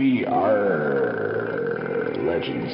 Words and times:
We 0.00 0.24
are 0.24 2.14
legends. 2.20 2.72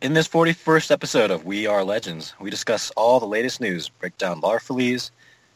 In 0.00 0.14
this 0.14 0.28
41st 0.28 0.92
episode 0.92 1.32
of 1.32 1.44
We 1.44 1.66
Are 1.66 1.82
Legends, 1.82 2.34
we 2.38 2.50
discuss 2.50 2.92
all 2.92 3.18
the 3.18 3.26
latest 3.26 3.60
news, 3.60 3.88
break 3.88 4.16
down 4.16 4.40
Larfleeze, 4.40 5.10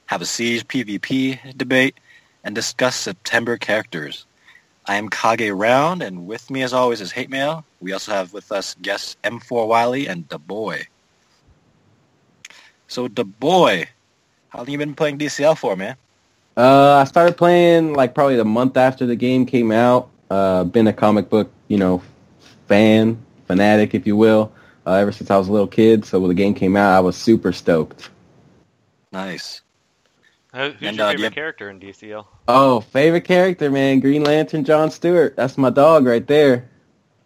have 0.07 0.21
a 0.21 0.27
Siege 0.27 0.67
PvP 0.67 1.57
debate, 1.57 1.95
and 2.43 2.57
discuss 2.57 2.97
September 2.97 3.57
characters. 3.57 4.27
I 4.91 4.97
am 4.97 5.09
Kage 5.09 5.53
Round, 5.53 6.03
and 6.03 6.27
with 6.27 6.51
me 6.51 6.63
as 6.63 6.73
always 6.73 7.01
is 7.01 7.13
Hate 7.13 7.31
Mail. 7.31 7.65
We 7.81 7.93
also 7.93 8.11
have 8.11 8.33
with 8.33 8.51
us 8.51 8.75
guests 8.83 9.17
M4 9.23 9.69
Wiley 9.69 10.09
and 10.09 10.29
Da 10.29 10.37
Boy. 10.37 10.89
So 12.89 13.07
Da 13.07 13.23
Boy, 13.23 13.89
how 14.48 14.59
long 14.59 14.69
you 14.69 14.79
been 14.79 14.97
playing 14.97 15.19
DCL 15.19 15.57
for, 15.57 15.77
man? 15.77 15.95
Uh, 16.57 16.95
I 16.95 17.05
started 17.05 17.37
playing 17.37 17.93
like 17.93 18.17
probably 18.17 18.34
the 18.34 18.45
month 18.45 18.77
after 18.77 19.07
the 19.07 19.15
game 19.15 19.47
came 19.47 19.71
out. 19.71 20.11
Uh, 20.29 20.65
been 20.65 20.89
a 20.89 20.93
comic 20.93 21.31
book, 21.31 21.53
you 21.69 21.79
know, 21.79 22.03
fan, 22.67 23.17
fanatic, 23.47 23.95
if 23.95 24.09
you 24.09 24.17
will, 24.17 24.51
uh, 24.89 24.95
ever 24.95 25.12
since 25.12 25.31
I 25.31 25.37
was 25.39 25.47
a 25.47 25.53
little 25.53 25.69
kid. 25.69 26.05
So 26.05 26.19
when 26.19 26.31
the 26.31 26.34
game 26.34 26.53
came 26.53 26.77
out, 26.77 26.97
I 26.97 26.98
was 26.98 27.17
super 27.17 27.53
stoked. 27.53 28.11
Nice. 29.12 29.61
Who's 30.55 30.75
And, 30.81 30.97
your 30.97 31.07
uh, 31.07 31.11
favorite 31.13 31.23
yep. 31.23 31.33
character 31.33 31.71
in 31.71 31.81
DCL? 31.81 32.27
Oh, 32.49 32.81
favorite 32.81 33.25
character, 33.25 33.71
man, 33.71 34.01
Green 34.01 34.25
Lantern, 34.25 34.65
John 34.65 34.91
Stewart. 34.91 35.37
That's 35.37 35.57
my 35.59 35.71
dog 35.71 36.07
right 36.07 36.27
there. 36.27 36.69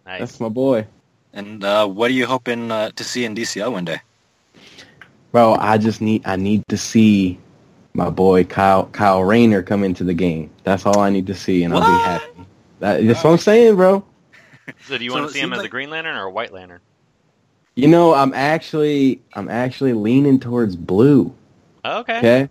Nice. 0.06 0.20
That's 0.20 0.40
my 0.40 0.48
boy, 0.48 0.86
And 1.32 1.64
uh, 1.64 1.86
what 1.86 2.10
are 2.10 2.14
you 2.14 2.26
hoping 2.26 2.70
uh, 2.70 2.90
to 2.90 3.04
see 3.04 3.24
in 3.24 3.34
DCL 3.34 3.72
one 3.72 3.84
day? 3.84 4.00
bro. 5.32 5.54
I 5.54 5.78
just 5.78 6.00
need, 6.00 6.22
I 6.26 6.36
need 6.36 6.62
to 6.68 6.76
see 6.78 7.38
my 7.94 8.10
boy 8.10 8.44
Kyle, 8.44 8.86
Kyle 8.86 9.22
Rayner 9.22 9.62
come 9.62 9.84
into 9.84 10.04
the 10.04 10.14
game. 10.14 10.50
That's 10.64 10.86
all 10.86 10.98
I 11.00 11.10
need 11.10 11.26
to 11.28 11.34
see, 11.34 11.64
and 11.64 11.74
I'll 11.74 11.80
be 11.80 11.98
happy. 12.04 12.46
That, 12.80 13.04
that's 13.06 13.24
what 13.24 13.30
I'm 13.32 13.38
saying, 13.38 13.76
bro. 13.76 14.04
So 14.80 14.98
do 14.98 15.04
you 15.04 15.10
So 15.10 15.16
want 15.18 15.28
to 15.28 15.32
see 15.32 15.40
him 15.40 15.50
seems 15.50 15.58
as 15.58 15.62
a 15.62 15.68
Green 15.68 15.90
Lantern 15.90 16.16
or 16.16 16.24
a 16.24 16.30
White 16.30 16.52
Lantern? 16.52 16.80
You 17.76 17.88
know, 17.88 18.14
I'm 18.14 18.32
actually, 18.34 19.22
I'm 19.34 19.48
actually 19.48 19.92
leaning 19.94 20.38
towards 20.40 20.76
blue. 20.76 21.34
Okay. 21.84 22.18
Okay. 22.18 22.48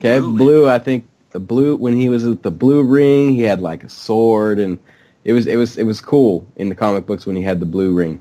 Okay. 0.00 0.18
Blue. 0.20 0.36
Blue. 0.36 0.68
I 0.68 0.78
think 0.78 1.06
the 1.30 1.40
blue 1.40 1.76
when 1.76 1.94
he 1.96 2.08
was 2.08 2.24
with 2.24 2.42
the 2.42 2.50
blue 2.50 2.82
ring, 2.82 3.34
he 3.34 3.42
had 3.42 3.60
like 3.60 3.84
a 3.84 3.88
sword, 3.88 4.58
and 4.58 4.78
it 5.24 5.32
was 5.32 5.46
it 5.46 5.56
was 5.56 5.76
it 5.78 5.84
was 5.84 6.00
cool 6.00 6.46
in 6.56 6.68
the 6.68 6.74
comic 6.74 7.06
books 7.06 7.26
when 7.26 7.36
he 7.36 7.42
had 7.42 7.60
the 7.60 7.66
blue 7.66 7.94
ring. 7.94 8.20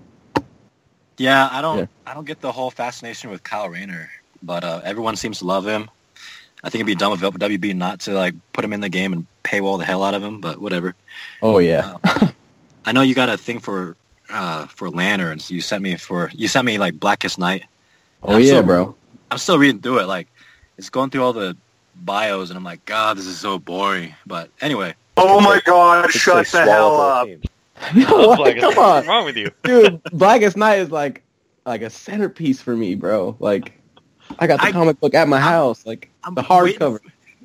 Yeah, 1.18 1.48
I 1.52 1.62
don't 1.62 1.80
Yeah. 1.80 1.86
I 2.06 2.14
don't 2.14 2.26
get 2.26 2.42
the 2.42 2.52
whole 2.52 2.70
fascination 2.72 3.30
with 3.30 3.44
Kyle 3.44 3.70
Rayner, 3.70 4.10
but 4.44 4.64
uh, 4.64 4.82
everyone 4.84 5.16
seems 5.16 5.40
to 5.40 5.46
love 5.46 5.66
him. 5.66 5.90
I 6.64 6.70
think 6.70 6.80
it'd 6.82 6.88
be 6.88 6.96
dumb 6.96 7.12
of 7.14 7.20
WB 7.22 7.76
not 7.76 8.00
to 8.02 8.14
like 8.14 8.34
put 8.54 8.66
him 8.66 8.74
in 8.74 8.82
the 8.82 8.90
game 8.90 9.14
and 9.14 9.26
paywall 9.44 9.78
the 9.78 9.86
hell 9.86 10.04
out 10.04 10.14
of 10.14 10.24
him, 10.24 10.42
but 10.42 10.60
whatever. 10.60 10.96
Oh 11.42 11.60
yeah. 11.60 11.96
I 12.86 12.92
know 12.92 13.02
you 13.02 13.16
got 13.16 13.30
a 13.30 13.38
thing 13.38 13.60
for 13.60 13.96
uh, 14.30 14.66
for 14.68 14.90
lanterns. 14.90 15.52
You 15.52 15.62
sent 15.62 15.84
me 15.84 15.96
for 15.96 16.32
you 16.34 16.48
sent 16.48 16.66
me 16.66 16.78
like 16.78 17.00
Blackest 17.00 17.38
Night. 17.38 17.66
Oh 18.24 18.36
I'm 18.36 18.42
yeah, 18.42 18.48
so- 18.54 18.64
bro. 18.64 18.96
I'm 19.32 19.38
still 19.38 19.58
reading 19.58 19.82
through 19.82 20.00
it. 20.00 20.08
Like 20.08 20.28
it's 20.78 20.90
going 20.90 21.10
through 21.12 21.24
all 21.24 21.34
the 21.34 21.56
bios, 22.04 22.50
and 22.50 22.58
I'm 22.58 22.64
like, 22.64 22.86
God, 22.86 23.18
this 23.18 23.26
is 23.26 23.38
so 23.40 23.60
boring. 23.60 24.14
But 24.26 24.50
anyway, 24.62 24.96
Oh 25.18 25.40
my 25.42 25.62
god, 25.66 26.06
It's 26.06 26.16
shut 26.18 26.36
like 26.36 26.50
the 26.50 26.64
swallow 26.66 26.98
hell 26.98 27.02
up. 27.02 27.28
team. 27.28 27.42
What? 28.08 28.40
Like, 28.40 28.60
Come 28.60 28.76
What's 28.76 29.08
wrong 29.08 29.26
with 29.26 29.38
you? 29.38 29.52
dude. 29.64 30.02
Blackest 30.12 30.58
Night 30.58 30.80
is 30.80 30.92
like 30.92 31.22
like 31.66 31.82
a 31.82 31.90
centerpiece 31.90 32.62
for 32.62 32.76
me, 32.76 32.96
bro. 32.96 33.36
Like 33.40 33.74
I 34.40 34.48
got 34.48 34.60
the 34.62 34.68
I- 34.68 34.72
comic 34.72 35.00
book 35.00 35.14
at 35.14 35.28
my 35.28 35.40
house, 35.40 35.86
like 35.86 36.10
I'm 36.24 36.36
the 36.36 36.46
waiting- 36.50 36.80
hardcover. 36.80 37.00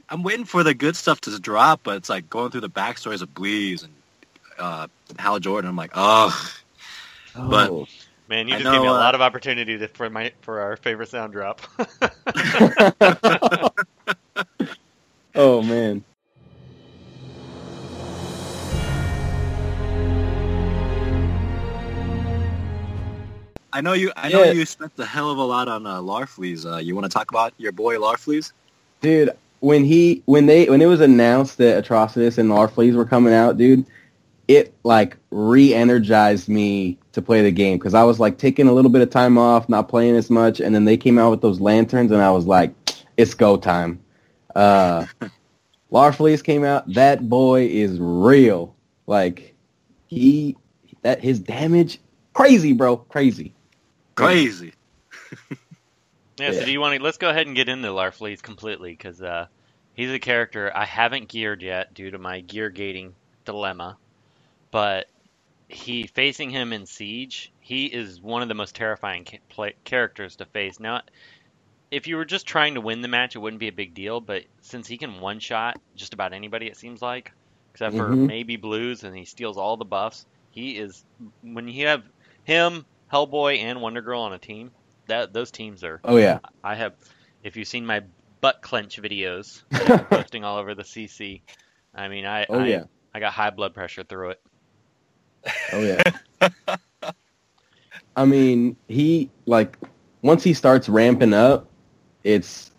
I'm 0.08 0.22
waiting 0.24 0.44
for 0.44 0.64
the 0.64 0.74
good 0.74 0.96
stuff 0.96 1.20
to 1.22 1.38
drop, 1.38 1.80
but 1.84 1.96
it's 1.96 2.08
like 2.08 2.28
going 2.28 2.50
through 2.50 2.62
the 2.62 2.70
backstories 2.70 3.22
of 3.22 3.32
Bleeze 3.32 3.84
and 3.84 3.92
uh, 4.58 4.88
Hal 5.20 5.38
Jordan. 5.38 5.68
I'm 5.70 5.76
like, 5.76 5.92
ugh. 5.94 6.32
But- 7.36 7.70
Oh. 7.70 7.86
Man, 8.28 8.46
you 8.46 8.54
just 8.54 8.64
know, 8.64 8.72
gave 8.72 8.82
me 8.82 8.86
a 8.86 8.90
uh, 8.92 8.94
lot 8.94 9.16
of 9.16 9.20
opportunity 9.20 9.76
to, 9.78 9.88
for 9.88 10.08
my 10.08 10.30
for 10.42 10.60
our 10.60 10.76
favorite 10.76 11.08
sound 11.08 11.32
drop. 11.32 11.60
oh 15.34 15.62
man. 15.62 16.04
I 23.72 23.80
know 23.80 23.92
you. 23.92 24.12
I 24.16 24.28
know 24.30 24.42
Yeah. 24.42 24.52
you 24.52 24.66
spent 24.66 24.92
a 24.98 25.04
hell 25.06 25.30
of 25.30 25.38
a 25.38 25.44
lot 25.44 25.68
on 25.68 25.86
uh, 25.86 26.00
Larfleeze. 26.00 26.66
Uh, 26.70 26.78
you 26.78 26.94
want 26.94 27.04
to 27.04 27.10
talk 27.10 27.30
about 27.30 27.54
your 27.56 27.72
boy 27.72 27.96
Larfleeze? 27.96 28.52
Dude, 29.00 29.30
when 29.60 29.84
he 29.84 30.22
when 30.26 30.46
they 30.46 30.68
when 30.68 30.82
it 30.82 30.86
was 30.86 31.00
announced 31.00 31.58
that 31.58 31.84
Atrocitus 31.84 32.36
and 32.38 32.50
Larfleeze 32.50 32.94
were 32.96 33.04
coming 33.04 33.32
out, 33.32 33.56
dude, 33.58 33.86
it 34.48 34.74
like 34.82 35.16
re-energized 35.30 36.48
me 36.48 36.98
to 37.12 37.22
play 37.22 37.42
the 37.42 37.52
game 37.52 37.78
because 37.78 37.94
I 37.94 38.02
was 38.02 38.18
like 38.18 38.38
taking 38.38 38.66
a 38.66 38.72
little 38.72 38.90
bit 38.90 39.02
of 39.02 39.10
time 39.10 39.38
off, 39.38 39.68
not 39.68 39.88
playing 39.88 40.16
as 40.16 40.30
much, 40.30 40.60
and 40.60 40.74
then 40.74 40.84
they 40.84 40.96
came 40.96 41.18
out 41.18 41.30
with 41.30 41.40
those 41.40 41.60
lanterns, 41.60 42.10
and 42.10 42.20
I 42.20 42.30
was 42.32 42.46
like, 42.46 42.74
it's 43.16 43.34
go 43.34 43.56
time. 43.56 44.00
Uh, 44.54 45.06
Larfleeze 45.92 46.42
came 46.42 46.64
out. 46.64 46.92
That 46.94 47.28
boy 47.28 47.66
is 47.66 47.98
real. 47.98 48.74
Like 49.06 49.54
he 50.06 50.56
that 51.02 51.20
his 51.20 51.38
damage 51.40 52.00
crazy, 52.32 52.72
bro, 52.72 52.96
crazy. 52.96 53.54
Crazy. 54.14 54.72
Yeah, 56.38 56.52
so 56.52 56.64
do 56.64 56.72
you 56.72 56.80
want 56.80 56.96
to? 56.96 57.02
Let's 57.02 57.18
go 57.18 57.28
ahead 57.28 57.46
and 57.46 57.54
get 57.54 57.68
into 57.68 57.88
Larfleeze 57.88 58.42
completely 58.42 58.92
because 58.92 59.20
uh, 59.20 59.46
he's 59.92 60.10
a 60.10 60.18
character 60.18 60.72
I 60.74 60.86
haven't 60.86 61.28
geared 61.28 61.60
yet 61.60 61.92
due 61.92 62.10
to 62.10 62.18
my 62.18 62.40
gear 62.40 62.70
gating 62.70 63.14
dilemma. 63.44 63.98
But 64.70 65.08
he 65.68 66.06
facing 66.06 66.50
him 66.50 66.72
in 66.72 66.86
Siege, 66.86 67.52
he 67.60 67.86
is 67.86 68.20
one 68.20 68.42
of 68.42 68.48
the 68.48 68.54
most 68.54 68.74
terrifying 68.74 69.24
ca- 69.24 69.40
play, 69.48 69.74
characters 69.84 70.36
to 70.36 70.46
face. 70.46 70.80
Now, 70.80 71.02
if 71.90 72.06
you 72.06 72.16
were 72.16 72.24
just 72.24 72.46
trying 72.46 72.74
to 72.74 72.80
win 72.80 73.00
the 73.00 73.08
match, 73.08 73.34
it 73.34 73.40
wouldn't 73.40 73.60
be 73.60 73.68
a 73.68 73.72
big 73.72 73.94
deal. 73.94 74.20
But 74.20 74.44
since 74.62 74.86
he 74.86 74.96
can 74.96 75.20
one 75.20 75.40
shot 75.40 75.78
just 75.96 76.14
about 76.14 76.32
anybody, 76.32 76.66
it 76.66 76.76
seems 76.76 77.02
like, 77.02 77.32
except 77.74 77.96
for 77.96 78.10
Mhm. 78.10 78.26
maybe 78.26 78.56
Blues, 78.56 79.04
and 79.04 79.16
he 79.16 79.24
steals 79.24 79.56
all 79.56 79.76
the 79.76 79.84
buffs. 79.84 80.26
He 80.50 80.78
is 80.78 81.04
when 81.42 81.68
you 81.68 81.86
have 81.86 82.02
him, 82.44 82.84
Hellboy, 83.12 83.58
and 83.58 83.80
Wonder 83.80 84.02
Girl 84.02 84.22
on 84.22 84.32
a 84.32 84.38
team. 84.38 84.70
That 85.08 85.32
those 85.32 85.50
teams 85.50 85.82
are 85.82 86.00
Oh 86.04 86.16
yeah. 86.16 86.38
I 86.62 86.76
have, 86.76 86.94
if 87.42 87.56
you've 87.56 87.66
seen 87.66 87.84
my 87.86 88.02
butt 88.40 88.62
clench 88.62 89.00
videos 89.02 89.62
posting 90.10 90.44
all 90.44 90.58
over 90.58 90.74
the 90.74 90.84
CC, 90.84 91.42
I 91.94 92.08
mean, 92.08 92.24
I, 92.26 92.46
Oh 92.48 92.60
I, 92.60 92.66
yeah. 92.68 92.84
I 93.12 93.18
got 93.20 93.32
high 93.32 93.50
blood 93.50 93.74
pressure 93.74 94.04
through 94.04 94.30
it. 94.30 94.40
Oh 95.72 95.80
yeah. 95.82 96.48
I 98.16 98.24
mean, 98.24 98.76
he 98.88 99.30
like 99.46 99.78
once 100.22 100.44
he 100.44 100.54
starts 100.54 100.88
ramping 100.88 101.32
up, 101.32 101.69
it's 102.24 102.70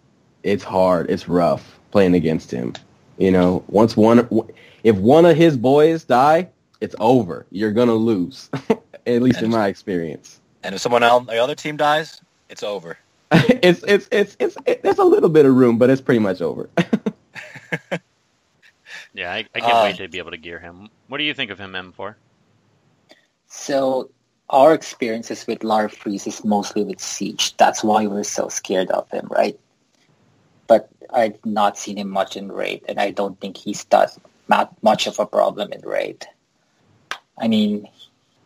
it's 0.43 0.63
hard. 0.63 1.09
It's 1.09 1.27
rough 1.27 1.79
playing 1.91 2.15
against 2.15 2.51
him. 2.51 2.73
You 3.17 3.31
know, 3.31 3.63
once 3.67 3.95
one 3.95 4.27
if 4.83 4.95
one 4.97 5.25
of 5.25 5.37
his 5.37 5.57
boys 5.57 6.03
die, 6.03 6.49
it's 6.79 6.95
over. 6.99 7.45
You're 7.51 7.71
gonna 7.71 7.93
lose. 7.93 8.49
At 9.07 9.21
least 9.23 9.41
in 9.41 9.49
my 9.49 9.67
experience. 9.67 10.39
And 10.63 10.75
if 10.75 10.81
someone 10.81 11.01
else, 11.03 11.25
the 11.25 11.37
other 11.37 11.55
team 11.55 11.75
dies, 11.75 12.21
it's 12.49 12.63
over. 12.63 12.97
it's 13.31 13.83
it's 13.87 14.07
it's 14.11 14.37
it's 14.39 14.57
it, 14.65 14.83
there's 14.83 14.99
a 14.99 15.03
little 15.03 15.29
bit 15.29 15.45
of 15.45 15.55
room, 15.55 15.77
but 15.77 15.89
it's 15.89 16.01
pretty 16.01 16.19
much 16.19 16.41
over. 16.41 16.69
Yeah, 19.13 19.31
I, 19.31 19.45
I 19.53 19.59
can't 19.59 19.73
Uh, 19.73 19.81
wait 19.83 19.97
to 19.97 20.07
be 20.07 20.19
able 20.19 20.31
to 20.31 20.37
gear 20.37 20.59
him. 20.59 20.89
What 21.07 21.17
do 21.17 21.25
you 21.25 21.33
think 21.33 21.51
of 21.51 21.59
him, 21.59 21.73
M4? 21.73 22.15
So 23.47 24.09
our 24.51 24.73
experiences 24.73 25.47
with 25.47 25.59
Larfleeze 25.59 26.27
is 26.27 26.43
mostly 26.43 26.83
with 26.83 26.99
Siege. 26.99 27.55
That's 27.57 27.83
why 27.83 28.05
we're 28.05 28.23
so 28.23 28.49
scared 28.49 28.91
of 28.91 29.09
him, 29.09 29.27
right? 29.31 29.57
But 30.67 30.89
I've 31.09 31.43
not 31.45 31.77
seen 31.77 31.97
him 31.97 32.09
much 32.09 32.35
in 32.35 32.51
Raid, 32.51 32.83
and 32.87 32.99
I 32.99 33.11
don't 33.11 33.39
think 33.39 33.57
he's 33.57 33.85
that 33.85 34.17
much 34.81 35.07
of 35.07 35.19
a 35.19 35.25
problem 35.25 35.71
in 35.71 35.81
Raid. 35.81 36.27
I 37.39 37.47
mean, 37.47 37.87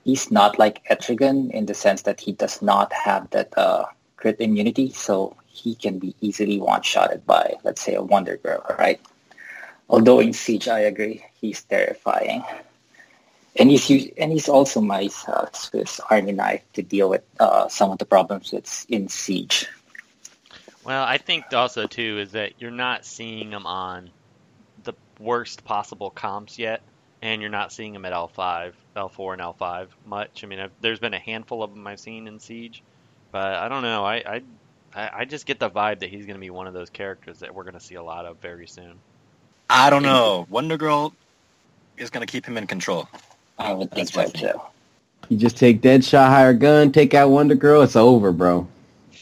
he's 0.04 0.30
not 0.30 0.60
like 0.60 0.86
Etrigan 0.90 1.50
in 1.52 1.66
the 1.66 1.74
sense 1.74 2.04
that 2.04 2.20
he 2.20 2.32
does 2.32 2.62
not 2.62 2.94
have 2.94 3.30
that 3.32 3.58
uh, 3.58 3.86
crit 4.18 4.40
immunity, 4.40 4.92
so 4.92 5.36
he 5.48 5.74
can 5.74 5.98
be 5.98 6.16
easily 6.22 6.60
one-shotted 6.60 7.26
by, 7.26 7.56
let's 7.64 7.82
say, 7.82 7.96
a 7.96 8.04
Wonder 8.04 8.38
Girl, 8.38 8.64
right? 8.78 9.02
Although 9.90 10.20
in 10.20 10.34
Siege, 10.34 10.68
I 10.68 10.80
agree, 10.80 11.26
he's 11.42 11.64
terrifying. 11.64 12.44
And 13.58 13.72
he's 13.72 13.90
us- 13.90 14.12
and 14.18 14.32
he's 14.32 14.50
also 14.50 14.82
my 14.82 15.10
uh, 15.28 15.46
Swiss 15.54 16.00
Army 16.10 16.34
knife 16.34 16.62
to 16.74 16.84
deal 16.84 17.10
with 17.10 17.24
uh, 17.40 17.68
some 17.70 17.92
of 17.92 17.98
the 18.00 18.06
problems 18.06 18.52
that's 18.52 18.86
in 18.86 19.08
Siege. 19.08 19.68
Well, 20.84 21.04
I 21.04 21.18
think 21.18 21.46
also 21.54 21.88
too 21.88 22.20
is 22.20 22.34
that 22.34 22.54
you're 22.60 22.70
not 22.70 23.06
seeing 23.06 23.52
him 23.52 23.66
on 23.66 24.10
the 24.84 24.94
worst 25.20 25.64
possible 25.64 26.10
comps 26.12 26.60
yet, 26.60 26.82
and 27.22 27.42
you're 27.42 27.50
not 27.50 27.72
seeing 27.72 27.96
him 27.96 28.06
at 28.06 28.14
L5, 28.14 28.74
L4, 28.96 29.34
and 29.34 29.42
L5 29.42 29.88
much. 30.06 30.44
I 30.44 30.48
mean, 30.48 30.60
I've, 30.60 30.72
there's 30.82 31.00
been 31.00 31.16
a 31.16 31.20
handful 31.20 31.64
of 31.64 31.74
them 31.74 31.88
I've 31.88 32.00
seen 32.00 32.28
in 32.28 32.40
Siege, 32.40 32.84
but 33.32 33.56
I 33.56 33.68
don't 33.68 33.82
know. 33.82 34.06
I 34.06 34.16
I, 34.16 34.42
I 34.94 35.10
I 35.20 35.26
just 35.26 35.46
get 35.46 35.60
the 35.60 35.70
vibe 35.70 36.00
that 36.00 36.10
he's 36.10 36.26
going 36.26 36.36
to 36.36 36.42
be 36.42 36.52
one 36.52 36.68
of 36.68 36.74
those 36.74 36.90
characters 36.90 37.40
that 37.40 37.56
we're 37.56 37.64
going 37.64 37.74
to 37.74 37.80
see 37.80 37.96
a 37.96 38.04
lot 38.04 38.26
of 38.26 38.38
very 38.38 38.68
soon. 38.68 39.00
I 39.70 39.90
don't 39.90 40.04
know. 40.04 40.46
Wonder 40.50 40.78
Girl 40.78 41.14
is 41.98 42.10
going 42.10 42.26
to 42.26 42.32
keep 42.32 42.46
him 42.46 42.58
in 42.58 42.68
control. 42.68 43.08
I 43.58 43.74
would 43.74 43.92
think 43.92 44.12
That's 44.12 44.40
so 44.42 44.52
too. 44.54 44.62
You 45.30 45.38
just 45.38 45.58
take 45.58 45.82
Deadshot, 45.82 46.28
hire 46.28 46.50
a 46.50 46.54
gun, 46.54 46.92
take 46.92 47.14
out 47.14 47.30
Wonder 47.30 47.56
Girl. 47.56 47.82
It's 47.82 47.96
over, 47.96 48.32
bro. 48.32 48.68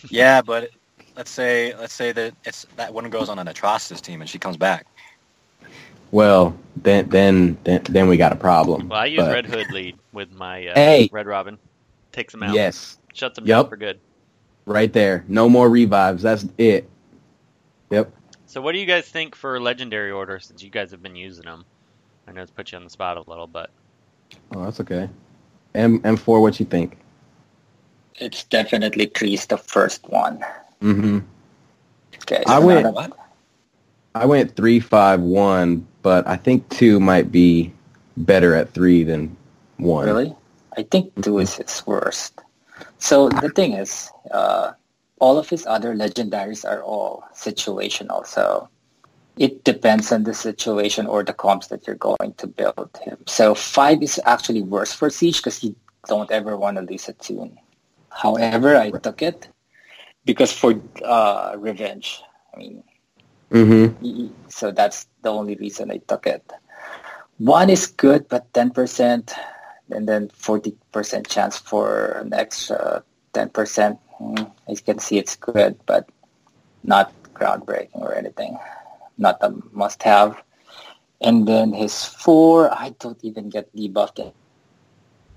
Yeah, 0.10 0.42
but 0.42 0.70
let's 1.16 1.32
say 1.32 1.74
let's 1.76 1.94
say 1.94 2.12
that 2.12 2.34
it's 2.44 2.66
that 2.76 2.94
Wonder 2.94 3.10
Girl's 3.10 3.30
on 3.30 3.40
an 3.40 3.48
Atrocitus 3.48 4.02
team 4.02 4.22
and 4.22 4.30
she 4.30 4.38
comes 4.40 4.58
back. 4.58 4.86
Well, 6.12 6.56
then 6.78 7.10
then 7.10 7.58
then, 7.64 7.82
then 7.90 8.08
we 8.08 8.18
got 8.18 8.32
a 8.32 8.36
problem. 8.36 8.90
Well, 8.90 9.00
I 9.00 9.06
use 9.06 9.22
But- 9.22 9.32
Red 9.34 9.46
Hood 9.46 9.72
lead 9.72 9.98
with 10.12 10.32
my 10.34 10.68
uh, 10.68 10.74
Hey. 10.76 11.10
Red 11.12 11.26
Robin. 11.28 11.58
Takes 12.12 12.34
them 12.34 12.44
out. 12.44 12.54
Yes, 12.54 12.98
Shuts 13.14 13.38
him 13.40 13.46
Yup. 13.48 13.66
down 13.66 13.70
for 13.72 13.78
good. 13.78 14.00
right 14.66 14.92
there. 14.94 15.24
No 15.28 15.50
more 15.50 15.68
revives. 15.70 16.22
That's 16.22 16.46
it. 16.60 16.88
Yep. 17.90 18.12
So 18.46 18.62
what 18.62 18.74
do 18.74 18.78
you 18.78 18.86
guys 18.86 19.06
think 19.08 19.36
for 19.36 19.60
Legendary 19.60 20.12
Order 20.12 20.40
since 20.40 20.62
you 20.62 20.70
guys 20.70 20.92
have 20.92 21.02
been 21.02 21.16
using 21.16 21.46
them? 21.46 21.66
I 22.28 22.32
know 22.34 22.42
it's 22.44 22.52
put 22.52 22.72
you 22.72 22.78
on 22.78 22.84
the 22.84 22.90
spot 22.92 23.18
a 23.18 23.24
little, 23.28 23.48
but 23.48 23.72
Oh, 24.56 24.64
that's 24.66 24.80
okay. 24.80 25.10
M 25.76 26.00
M4, 26.02 26.42
what 26.42 26.60
you 26.60 26.66
think? 26.66 26.98
It's 28.16 28.44
definitely 28.44 29.08
Tree's 29.08 29.48
the 29.48 29.58
first 29.58 30.08
one. 30.10 30.44
Mm-hmm. 30.82 31.20
Okay. 32.18 32.44
I 32.48 32.60
went-? 32.60 33.14
I 34.16 34.26
went 34.26 34.56
three 34.56 34.80
five 34.80 35.22
one, 35.22 35.88
but 36.04 36.28
I 36.28 36.36
think 36.36 36.70
two 36.70 37.00
might 37.00 37.32
be 37.32 37.74
better 38.18 38.54
at 38.54 38.70
three 38.72 39.04
than 39.04 39.36
one. 39.78 40.06
Really? 40.06 40.36
I 40.78 40.84
think 40.84 41.12
two 41.24 41.40
is 41.40 41.56
his 41.56 41.82
worst. 41.88 42.40
So 43.00 43.30
the 43.30 43.50
thing 43.50 43.74
is, 43.74 44.12
uh, 44.32 44.74
all 45.20 45.38
of 45.40 45.50
his 45.50 45.66
other 45.66 45.96
legendaries 45.96 46.64
are 46.64 46.84
all 46.84 47.24
situational. 47.34 48.26
So 48.26 48.70
it 49.38 49.64
depends 49.64 50.12
on 50.12 50.24
the 50.24 50.34
situation 50.34 51.08
or 51.08 51.24
the 51.24 51.34
comps 51.34 51.68
that 51.68 51.88
you're 51.88 51.96
going 51.96 52.34
to 52.38 52.48
build 52.48 52.90
him. 53.02 53.18
So 53.28 53.56
five 53.56 54.02
is 54.04 54.20
actually 54.26 54.62
worse 54.62 54.94
for 54.94 55.10
Siege 55.10 55.38
because 55.38 55.64
you 55.64 55.76
don't 56.08 56.32
ever 56.32 56.58
want 56.58 56.78
to 56.78 56.84
lose 56.84 57.10
a 57.10 57.14
tune. 57.14 57.58
However, 58.10 58.78
I 58.78 58.92
took 58.92 59.22
it 59.22 59.48
because 60.26 60.52
for 60.52 60.80
uh, 61.04 61.56
revenge. 61.58 62.22
I 62.54 62.58
mean, 62.58 62.84
Mm-hmm. 63.54 64.34
So 64.50 64.72
that's 64.72 65.06
the 65.22 65.30
only 65.30 65.56
reason 65.56 65.92
I 65.92 65.98
took 65.98 66.26
it. 66.26 66.44
One 67.38 67.70
is 67.70 67.86
good, 67.88 68.28
but 68.28 68.52
10%, 68.54 69.32
and 69.92 70.10
then 70.10 70.30
40% 70.30 71.28
chance 71.28 71.58
for 71.58 72.18
an 72.24 72.34
extra 72.34 73.04
10%. 73.34 74.00
Mm, 74.20 74.52
I 74.68 74.76
can 74.76 75.00
see 75.00 75.18
it's 75.18 75.36
good, 75.36 75.80
but 75.86 76.10
not 76.84 77.14
groundbreaking 77.34 78.02
or 78.02 78.16
anything. 78.16 78.58
Not 79.18 79.38
a 79.42 79.54
must-have. 79.72 80.42
And 81.22 81.48
then 81.48 81.74
his 81.74 82.06
four, 82.06 82.72
I 82.74 82.90
don't 83.00 83.20
even 83.24 83.50
get 83.50 83.74
debuffed 83.76 84.20
in- 84.20 84.34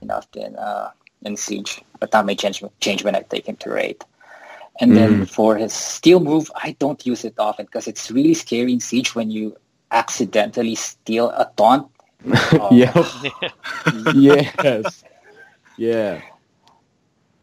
enough 0.03 0.29
in 0.37 0.57
uh, 0.57 0.91
in 1.23 1.37
Siege, 1.37 1.83
but 2.01 2.11
that 2.11 2.27
may 2.27 2.35
change 2.35 2.63
change 2.81 3.05
when 3.05 3.15
I 3.17 3.23
take 3.23 3.47
him 3.47 3.57
to 3.57 3.71
raid. 3.71 4.05
And 4.81 4.97
then 4.97 5.25
for 5.27 5.57
his 5.57 5.73
steal 5.73 6.21
move, 6.21 6.51
I 6.55 6.73
don't 6.79 7.05
use 7.07 7.25
it 7.25 7.35
often 7.39 7.67
because 7.67 7.87
it's 7.87 8.11
really 8.11 8.35
scary 8.35 8.73
in 8.73 8.81
Siege 8.81 9.15
when 9.15 9.31
you 9.31 9.57
accidentally 9.91 10.75
steal 10.75 11.31
a 11.31 11.51
taunt. 11.57 11.89
Oh, 12.59 12.75
yep. 12.75 12.95
yes. 13.93 15.05
Yeah. 15.77 16.21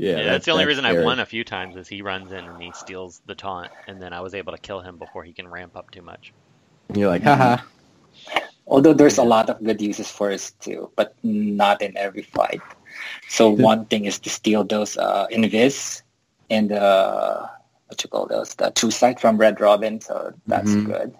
Yeah. 0.03 0.17
yeah, 0.17 0.23
that's, 0.23 0.45
the 0.45 0.51
only 0.51 0.65
reason 0.65 0.85
I've 0.85 1.01
won 1.01 1.19
a 1.19 1.25
few 1.25 1.45
times 1.45 1.77
is 1.77 1.87
he 1.87 2.01
runs 2.01 2.31
in 2.31 2.45
and 2.45 2.61
he 2.61 2.73
steals 2.73 3.21
the 3.25 3.35
taunt, 3.35 3.71
and 3.87 4.01
then 4.01 4.11
I 4.11 4.19
was 4.19 4.33
able 4.35 4.51
to 4.51 4.57
kill 4.59 4.81
him 4.81 4.97
before 4.97 5.23
he 5.23 5.31
can 5.31 5.47
ramp 5.47 5.77
up 5.77 5.91
too 5.91 6.01
much. 6.01 6.33
You're 6.93 7.07
like, 7.07 7.23
haha. 7.23 7.63
Although 8.67 8.93
there's 8.93 9.17
a 9.17 9.23
lot 9.23 9.49
of 9.49 9.63
good 9.63 9.81
uses 9.81 10.11
for 10.11 10.29
his 10.29 10.51
too, 10.59 10.91
but 10.97 11.15
not 11.23 11.81
in 11.81 11.95
every 11.95 12.21
fight. 12.23 12.61
So 13.29 13.55
The- 13.55 13.63
one 13.63 13.85
thing 13.85 14.03
is 14.03 14.19
to 14.19 14.29
steal 14.29 14.65
those 14.65 14.97
uh, 14.97 15.27
invis 15.31 16.01
and 16.49 16.71
uh, 16.73 17.47
what 17.87 18.03
you 18.03 18.09
call 18.09 18.27
those 18.27 18.55
the 18.55 18.71
true 18.71 18.91
sight 18.91 19.21
from 19.21 19.37
Red 19.37 19.61
Robin. 19.61 20.01
So 20.01 20.33
that's 20.47 20.71
Mhm. 20.71 20.85
good. 20.85 21.15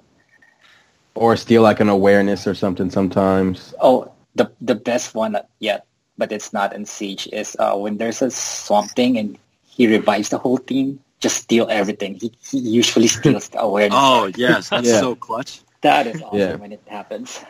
Or 1.16 1.38
steal 1.38 1.62
like 1.62 1.80
an 1.80 1.90
awareness 1.90 2.48
or 2.48 2.54
something 2.56 2.90
sometimes. 2.92 3.74
Oh, 3.80 4.12
the 4.36 4.52
the 4.60 4.76
best 4.76 5.16
one 5.16 5.38
yet, 5.60 5.86
but 6.18 6.31
it's 6.31 6.54
not 6.54 6.74
in 6.74 6.86
Siege, 6.86 7.27
is 7.31 7.56
uh, 7.60 7.75
when 7.75 7.98
there's 7.98 8.21
a 8.21 8.31
Swamp 8.31 8.92
Thing 8.92 9.18
and 9.18 9.38
he 9.65 9.88
revives 9.88 10.30
the 10.30 10.38
whole 10.38 10.57
team, 10.57 11.00
just 11.19 11.38
steal 11.38 11.68
everything. 11.69 12.15
He, 12.15 12.31
he 12.50 12.60
usually 12.60 13.07
steals 13.07 13.50
the 13.50 13.60
awareness. 13.68 13.98
Oh 14.00 14.31
yes, 14.36 14.69
that's 14.69 14.88
Yeah. 14.88 15.00
so 15.00 15.15
clutch. 15.15 15.62
That 15.81 16.07
is 16.07 16.21
awesome 16.21 16.39
Yeah. 16.39 16.56
when 16.56 16.71
it 16.71 16.81
happens. 16.88 17.44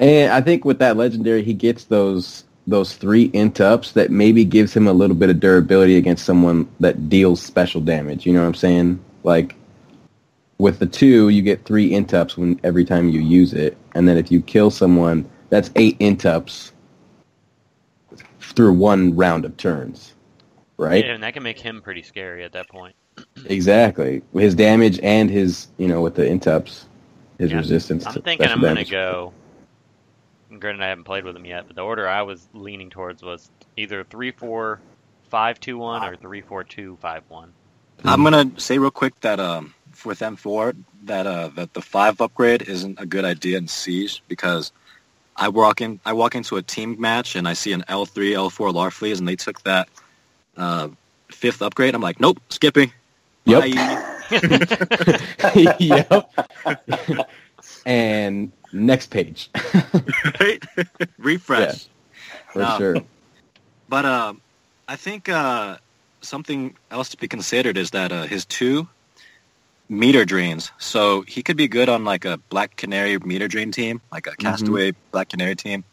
And 0.00 0.32
I 0.32 0.40
think 0.40 0.64
with 0.64 0.78
that 0.80 0.96
legendary, 0.96 1.42
he 1.42 1.54
gets 1.54 1.84
those 1.84 2.44
those 2.66 2.96
three 2.96 3.30
int 3.32 3.60
ups 3.62 3.92
that 3.92 4.10
maybe 4.10 4.44
gives 4.44 4.74
him 4.76 4.86
a 4.86 4.92
little 4.92 5.16
bit 5.16 5.30
of 5.30 5.40
durability 5.40 5.96
against 5.96 6.26
someone 6.26 6.68
that 6.80 7.08
deals 7.08 7.40
special 7.40 7.80
damage. 7.80 8.26
You 8.26 8.34
know 8.34 8.40
what 8.42 8.48
I'm 8.48 8.54
saying? 8.54 9.00
Like 9.22 9.54
with 10.58 10.78
the 10.78 10.86
two, 10.86 11.28
you 11.30 11.40
get 11.40 11.64
three 11.64 11.92
int 11.94 12.12
ups 12.12 12.36
when 12.36 12.60
every 12.64 12.84
time 12.84 13.08
you 13.08 13.20
use 13.20 13.54
it, 13.54 13.76
and 13.94 14.06
then 14.08 14.18
if 14.18 14.30
you 14.30 14.42
kill 14.42 14.70
someone, 14.70 15.28
that's 15.50 15.70
eight 15.76 15.96
int 16.00 16.26
ups 16.26 16.72
through 18.54 18.74
one 18.74 19.16
round 19.16 19.44
of 19.44 19.56
turns. 19.56 20.14
Right? 20.78 21.04
Yeah, 21.06 21.12
and 21.14 21.22
that 21.22 21.34
can 21.34 21.42
make 21.42 21.58
him 21.60 21.82
pretty 21.82 22.02
scary 22.02 22.44
at 22.44 22.52
that 22.52 22.68
point. 22.68 22.96
Exactly. 23.46 24.22
His 24.34 24.54
damage 24.54 25.00
and 25.02 25.30
his, 25.30 25.68
you 25.78 25.88
know, 25.88 26.02
with 26.02 26.14
the 26.16 26.26
int 26.26 26.46
ups, 26.46 26.86
his 27.38 27.52
Yeah, 27.52 27.58
resistance. 27.58 28.04
I'm 28.04 28.14
to 28.14 28.20
thinking 28.20 28.50
I'm 28.50 28.64
going 28.64 28.76
to 28.76 28.84
damage. 28.84 28.90
go. 28.90 29.34
and 30.50 30.60
Granted, 30.60 30.82
I 30.84 30.88
haven't 30.88 31.04
played 31.04 31.24
with 31.24 31.36
him 31.36 31.46
yet, 31.46 31.66
but 31.66 31.76
the 31.76 31.82
order 31.82 32.08
I 32.08 32.22
was 32.22 32.48
leaning 32.54 32.90
towards 32.90 33.22
was 33.22 33.50
either 33.76 34.04
three 34.04 34.32
four 34.32 34.82
five 35.30 35.60
two 35.60 35.78
one 35.78 36.04
or 36.04 36.16
three 36.16 36.42
four 36.42 36.64
two 36.64 36.98
five 37.02 37.24
one. 37.28 37.54
I'm 38.04 38.22
gonna 38.24 38.52
say 38.58 38.78
real 38.78 38.90
quick 38.90 39.18
that 39.20 39.40
um, 39.40 39.74
with 40.04 40.20
M4 40.20 40.76
that 41.04 41.26
uh, 41.26 41.48
that 41.56 41.74
the 41.74 41.82
five 41.82 42.20
upgrade 42.20 42.62
isn't 42.62 43.00
a 43.00 43.06
good 43.06 43.24
idea 43.24 43.58
in 43.58 43.68
Siege 43.68 44.22
because 44.28 44.72
I 45.38 45.48
walk 45.48 45.80
in 45.80 46.00
I 46.04 46.12
walk 46.14 46.34
into 46.34 46.56
a 46.56 46.62
team 46.62 47.00
match 47.00 47.36
and 47.36 47.48
I 47.48 47.54
see 47.54 47.72
an 47.72 47.82
L3 47.88 48.32
L4 48.34 48.74
Larfleeze, 48.74 49.18
and 49.18 49.28
they 49.28 49.36
took 49.36 49.62
that 49.64 49.88
uh, 50.56 50.88
fifth 51.30 51.62
upgrade. 51.62 51.94
I'm 51.94 52.02
like, 52.02 52.20
nope, 52.20 52.40
skipping. 52.50 52.92
Yep. 53.46 53.64
Yep. 55.54 56.30
and 57.86 58.52
next 58.72 59.08
page 59.10 59.50
right? 60.40 60.62
Refresh. 61.18 61.88
for 62.52 62.60
No. 62.60 62.78
sure. 62.78 62.96
But 63.88 64.04
um, 64.04 64.40
I 64.88 64.96
think 64.96 65.28
uh, 65.28 65.78
something 66.22 66.76
else 66.90 67.08
to 67.10 67.16
be 67.16 67.28
considered 67.28 67.76
is 67.78 67.90
that 67.92 68.12
uh, 68.12 68.24
his 68.24 68.44
two 68.46 68.88
meter 69.88 70.24
drains. 70.24 70.70
So 70.78 71.22
he 71.22 71.42
could 71.42 71.56
be 71.56 71.68
good 71.68 71.88
on 71.88 72.04
like 72.04 72.24
a 72.24 72.38
Black 72.50 72.76
Canary 72.76 73.18
meter 73.18 73.48
drain 73.48 73.72
team, 73.72 74.00
like 74.12 74.26
a 74.26 74.36
Castaway 74.36 74.92
Black 75.12 75.28
Canary 75.30 75.56
team. 75.56 75.84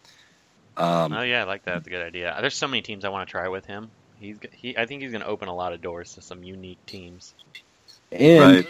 Um, 0.77 1.13
oh 1.13 1.21
yeah, 1.21 1.41
I 1.41 1.43
like 1.45 1.63
that. 1.65 1.75
That's 1.75 1.87
a 1.87 1.89
good 1.89 2.05
idea. 2.05 2.35
There's 2.41 2.55
so 2.55 2.67
many 2.67 2.81
teams 2.81 3.05
I 3.05 3.09
want 3.09 3.27
to 3.27 3.31
try 3.31 3.47
with 3.47 3.65
him. 3.65 3.89
He's 4.19 4.37
he. 4.53 4.77
I 4.77 4.85
think 4.85 5.01
he's 5.01 5.11
going 5.11 5.23
to 5.23 5.27
open 5.27 5.47
a 5.47 5.55
lot 5.55 5.73
of 5.73 5.81
doors 5.81 6.13
to 6.15 6.21
some 6.21 6.43
unique 6.43 6.83
teams. 6.85 7.33
And 8.11 8.39
Right. 8.39 8.67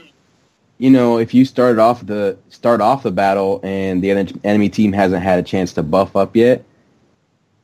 you 0.78 0.90
know, 0.92 1.18
if 1.18 1.34
you 1.34 1.46
started 1.46 1.80
off 1.80 2.06
the 2.06 2.38
start 2.50 2.82
off 2.82 3.04
the 3.04 3.12
battle 3.12 3.60
and 3.64 4.04
the 4.04 4.12
enemy 4.44 4.70
team 4.70 4.94
hasn't 4.94 5.24
had 5.24 5.40
a 5.40 5.44
chance 5.44 5.74
to 5.74 5.84
buff 5.84 6.16
up 6.16 6.36
yet, 6.36 6.64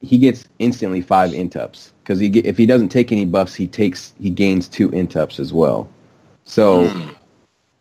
he 0.02 0.18
gets 0.18 0.48
instantly 0.60 1.02
five 1.02 1.32
intups 1.32 1.92
because 2.04 2.20
he 2.20 2.30
get, 2.30 2.46
if 2.46 2.58
he 2.58 2.66
doesn't 2.66 2.90
take 2.90 3.12
any 3.12 3.26
buffs, 3.26 3.54
he 3.54 3.68
takes 3.68 4.14
he 4.20 4.30
gains 4.32 4.68
two 4.68 4.90
intups 4.90 5.40
as 5.40 5.54
well. 5.54 5.88
So 6.46 6.88
Hmm. 6.88 7.10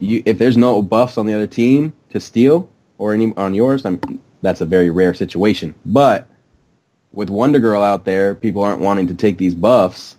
You 0.01 0.23
if 0.27 0.39
there's 0.39 0.57
no 0.57 0.83
buffs 0.83 1.17
on 1.19 1.27
the 1.27 1.35
other 1.35 1.47
team 1.47 1.93
to 2.11 2.21
steal 2.21 2.69
or 2.99 3.15
any 3.15 3.33
on 3.37 3.55
yours, 3.55 3.85
I'm, 3.85 4.01
that's 4.43 4.61
a 4.61 4.67
very 4.67 4.91
rare 4.91 5.15
situation. 5.15 5.75
But 5.87 6.27
with 7.13 7.31
Wonder 7.31 7.59
Girl 7.59 7.83
out 7.83 8.05
there, 8.05 8.35
people 8.35 8.63
aren't 8.63 8.81
wanting 8.81 9.07
to 9.09 9.15
take 9.15 9.39
these 9.39 9.55
buffs, 9.55 10.17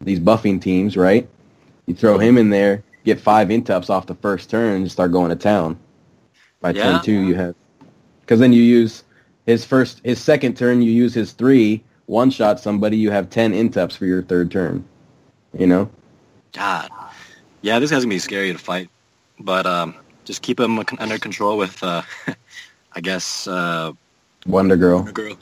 these 0.00 0.20
buffing 0.20 0.60
teams, 0.60 0.96
right? 0.96 1.28
You 1.86 1.94
throw 1.94 2.18
him 2.18 2.36
in 2.38 2.50
there, 2.50 2.82
get 3.04 3.20
five 3.20 3.48
intups 3.48 3.90
off 3.90 4.06
the 4.06 4.14
first 4.16 4.50
turn, 4.50 4.82
and 4.82 4.90
start 4.90 5.12
going 5.12 5.30
to 5.30 5.36
town. 5.36 5.78
By 6.60 6.72
Yeah. 6.72 6.82
turn 6.84 7.02
two, 7.02 7.12
you 7.12 7.34
have 7.34 7.54
because 8.20 8.40
then 8.40 8.52
you 8.52 8.62
use 8.62 9.04
his 9.46 9.64
first, 9.64 10.00
his 10.04 10.20
second 10.20 10.56
turn, 10.56 10.82
you 10.82 10.92
use 10.92 11.14
his 11.14 11.32
three 11.32 11.82
one 12.08 12.30
shot 12.30 12.58
somebody, 12.58 12.96
you 12.96 13.10
have 13.10 13.30
ten 13.30 13.52
intups 13.52 13.96
for 13.96 14.06
your 14.06 14.22
third 14.22 14.50
turn. 14.50 14.84
You 15.56 15.66
know, 15.66 15.90
God. 16.52 16.90
Yeah, 17.62 17.78
this 17.78 17.90
guy's 17.90 18.02
gonna 18.02 18.14
be 18.14 18.18
scary 18.18 18.52
to 18.52 18.58
fight, 18.58 18.88
but 19.40 19.66
um, 19.66 19.94
just 20.24 20.42
keep 20.42 20.58
him 20.60 20.78
under 20.98 21.18
control 21.18 21.56
with, 21.56 21.82
uh, 21.82 22.02
I 22.94 23.00
guess, 23.00 23.46
uh, 23.46 23.92
Wonder 24.46 24.76
Girl. 24.76 24.98
Wonder 24.98 25.12
Girl. 25.12 25.36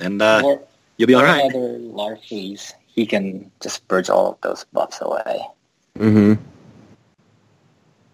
And 0.00 0.22
uh, 0.22 0.42
or 0.44 0.62
you'll 0.96 1.06
be 1.08 1.14
all 1.14 1.22
right. 1.24 1.50
or 1.54 2.12
right. 2.12 2.74
he 2.86 3.06
can 3.06 3.50
just 3.60 3.86
purge 3.88 4.08
all 4.10 4.32
of 4.32 4.40
those 4.42 4.64
buffs 4.72 4.98
away. 5.00 5.40
Mm-hmm. 5.98 6.34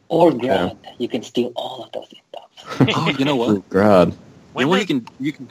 Or 0.09 0.33
Yeah. 0.33 0.71
You 0.99 1.09
can 1.09 1.23
steal 1.23 1.53
all 1.57 1.85
of 1.85 1.93
those 1.93 2.09
buffs. 2.33 2.95
Oh, 2.97 3.09
you 3.19 3.25
know 3.25 3.37
what? 3.37 3.49
Oh 3.49 3.63
You 4.07 4.17
When 4.53 4.67
know 4.67 4.71
what 4.71 4.79
did- 4.87 4.89
you 4.89 5.01
can 5.01 5.09
you 5.21 5.33
can 5.33 5.49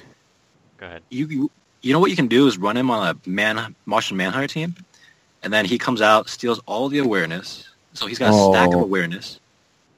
Go 0.77 0.85
ahead. 0.87 1.01
you 1.09 1.27
you- 1.27 1.51
you 1.81 1.91
know 1.91 1.99
what 1.99 2.09
you 2.09 2.15
can 2.15 2.27
do 2.29 2.47
is 2.47 2.57
run 2.57 2.77
him 2.77 2.89
on 2.89 3.13
a 3.25 3.29
man 3.29 3.75
Martian 3.85 4.15
Manhunter 4.15 4.47
team, 4.47 4.73
and 5.43 5.51
then 5.51 5.65
he 5.65 5.77
comes 5.77 6.01
out 6.01 6.29
steals 6.29 6.61
all 6.65 6.87
the 6.87 6.99
awareness. 6.99 7.67
So 7.93 8.07
he's 8.07 8.17
got 8.17 8.29
a 8.33 8.53
stack 8.53 8.69
of 8.69 8.75
Oh. 8.79 8.83
awareness, 8.83 9.41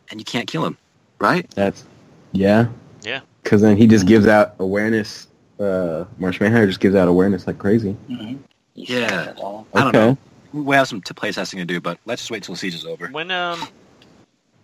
and 0.10 0.20
you 0.20 0.26
can't 0.26 0.48
kill 0.48 0.66
him, 0.66 0.78
right? 1.20 1.50
That's 1.52 1.86
yeah. 2.32 2.68
Yeah. 3.04 3.22
Because 3.44 3.62
then 3.62 3.78
he 3.78 3.88
just 3.88 4.08
gives 4.08 4.28
out 4.28 4.56
awareness. 4.60 5.28
Uh, 5.60 6.06
Martian 6.18 6.44
Manhunter 6.46 6.68
just 6.68 6.80
gives 6.80 6.96
out 6.96 7.08
awareness 7.08 7.48
like 7.48 7.58
crazy. 7.58 7.96
Mm-hmm. 8.10 8.38
Yeah. 8.74 9.34
All. 9.38 9.68
I 9.74 9.84
don't 9.84 9.94
know. 9.94 10.18
We 10.52 10.76
have 10.76 10.88
some 10.88 11.02
t- 11.02 11.14
play 11.14 11.32
testing 11.32 11.60
to 11.60 11.66
do, 11.66 11.80
but 11.82 12.00
let's 12.06 12.22
just 12.22 12.32
wait 12.32 12.44
till 12.44 12.56
Siege 12.56 12.76
is 12.76 12.86
over. 12.86 13.08
When 13.08 13.32
um. 13.32 13.70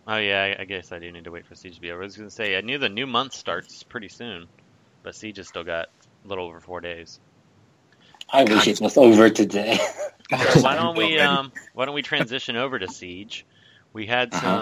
Oh 0.07 0.17
yeah, 0.17 0.55
I, 0.57 0.63
I 0.63 0.65
guess 0.65 0.91
I 0.91 0.99
do 0.99 1.11
need 1.11 1.25
to 1.25 1.31
wait 1.31 1.45
for 1.45 1.55
Siege 1.55 1.75
to 1.75 1.81
be 1.81 1.91
over. 1.91 2.01
I 2.01 2.05
was 2.05 2.17
gonna 2.17 2.29
say 2.29 2.57
I 2.57 2.61
knew 2.61 2.77
the 2.77 2.89
new 2.89 3.07
month 3.07 3.33
starts 3.33 3.83
pretty 3.83 4.09
soon, 4.09 4.47
but 5.03 5.15
Siege 5.15 5.37
has 5.37 5.47
still 5.47 5.63
got 5.63 5.87
a 6.25 6.27
little 6.27 6.45
over 6.47 6.59
four 6.59 6.81
days. 6.81 7.19
I 8.31 8.43
wish 8.45 8.67
it 8.67 8.81
was 8.81 8.97
over 8.97 9.29
today. 9.29 9.77
So 10.31 10.55
why 10.61 10.75
don't 10.75 10.95
we 10.97 11.19
um 11.19 11.53
why 11.73 11.85
don't 11.85 11.95
we 11.95 12.01
transition 12.01 12.55
over 12.55 12.79
to 12.79 12.87
Siege? 12.87 13.45
We 13.93 14.05
had 14.07 14.33
Uh-huh. 14.33 14.61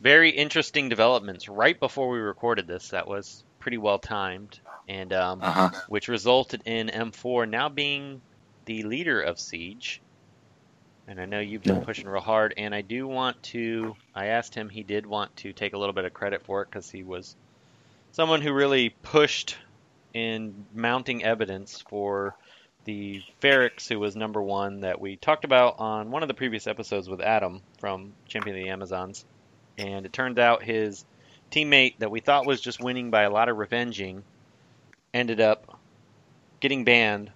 Very 0.00 0.30
interesting 0.30 0.88
developments 0.88 1.48
right 1.48 1.78
before 1.78 2.08
we 2.08 2.18
recorded 2.18 2.66
this 2.66 2.88
that 2.88 3.06
was 3.06 3.44
pretty 3.58 3.78
well 3.78 3.98
timed 3.98 4.58
and 4.88 5.12
um 5.12 5.40
Uh 5.40 5.52
huh. 5.52 5.70
which 5.88 6.08
resulted 6.08 6.62
in 6.64 6.88
M4 6.88 7.48
now 7.48 7.68
being 7.68 8.22
the 8.66 8.82
leader 8.84 9.20
of 9.20 9.38
Siege. 9.38 10.02
And 11.06 11.20
I 11.20 11.24
know 11.26 11.40
you've 11.40 11.64
been 11.64 11.80
pushing 11.80 12.08
real 12.08 12.22
hard, 12.22 12.54
and 12.56 12.72
I 12.74 12.82
do 12.82 13.06
want 13.08 13.42
to. 13.44 13.96
I 14.14 14.26
asked 14.26 14.54
him, 14.54 14.68
he 14.68 14.84
did 14.84 15.06
want 15.06 15.34
to 15.38 15.52
take 15.52 15.72
a 15.72 15.78
little 15.78 15.92
bit 15.92 16.04
of 16.04 16.12
credit 16.12 16.44
for 16.44 16.62
it 16.62 16.68
because 16.70 16.88
he 16.88 17.02
was 17.02 17.34
someone 18.12 18.40
who 18.42 18.52
really 18.52 18.90
pushed 19.02 19.56
in 20.14 20.66
mounting 20.72 21.24
evidence 21.24 21.82
for 21.88 22.36
the 22.84 23.22
Ferrix, 23.42 23.88
who 23.88 23.98
was 23.98 24.14
number 24.16 24.40
one, 24.42 24.80
that 24.80 25.00
we 25.00 25.16
talked 25.16 25.44
about 25.44 25.76
on 25.78 26.10
one 26.10 26.22
of 26.22 26.28
the 26.28 26.34
previous 26.34 26.66
episodes 26.68 27.08
with 27.08 27.20
Adam 27.20 27.60
from 27.80 28.14
Champion 28.28 28.56
of 28.56 28.62
the 28.62 28.70
Amazons. 28.70 29.24
And 29.80 30.04
it 30.04 30.12
turned 30.12 30.38
out 30.38 30.62
his 30.62 31.06
teammate 31.50 31.98
that 31.98 32.10
we 32.10 32.20
thought 32.20 32.46
was 32.46 32.60
just 32.60 32.82
winning 32.82 33.10
by 33.10 33.22
a 33.22 33.30
lot 33.30 33.48
of 33.48 33.56
revenging 33.56 34.22
ended 35.14 35.40
up 35.40 35.78
getting 36.60 36.84
banned 36.84 37.32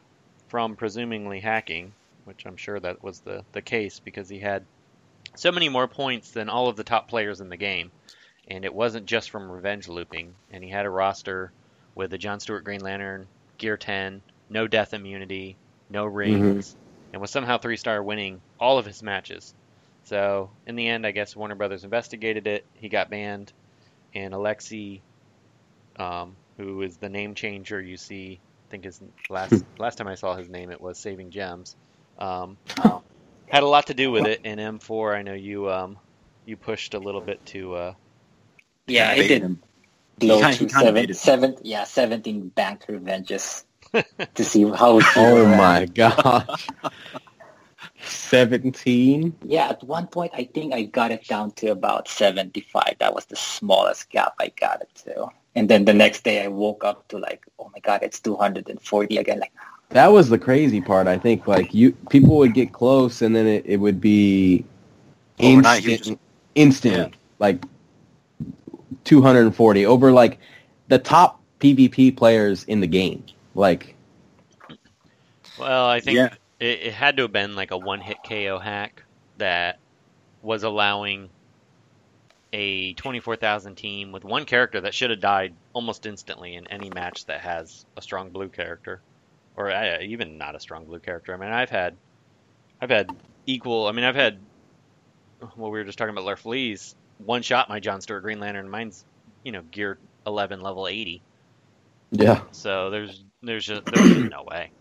from 0.49 0.77
presumably 0.77 1.41
hacking, 1.41 1.93
which 2.25 2.45
I'm 2.47 2.57
sure 2.57 2.79
that 2.79 3.03
was 3.03 3.21
the, 3.21 3.45
the 3.53 3.63
case 3.63 3.99
because 3.99 4.29
he 4.29 4.39
had 4.39 4.65
so 5.35 5.51
many 5.51 5.69
more 5.69 5.89
points 5.89 6.31
than 6.31 6.49
all 6.51 6.69
of 6.69 6.77
the 6.77 6.85
top 6.85 7.09
players 7.09 7.41
in 7.41 7.49
the 7.49 7.57
game. 7.57 7.91
And 8.47 8.67
it 8.67 8.75
wasn't 8.75 9.07
just 9.07 9.31
from 9.31 9.51
revenge 9.51 9.89
looping. 9.89 10.35
And 10.53 10.63
he 10.63 10.69
had 10.69 10.85
a 10.85 10.91
roster 10.91 11.51
with 11.95 12.11
the 12.11 12.19
John 12.19 12.41
Stewart 12.41 12.63
Green 12.63 12.83
Lantern, 12.83 13.27
Gear 13.57 13.79
10, 13.79 14.21
no 14.51 14.69
death 14.69 14.93
immunity, 14.93 15.57
no 15.89 16.05
rings, 16.05 16.71
mm-hmm. 16.71 16.79
and 17.15 17.23
was 17.23 17.31
somehow 17.31 17.57
three 17.57 17.79
star 17.79 18.03
winning 18.03 18.43
all 18.61 18.79
of 18.79 18.85
his 18.85 19.03
matches. 19.03 19.55
So 20.05 20.51
in 20.67 20.77
the 20.77 20.87
end, 20.89 21.07
I 21.07 21.11
guess 21.11 21.35
Warner 21.35 21.55
Brothers 21.55 21.85
investigated 21.85 22.47
it. 22.47 22.65
He 22.75 22.89
got 22.89 23.11
banned, 23.11 23.53
and 24.15 24.35
Alexi, 24.35 25.01
um, 25.97 26.37
who 26.57 26.83
is 26.83 26.97
the 26.99 27.09
name 27.09 27.35
changer 27.35 27.81
you 27.81 27.97
see, 27.97 28.41
I 28.69 28.71
think 28.71 28.85
his 28.85 29.01
last 29.29 29.51
hmm. 29.51 29.61
last 29.79 29.97
time 29.97 30.09
I 30.09 30.15
saw 30.15 30.37
his 30.37 30.49
name, 30.49 30.71
it 30.71 30.81
was 30.81 30.99
Saving 30.99 31.31
Gems. 31.31 31.77
Um, 32.19 32.57
oh. 32.85 33.03
had 33.49 33.63
a 33.63 33.69
lot 33.69 33.89
to 33.89 33.95
do 33.95 34.11
with 34.11 34.27
it. 34.27 34.43
And 34.45 34.61
M4, 34.61 35.17
I 35.17 35.23
know 35.23 35.35
you 35.35 35.71
um, 35.71 35.99
you 36.45 36.57
pushed 36.57 36.95
a 36.95 36.99
little 36.99 37.21
bit 37.21 37.45
to. 37.47 37.75
Uh, 37.75 37.95
yeah, 38.87 39.13
it 39.13 39.29
did. 39.29 39.59
Blow 40.19 40.41
kind, 40.41 40.57
to 40.57 40.69
seven, 40.69 41.15
seven, 41.15 41.57
yeah, 41.63 41.85
seventeen 41.85 42.49
bank 42.49 42.85
revenges 42.89 43.65
to 44.35 44.45
see 44.45 44.63
how. 44.63 45.01
oh 45.17 45.47
my 45.47 45.87
god! 45.95 46.49
17? 48.07 49.35
Yeah, 49.45 49.69
at 49.69 49.83
one 49.85 50.07
point 50.07 50.33
I 50.35 50.45
think 50.45 50.73
I 50.73 50.83
got 50.83 51.11
it 51.11 51.27
down 51.27 51.53
to 51.53 51.69
about 51.69 52.09
75. 52.09 52.97
That 52.99 53.15
was 53.15 53.27
the 53.27 53.37
smallest 53.37 54.11
gap 54.11 54.35
I 54.39 54.53
got 54.61 54.83
it 54.83 54.95
to. 55.05 55.29
And 55.55 55.69
then 55.69 55.85
the 55.85 55.95
next 55.95 56.25
day 56.25 56.43
I 56.43 56.49
woke 56.49 56.85
up 56.85 57.07
to 57.09 57.19
like, 57.19 57.45
oh 57.59 57.71
my 57.73 57.81
god, 57.81 58.03
it's 58.03 58.21
240 58.21 59.17
again. 59.17 59.41
Like 59.41 59.53
ah. 59.59 59.77
that 59.91 60.13
was 60.13 60.29
the 60.29 60.39
crazy 60.39 60.81
part. 60.81 61.07
I 61.07 61.19
think 61.19 61.47
like 61.47 61.73
you 61.73 61.93
people 62.11 62.37
would 62.39 62.55
get 62.55 62.73
close 62.73 63.23
and 63.23 63.35
then 63.35 63.47
it, 63.47 63.65
it 63.67 63.77
would 63.77 64.01
be 64.01 64.65
instant, 65.39 65.85
just, 65.85 66.13
instant 66.55 67.13
yeah. 67.13 67.19
like 67.39 67.65
240 69.05 69.87
over 69.87 70.13
like 70.13 70.39
the 70.89 70.99
top 70.99 71.41
PvP 71.61 72.17
players 72.17 72.65
in 72.65 72.81
the 72.81 72.87
game. 72.87 73.25
Like 73.55 73.95
well, 75.59 75.87
I 75.87 76.01
think 76.01 76.17
yeah 76.17 76.35
it, 76.65 76.83
it 76.83 76.95
had 76.95 77.17
to 77.19 77.23
have 77.23 77.33
been 77.33 77.55
like 77.55 77.71
a 77.71 77.79
one 77.79 78.01
hit 78.01 78.19
KO 78.27 78.59
hack 78.59 79.05
that 79.39 79.79
was 80.43 80.63
allowing 80.63 81.31
a 82.53 82.95
24,000 82.95 83.75
team 83.75 84.13
with 84.13 84.25
one 84.25 84.45
character 84.45 84.81
that 84.81 84.95
should 84.95 85.11
have 85.11 85.21
died 85.21 85.55
almost 85.73 86.07
instantly 86.07 86.55
in 86.55 86.67
any 86.69 86.91
match 86.91 87.27
that 87.27 87.41
has 87.41 87.85
a 87.97 88.03
strong 88.03 88.31
blue 88.31 88.49
character 88.49 89.03
or 89.57 89.71
uh, 89.71 89.99
even 90.01 90.39
not 90.39 90.55
a 90.55 90.61
strong 90.61 90.85
blue 90.87 91.01
character. 91.01 91.35
I 91.35 91.37
mean, 91.37 91.51
I've 91.51 91.71
had 91.71 91.97
I've 92.81 92.91
had 92.91 93.11
equal 93.47 93.87
I 93.87 93.93
mean, 93.93 94.05
I've 94.05 94.15
had 94.15 94.39
well 95.57 95.71
we 95.71 95.79
were 95.79 95.85
just 95.85 95.99
talking 95.99 96.17
about 96.17 96.25
Larfleeze 96.25 96.95
one 97.19 97.43
shot 97.43 97.69
my 97.69 97.81
John 97.81 98.01
Stewart 98.01 98.23
Green 98.23 98.41
Lantern 98.41 98.71
mine's 98.71 99.05
you 99.45 99.53
know 99.53 99.63
gear 99.63 99.99
11 100.27 100.61
level 100.61 100.89
80. 100.89 101.23
yeah. 102.11 102.43
So 102.53 102.91
there's 102.91 103.25
there's 103.43 103.67
just 103.67 103.83
there's 103.87 104.17
no 104.31 104.45
way. 104.45 104.73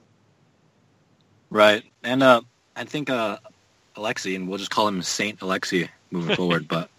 Right. 1.53 1.83
And 2.03 2.24
uh, 2.24 2.41
I 2.75 2.83
think 2.83 3.12
uh, 3.12 3.38
Alexi, 3.95 4.36
and 4.36 4.50
we'll 4.50 4.57
just 4.57 4.72
call 4.72 4.88
him 4.88 5.03
Saint 5.03 5.39
Alexi 5.39 5.88
moving 6.10 6.36
forward, 6.41 6.67
but 6.67 6.89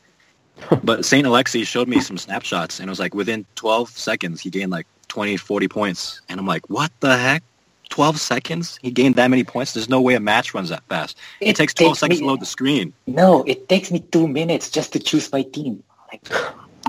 but 0.84 1.04
Saint 1.04 1.26
Alexi 1.26 1.66
showed 1.66 1.88
me 1.88 2.00
some 2.00 2.16
snapshots, 2.16 2.78
and 2.78 2.88
it 2.88 2.90
was 2.90 3.00
like 3.00 3.14
within 3.14 3.44
12 3.56 3.90
seconds 3.90 4.40
he 4.40 4.50
gained 4.50 4.70
like 4.70 4.86
20, 5.08 5.36
40 5.36 5.66
points, 5.66 6.20
and 6.28 6.38
I'm 6.38 6.46
like, 6.46 6.70
what 6.70 6.92
the 7.00 7.18
heck? 7.18 7.42
12 7.90 8.20
seconds? 8.20 8.78
He 8.80 8.92
gained 8.92 9.16
that 9.16 9.28
many 9.28 9.42
points? 9.42 9.74
There's 9.74 9.88
no 9.88 10.00
way 10.00 10.14
a 10.14 10.20
match 10.20 10.54
runs 10.54 10.68
that 10.68 10.84
fast. 10.84 11.18
It, 11.40 11.56
takes 11.56 11.74
12 11.74 11.98
seconds 11.98 12.20
me, 12.20 12.24
to 12.24 12.30
load 12.30 12.40
the 12.40 12.46
screen. 12.46 12.92
No, 13.08 13.42
it 13.42 13.68
takes 13.68 13.90
me 13.90 14.00
two 14.00 14.28
minutes 14.28 14.70
just 14.70 14.92
to 14.92 15.00
choose 15.00 15.30
my 15.32 15.42
team. 15.42 15.82
Like, 16.12 16.28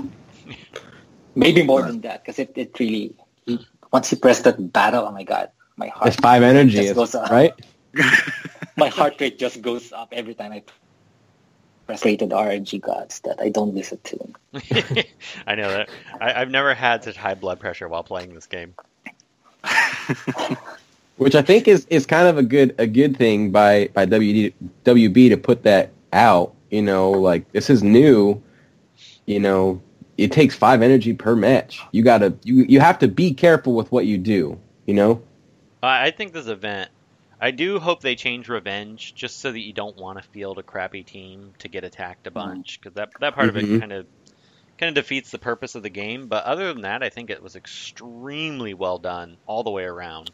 maybe 1.34 1.64
more 1.64 1.82
than 1.82 2.00
that 2.02 2.24
because 2.24 2.38
it, 2.38 2.52
it 2.54 2.78
really 2.78 3.16
once 3.92 4.12
you 4.12 4.18
press 4.18 4.40
that 4.42 4.72
battle, 4.72 5.04
oh 5.06 5.12
my 5.12 5.24
god, 5.24 5.50
my 5.76 5.88
heart 5.88 6.08
It's 6.08 6.16
five 6.16 6.42
energy, 6.42 6.76
just 6.78 6.94
goes 6.94 7.14
up. 7.14 7.30
right? 7.30 7.54
my 8.76 8.88
heart 8.88 9.20
rate 9.20 9.38
just 9.38 9.62
goes 9.62 9.92
up 9.92 10.08
every 10.12 10.34
time 10.34 10.52
I 10.52 10.62
press 11.86 12.04
rated 12.04 12.30
RNG 12.30 12.80
gods 12.80 13.20
that 13.20 13.40
I 13.40 13.48
don't 13.48 13.74
listen 13.74 13.98
to. 14.04 14.18
I 15.46 15.54
know 15.54 15.70
that. 15.70 15.88
I, 16.20 16.40
I've 16.40 16.50
never 16.50 16.74
had 16.74 17.04
such 17.04 17.16
high 17.16 17.34
blood 17.34 17.60
pressure 17.60 17.88
while 17.88 18.02
playing 18.02 18.34
this 18.34 18.46
game. 18.46 18.74
Which 21.16 21.34
I 21.34 21.42
think 21.42 21.66
is, 21.66 21.86
is 21.88 22.04
kind 22.06 22.28
of 22.28 22.36
a 22.36 22.42
good 22.42 22.74
a 22.78 22.86
good 22.86 23.16
thing 23.16 23.50
by 23.50 23.88
by 23.94 24.04
WD, 24.06 24.52
WB 24.84 25.30
to 25.30 25.36
put 25.36 25.62
that 25.62 25.90
out. 26.12 26.54
You 26.70 26.82
know, 26.82 27.10
like 27.10 27.50
this 27.52 27.70
is 27.70 27.82
new. 27.82 28.42
You 29.24 29.40
know, 29.40 29.80
it 30.18 30.30
takes 30.32 30.54
five 30.54 30.82
energy 30.82 31.14
per 31.14 31.34
match. 31.34 31.80
You 31.92 32.02
gotta 32.02 32.34
you 32.44 32.64
you 32.68 32.80
have 32.80 32.98
to 32.98 33.08
be 33.08 33.32
careful 33.32 33.74
with 33.74 33.90
what 33.90 34.06
you 34.06 34.18
do. 34.18 34.58
You 34.86 34.94
know. 34.94 35.22
I 35.86 36.06
I 36.06 36.10
think 36.10 36.32
this 36.32 36.46
event. 36.46 36.90
I 37.40 37.50
do 37.50 37.78
hope 37.78 38.00
they 38.00 38.14
change 38.16 38.48
revenge 38.48 39.14
just 39.14 39.40
so 39.40 39.52
that 39.52 39.60
you 39.60 39.74
don't 39.74 39.96
want 39.96 40.18
to 40.20 40.28
field 40.30 40.58
a 40.58 40.62
crappy 40.62 41.02
team 41.02 41.52
to 41.58 41.68
get 41.68 41.84
attacked 41.84 42.26
a 42.26 42.30
bunch 42.30 42.80
because 42.80 42.94
that 42.94 43.10
that 43.20 43.34
part 43.34 43.50
of 43.50 43.56
Mhm. 43.56 43.76
it 43.76 43.80
kind 43.80 43.92
of 43.92 44.06
kind 44.78 44.88
of 44.96 45.02
defeats 45.02 45.30
the 45.30 45.38
purpose 45.38 45.74
of 45.74 45.82
the 45.82 45.90
game. 45.90 46.28
But 46.28 46.44
other 46.44 46.72
than 46.72 46.82
that, 46.82 47.02
I 47.02 47.10
think 47.10 47.30
it 47.30 47.42
was 47.42 47.56
extremely 47.56 48.74
well 48.74 48.98
done 48.98 49.36
all 49.46 49.62
the 49.64 49.70
way 49.70 49.84
around. 49.84 50.30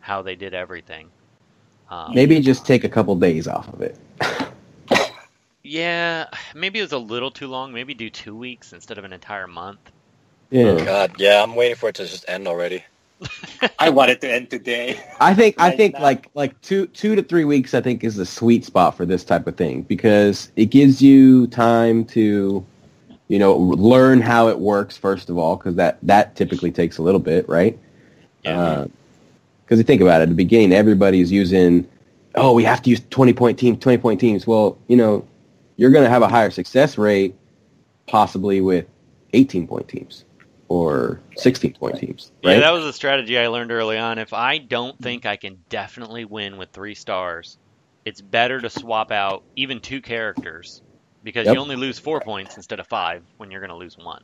How 0.00 0.22
they 0.22 0.34
did 0.34 0.52
everything. 0.52 1.10
Um, 1.88 2.12
Maybe 2.14 2.40
just 2.40 2.66
take 2.66 2.82
a 2.84 2.88
couple 2.88 3.14
days 3.16 3.46
off 3.46 3.68
of 3.72 3.82
it. 3.82 3.96
Yeah, 5.62 6.26
maybe 6.54 6.80
it 6.80 6.82
was 6.82 6.92
a 6.92 6.98
little 6.98 7.30
too 7.30 7.46
long. 7.46 7.72
Maybe 7.72 7.94
do 7.94 8.10
two 8.10 8.36
weeks 8.36 8.72
instead 8.72 8.98
of 8.98 9.04
an 9.04 9.12
entire 9.12 9.46
month. 9.46 9.78
Yeah. 10.50 10.84
God, 10.84 11.20
yeah, 11.20 11.42
I'm 11.42 11.54
waiting 11.54 11.76
for 11.76 11.88
it 11.88 11.94
to 11.96 12.06
just 12.06 12.28
end 12.28 12.48
already. 12.48 12.84
I 13.78 13.90
want 13.90 14.10
it 14.10 14.20
to 14.22 14.32
end 14.32 14.50
today. 14.50 15.00
I 15.20 15.34
think 15.34 15.54
I 15.58 15.70
think 15.76 15.94
now. 15.94 16.02
like 16.02 16.30
like 16.34 16.60
two 16.62 16.86
two 16.88 17.14
to 17.14 17.22
three 17.22 17.44
weeks 17.44 17.74
I 17.74 17.80
think 17.80 18.04
is 18.04 18.16
the 18.16 18.26
sweet 18.26 18.64
spot 18.64 18.96
for 18.96 19.06
this 19.06 19.24
type 19.24 19.46
of 19.46 19.56
thing 19.56 19.82
because 19.82 20.50
it 20.56 20.66
gives 20.66 21.00
you 21.00 21.46
time 21.48 22.04
to, 22.06 22.64
you 23.28 23.38
know, 23.38 23.56
learn 23.56 24.20
how 24.20 24.48
it 24.48 24.58
works 24.58 24.96
first 24.96 25.30
of 25.30 25.38
all, 25.38 25.56
because 25.56 25.76
that 25.76 25.98
that 26.02 26.36
typically 26.36 26.70
takes 26.70 26.98
a 26.98 27.02
little 27.02 27.20
bit, 27.20 27.48
right? 27.48 27.78
Yeah. 28.44 28.60
Uh, 28.60 28.86
because 29.64 29.78
you 29.78 29.84
think 29.84 30.02
about 30.02 30.20
it, 30.20 30.24
at 30.24 30.28
the 30.28 30.34
beginning, 30.34 30.72
everybody's 30.72 31.32
using, 31.32 31.88
oh, 32.34 32.52
we 32.52 32.62
have 32.62 32.82
to 32.82 32.90
use 32.90 33.00
20 33.08 33.32
point 33.32 33.58
teams, 33.58 33.78
20 33.78 33.96
point 33.96 34.20
teams. 34.20 34.46
Well, 34.46 34.76
you 34.86 34.96
know, 34.96 35.26
you're 35.76 35.90
going 35.90 36.04
to 36.04 36.10
have 36.10 36.20
a 36.20 36.28
higher 36.28 36.50
success 36.50 36.98
rate 36.98 37.34
possibly 38.06 38.60
with 38.60 38.86
18 39.32 39.66
point 39.66 39.88
teams 39.88 40.24
or 40.72 41.20
16 41.36 41.74
point 41.74 41.98
teams, 41.98 42.32
right? 42.44 42.54
Yeah, 42.54 42.60
that 42.60 42.70
was 42.72 42.84
a 42.86 42.94
strategy 42.94 43.38
I 43.38 43.48
learned 43.48 43.72
early 43.72 43.98
on. 43.98 44.18
If 44.18 44.32
I 44.32 44.58
don't 44.58 44.98
think 45.02 45.26
I 45.26 45.36
can 45.36 45.64
definitely 45.68 46.24
win 46.24 46.56
with 46.56 46.70
three 46.72 46.94
stars, 46.94 47.58
it's 48.06 48.22
better 48.22 48.62
to 48.62 48.70
swap 48.70 49.12
out 49.12 49.44
even 49.56 49.80
two 49.80 50.00
characters 50.00 50.82
because 51.22 51.48
Yep. 51.48 51.54
you 51.54 51.60
only 51.60 51.76
lose 51.76 51.98
four 51.98 52.20
points 52.22 52.56
instead 52.56 52.80
of 52.80 52.86
five 52.88 53.24
when 53.36 53.50
you're 53.50 53.60
going 53.60 53.70
to 53.70 53.76
lose 53.76 53.98
one. 53.98 54.22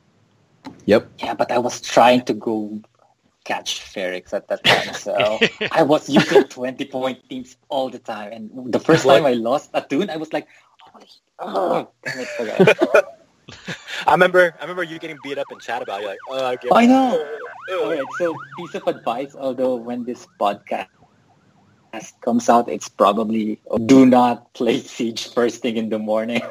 yep. 0.85 1.11
Yeah, 1.19 1.35
but 1.35 1.51
I 1.51 1.59
was 1.59 1.81
trying 1.81 2.25
to 2.25 2.33
go 2.33 2.81
catch 3.45 3.81
Ferrix 3.81 4.33
at 4.33 4.47
that 4.49 4.65
time, 4.65 4.93
so 4.93 5.45
I 5.71 5.83
was 5.83 6.09
using 6.09 6.45
20 6.47 6.85
point 6.85 7.29
teams 7.29 7.57
all 7.69 7.89
the 7.89 7.99
time. 7.99 8.33
And 8.33 8.73
the 8.73 8.79
first 8.79 9.07
time 9.07 9.25
I 9.25 9.33
lost 9.33 9.71
a 9.73 9.81
tune, 9.81 10.09
I 10.09 10.17
was 10.17 10.33
like, 10.33 10.47
holy, 10.79 11.07
oh, 11.39 11.89
damn 12.03 12.19
it, 12.19 12.33
okay. 12.39 12.63
I 14.07 14.11
remember 14.11 14.55
I 14.59 14.61
remember 14.61 14.83
you 14.83 14.99
getting 14.99 15.17
beat 15.23 15.37
up 15.37 15.47
in 15.51 15.59
chat 15.59 15.81
about 15.81 15.99
it. 15.99 16.03
You're 16.03 16.11
like, 16.11 16.19
oh, 16.29 16.45
I, 16.45 16.55
get 16.55 16.71
I 16.73 16.85
know. 16.85 17.25
All 17.71 17.89
right, 17.89 18.03
so 18.17 18.35
piece 18.57 18.75
of 18.75 18.87
advice, 18.87 19.35
although 19.35 19.75
when 19.75 20.03
this 20.03 20.27
podcast 20.39 20.87
comes 22.21 22.49
out, 22.49 22.69
it's 22.69 22.89
probably 22.89 23.59
do 23.85 24.05
not 24.05 24.53
play 24.53 24.79
Siege 24.79 25.33
first 25.33 25.61
thing 25.61 25.77
in 25.77 25.89
the 25.89 25.99
morning. 25.99 26.41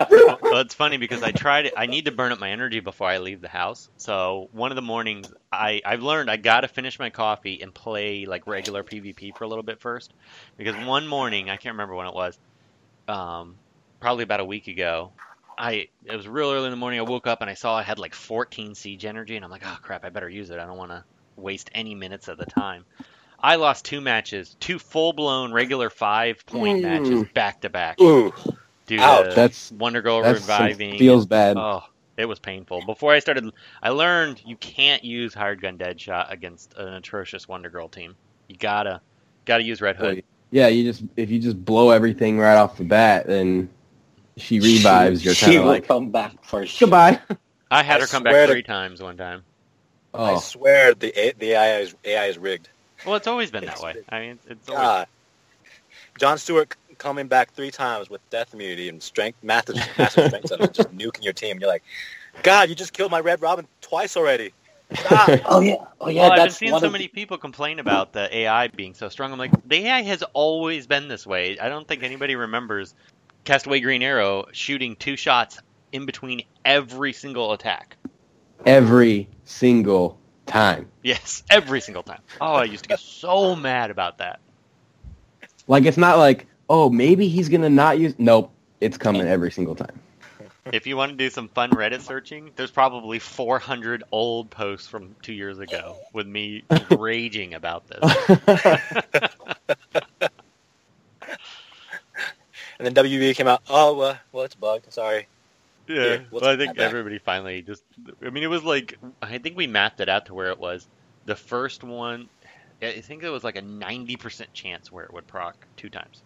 well, 0.10 0.58
it's 0.58 0.74
funny 0.74 0.96
because 0.96 1.22
I 1.22 1.32
tried 1.32 1.66
it. 1.66 1.74
I 1.76 1.86
need 1.86 2.04
to 2.04 2.12
burn 2.12 2.30
up 2.30 2.38
my 2.38 2.50
energy 2.50 2.80
before 2.80 3.08
I 3.08 3.18
leave 3.18 3.40
the 3.40 3.48
house. 3.48 3.88
So 3.96 4.48
one 4.52 4.70
of 4.70 4.76
the 4.76 4.82
mornings, 4.82 5.32
I 5.52 5.80
I've 5.84 6.02
learned 6.02 6.30
I 6.30 6.36
got 6.36 6.60
to 6.60 6.68
finish 6.68 6.98
my 6.98 7.10
coffee 7.10 7.60
and 7.62 7.74
play 7.74 8.26
like 8.26 8.46
regular 8.46 8.84
PvP 8.84 9.36
for 9.36 9.44
a 9.44 9.48
little 9.48 9.64
bit 9.64 9.80
first, 9.80 10.14
because 10.56 10.76
one 10.86 11.06
morning 11.06 11.50
I 11.50 11.56
can't 11.56 11.74
remember 11.74 11.94
when 11.94 12.06
it 12.06 12.14
was, 12.14 12.38
um, 13.08 13.56
probably 14.00 14.24
about 14.24 14.40
a 14.40 14.44
week 14.44 14.68
ago. 14.68 15.12
I 15.58 15.88
it 16.04 16.16
was 16.16 16.28
real 16.28 16.50
early 16.52 16.66
in 16.66 16.70
the 16.70 16.76
morning. 16.76 17.00
I 17.00 17.02
woke 17.02 17.26
up 17.26 17.40
and 17.40 17.50
I 17.50 17.54
saw 17.54 17.76
I 17.76 17.82
had 17.82 17.98
like 17.98 18.14
14 18.14 18.74
siege 18.74 19.04
energy, 19.04 19.36
and 19.36 19.44
I'm 19.44 19.50
like, 19.50 19.62
oh 19.66 19.78
crap, 19.82 20.04
I 20.04 20.08
better 20.08 20.28
use 20.28 20.50
it. 20.50 20.58
I 20.58 20.66
don't 20.66 20.78
want 20.78 20.90
to 20.92 21.04
waste 21.36 21.70
any 21.74 21.94
minutes 21.94 22.28
of 22.28 22.38
the 22.38 22.46
time. 22.46 22.84
I 23.40 23.56
lost 23.56 23.84
two 23.84 24.00
matches, 24.00 24.56
two 24.60 24.78
full 24.78 25.12
blown 25.12 25.52
regular 25.52 25.90
five 25.90 26.44
point 26.46 26.78
Mm. 26.78 26.82
matches 26.82 27.24
back 27.34 27.60
to 27.62 27.70
back. 27.70 28.00
Ooh, 28.00 28.32
Due 28.86 28.98
Ouch. 29.00 29.28
to 29.30 29.34
That's- 29.34 29.72
Wonder 29.72 30.00
Girl 30.02 30.22
That 30.22 30.34
reviving. 30.34 30.98
feels 30.98 31.26
bad. 31.26 31.56
Oh, 31.56 31.82
it 32.16 32.24
was 32.24 32.38
painful. 32.38 32.82
Before 32.86 33.12
I 33.12 33.18
started, 33.18 33.50
I 33.82 33.90
learned 33.90 34.42
you 34.46 34.56
can't 34.56 35.04
use 35.04 35.34
hired 35.34 35.60
gun 35.60 35.76
Deadshot 35.78 36.32
against 36.32 36.74
an 36.76 37.00
Atrocitus 37.00 37.46
Wonder 37.48 37.68
Girl 37.70 37.88
team. 37.88 38.16
You 38.48 38.56
gotta 38.56 39.00
gotta 39.44 39.62
use 39.62 39.80
Red 39.80 39.96
Hood. 39.96 40.24
Yeah, 40.50 40.68
you 40.68 40.84
just 40.84 41.02
if 41.16 41.30
you 41.30 41.38
just 41.38 41.62
blow 41.64 41.90
everything 41.90 42.38
right 42.38 42.56
off 42.56 42.76
the 42.78 42.84
bat, 42.84 43.26
then 43.26 43.68
she 44.38 44.60
revives. 44.60 45.24
You're 45.24 45.34
she 45.34 45.56
of 45.58 45.64
will 45.64 45.70
like 45.70 45.86
come 45.86 46.10
back 46.10 46.44
for 46.44 46.66
sure. 46.66 46.88
goodbye. 46.88 47.20
I 47.70 47.82
had 47.82 47.96
I 47.96 48.00
her 48.00 48.06
come 48.06 48.22
swear 48.22 48.32
back 48.34 48.46
to- 48.46 48.52
three 48.52 48.62
times 48.62 49.02
one 49.02 49.16
time. 49.16 49.44
I 50.14 50.34
Oh, 50.34 50.40
swear 50.40 50.94
the 50.94 51.34
the 51.38 51.52
AI 51.52 51.78
is 51.80 51.94
AI 52.04 52.26
is 52.26 52.38
rigged. 52.38 52.68
Well, 53.04 53.16
it's 53.16 53.26
always 53.26 53.50
been 53.50 53.64
that 53.66 53.80
way. 53.80 53.96
I 54.08 54.20
mean, 54.20 54.30
it's, 54.32 54.46
it's 54.46 54.68
always, 54.68 54.82
God. 54.82 55.06
John 56.18 56.38
Stewart 56.38 56.74
coming 56.98 57.28
back 57.28 57.52
three 57.52 57.70
times 57.70 58.10
with 58.10 58.20
death 58.30 58.54
immunity 58.54 58.88
and 58.88 59.02
strength, 59.02 59.38
massive, 59.42 59.76
massive 59.98 60.24
strength, 60.24 60.50
and 60.50 60.72
just 60.72 60.90
nuking 60.96 61.24
your 61.24 61.32
team. 61.32 61.58
You're 61.60 61.68
like, 61.70 61.84
God, 62.42 62.68
you 62.68 62.74
just 62.74 62.92
killed 62.92 63.10
my 63.10 63.20
Red 63.20 63.40
Robin 63.42 63.66
twice 63.80 64.16
already. 64.16 64.52
Ah. 65.04 65.30
Stop. 65.30 65.34
Oh 65.46 65.60
yeah, 65.60 65.76
oh 66.00 66.08
yeah. 66.08 66.22
well, 66.22 66.30
I've 66.30 66.42
been 66.42 66.52
that's 66.52 66.54
seeing 66.54 66.72
one 66.72 66.82
so 66.82 66.86
of 66.86 66.92
many 66.92 67.08
people 67.08 67.38
complain 67.38 67.78
about 67.78 68.12
the 68.12 68.34
AI 68.36 68.68
being 68.68 68.94
so 68.94 69.08
strong. 69.08 69.32
I'm 69.32 69.38
like, 69.38 69.52
the 69.64 69.86
AI 69.86 70.02
has 70.02 70.22
always 70.34 70.86
been 70.86 71.08
this 71.08 71.26
way. 71.26 71.58
I 71.58 71.68
don't 71.68 71.86
think 71.88 72.02
anybody 72.02 72.36
remembers 72.36 72.94
Castaway 73.48 73.80
Green 73.80 74.02
Arrow 74.02 74.44
shooting 74.52 74.94
two 74.94 75.16
shots 75.16 75.58
in 75.90 76.04
between 76.04 76.42
every 76.66 77.14
single 77.14 77.54
attack. 77.54 77.96
every 78.66 79.26
single 79.44 80.18
time. 80.44 80.90
Yes, 81.02 81.44
every 81.48 81.80
single 81.80 82.02
time. 82.02 82.20
Oh, 82.42 82.56
I 82.56 82.64
used 82.64 82.82
to 82.82 82.90
get 82.90 83.00
so 83.00 83.56
mad 83.56 83.90
about 83.90 84.18
that. 84.18 84.40
Like 85.66 85.86
it's 85.86 85.96
not 85.96 86.18
like 86.18 86.46
oh 86.68 86.90
maybe 86.90 87.26
he's 87.26 87.48
gonna 87.48 87.70
not 87.70 87.98
use. 87.98 88.14
Nope, 88.18 88.52
it's 88.82 88.98
coming 88.98 89.22
every 89.22 89.50
single 89.50 89.74
time. 89.74 89.98
If 90.70 90.86
you 90.86 90.98
want 90.98 91.12
to 91.12 91.16
do 91.16 91.30
some 91.30 91.48
fun 91.48 91.70
Reddit 91.70 92.02
searching, 92.02 92.50
there's 92.56 92.70
probably 92.70 93.18
400 93.18 94.04
old 94.12 94.50
posts 94.50 94.86
from 94.86 95.16
two 95.22 95.32
years 95.32 95.58
ago 95.58 95.96
with 96.12 96.26
me 96.26 96.64
raging 96.90 97.54
about 97.54 97.84
this. 97.88 99.08
and 102.78 102.86
then 102.86 103.04
WB 103.04 103.34
came 103.34 103.48
out. 103.48 103.62
Oh, 103.68 103.98
uh, 104.00 104.16
well, 104.32 104.44
it's 104.44 104.54
bugged. 104.54 104.92
Sorry. 104.92 105.26
Yeah, 105.86 105.94
Here, 105.94 106.26
we'll 106.30 106.42
well, 106.42 106.50
I 106.50 106.56
think 106.56 106.76
that 106.76 106.76
back. 106.76 106.90
everybody 106.90 107.18
finally 107.18 107.62
just. 107.62 107.82
I 108.24 108.30
mean, 108.30 108.42
it 108.42 108.50
was 108.50 108.62
like 108.62 108.98
I 109.22 109.38
think 109.38 109.56
we 109.56 109.66
mapped 109.66 110.00
it 110.00 110.08
out 110.08 110.26
to 110.26 110.34
where 110.34 110.50
it 110.50 110.58
was 110.58 110.86
the 111.24 111.36
first 111.36 111.82
one. 111.82 112.28
I 112.82 113.00
think 113.00 113.22
it 113.24 113.30
was 113.30 113.42
like 113.42 113.56
a 113.56 113.62
90% 113.62 114.46
chance 114.52 114.92
where 114.92 115.04
it 115.04 115.12
would 115.12 115.26
proc 115.26 115.56
two 115.76 115.88
times. 115.88 116.22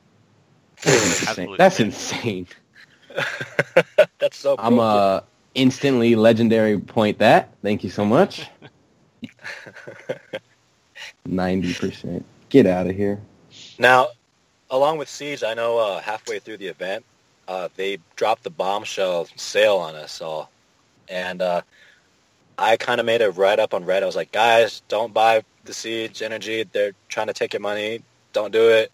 Absolutely. 0.85 1.57
That's 1.57 1.81
insane. 1.81 2.47
That's 4.19 4.37
so. 4.37 4.57
I'm 4.59 4.75
broken. 4.77 4.81
uh 4.81 5.21
instantly 5.55 6.17
legendary 6.17 6.79
point 6.79 7.19
that. 7.19 7.55
Thank 7.63 7.85
you 7.85 7.91
so 7.91 8.05
much. 8.05 8.49
Ninety 11.27 11.75
percent. 11.75 12.25
Get 12.49 12.67
out 12.67 12.87
of 12.87 12.97
here. 12.97 13.21
Now, 13.79 14.09
along 14.73 14.99
with 14.99 15.09
Siege, 15.09 15.45
I 15.45 15.55
know 15.55 15.79
uh, 15.79 16.01
halfway 16.01 16.41
through 16.41 16.57
the 16.57 16.67
event, 16.67 17.05
uh, 17.47 17.69
they 17.77 17.99
dropped 18.17 18.43
the 18.43 18.51
bombshell 18.51 19.29
sale 19.37 19.77
on 19.77 19.95
us 19.95 20.21
all, 20.21 20.51
and 21.09 21.41
uh, 21.43 21.63
I 22.59 22.77
kind 22.77 22.99
of 22.99 23.07
made 23.07 23.23
a 23.23 23.31
write 23.31 23.61
up 23.61 23.75
on 23.75 23.85
Reddit. 23.85 24.03
I 24.03 24.07
was 24.07 24.17
like, 24.17 24.33
guys, 24.33 24.83
don't 24.89 25.15
buy 25.15 25.45
the 25.65 25.75
Siege 25.75 26.23
energy. 26.23 26.65
They're 26.65 26.93
trying 27.09 27.29
to 27.29 27.33
take 27.33 27.53
your 27.53 27.61
money. 27.61 28.01
Don't 28.33 28.53
do 28.53 28.71
it. 28.71 28.91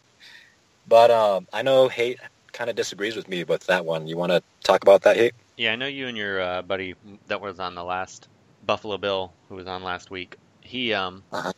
But 0.89 1.11
um, 1.11 1.47
I 1.53 1.63
know 1.63 1.89
Hate 1.89 2.19
kind 2.53 2.69
of 2.69 2.77
disagrees 2.77 3.15
with 3.15 3.29
me 3.29 3.45
with 3.45 3.67
that 3.67 3.85
one. 3.85 4.09
You 4.09 4.17
want 4.17 4.33
to 4.33 4.43
talk 4.65 4.83
about 4.83 5.03
that, 5.03 5.17
Hate? 5.17 5.35
Yeah, 5.57 5.73
I 5.73 5.77
know 5.77 5.87
you 5.87 6.09
and 6.09 6.17
your 6.17 6.41
uh, 6.41 6.63
buddy 6.63 6.95
that 7.29 7.41
was 7.41 7.61
on 7.61 7.75
the 7.75 7.85
last 7.85 8.29
Buffalo 8.67 8.99
Bill, 8.99 9.33
who 9.49 9.55
was 9.55 9.67
on 9.67 9.83
last 9.83 10.11
week. 10.11 10.37
He 10.61 10.93
um 10.93 11.23
Uh-huh. 11.33 11.53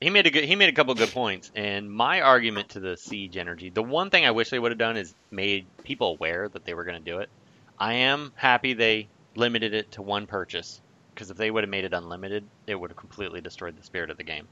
He 0.00 0.10
made 0.10 0.26
a 0.26 0.30
good 0.30 0.44
he 0.44 0.56
made 0.56 0.68
a 0.68 0.72
couple 0.72 0.94
good 0.94 1.12
points. 1.12 1.50
And 1.54 1.90
my 1.90 2.20
argument 2.20 2.70
to 2.70 2.80
the 2.80 2.96
siege 2.96 3.36
energy, 3.36 3.70
the 3.70 3.82
one 3.82 4.10
thing 4.10 4.24
I 4.24 4.30
wish 4.32 4.50
they 4.50 4.58
would 4.58 4.72
have 4.72 4.78
done 4.78 4.96
is 4.96 5.14
made 5.30 5.70
people 5.84 6.08
aware 6.12 6.48
that 6.50 6.64
they 6.64 6.74
were 6.74 6.84
going 6.84 7.02
to 7.02 7.10
do 7.10 7.18
it. 7.20 7.30
I 7.78 7.94
am 7.94 8.32
happy 8.36 8.74
they 8.74 9.10
limited 9.36 9.74
it 9.74 9.92
to 9.92 10.02
one 10.02 10.26
purchase 10.26 10.82
because 11.14 11.30
if 11.30 11.36
they 11.36 11.50
would 11.50 11.64
have 11.64 11.70
made 11.70 11.84
it 11.84 11.94
unlimited, 11.94 12.50
it 12.66 12.74
would 12.76 12.90
have 12.90 12.96
completely 12.96 13.40
destroyed 13.40 13.76
the 13.76 13.82
spirit 13.82 14.10
of 14.10 14.16
the 14.16 14.24
game. 14.24 14.48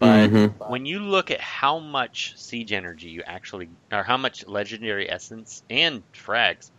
But 0.00 0.32
Mhm. 0.32 0.54
when 0.66 0.86
you 0.86 1.00
look 1.00 1.30
at 1.30 1.40
how 1.40 1.78
much 1.78 2.34
siege 2.36 2.72
energy 2.72 3.10
you 3.10 3.22
actually, 3.26 3.70
or 3.92 4.02
how 4.04 4.16
much 4.18 4.44
legendary 4.46 5.10
essence 5.10 5.62
and 5.70 6.04
frags, 6.12 6.70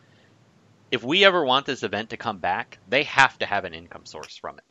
if 0.92 1.04
we 1.04 1.26
ever 1.26 1.44
want 1.44 1.66
this 1.66 1.84
event 1.84 2.12
to 2.12 2.18
come 2.18 2.40
back, 2.40 2.80
they 2.88 3.04
have 3.04 3.38
to 3.40 3.46
have 3.46 3.66
an 3.66 3.74
income 3.74 4.06
source 4.06 4.38
from 4.38 4.58
it. 4.58 4.64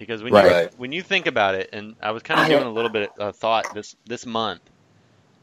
Because 0.00 0.22
when 0.22 0.32
you 0.34 0.68
when 0.78 0.92
you 0.92 1.02
think 1.02 1.26
about 1.26 1.54
it, 1.54 1.68
and 1.74 1.94
I 2.00 2.12
was 2.12 2.22
kind 2.22 2.40
of 2.40 2.46
I- 2.46 2.48
doing 2.48 2.64
a 2.64 2.72
little 2.72 2.88
bit 2.88 3.12
of 3.18 3.36
thought 3.36 3.74
this 3.74 3.94
this 4.06 4.24
month, 4.24 4.62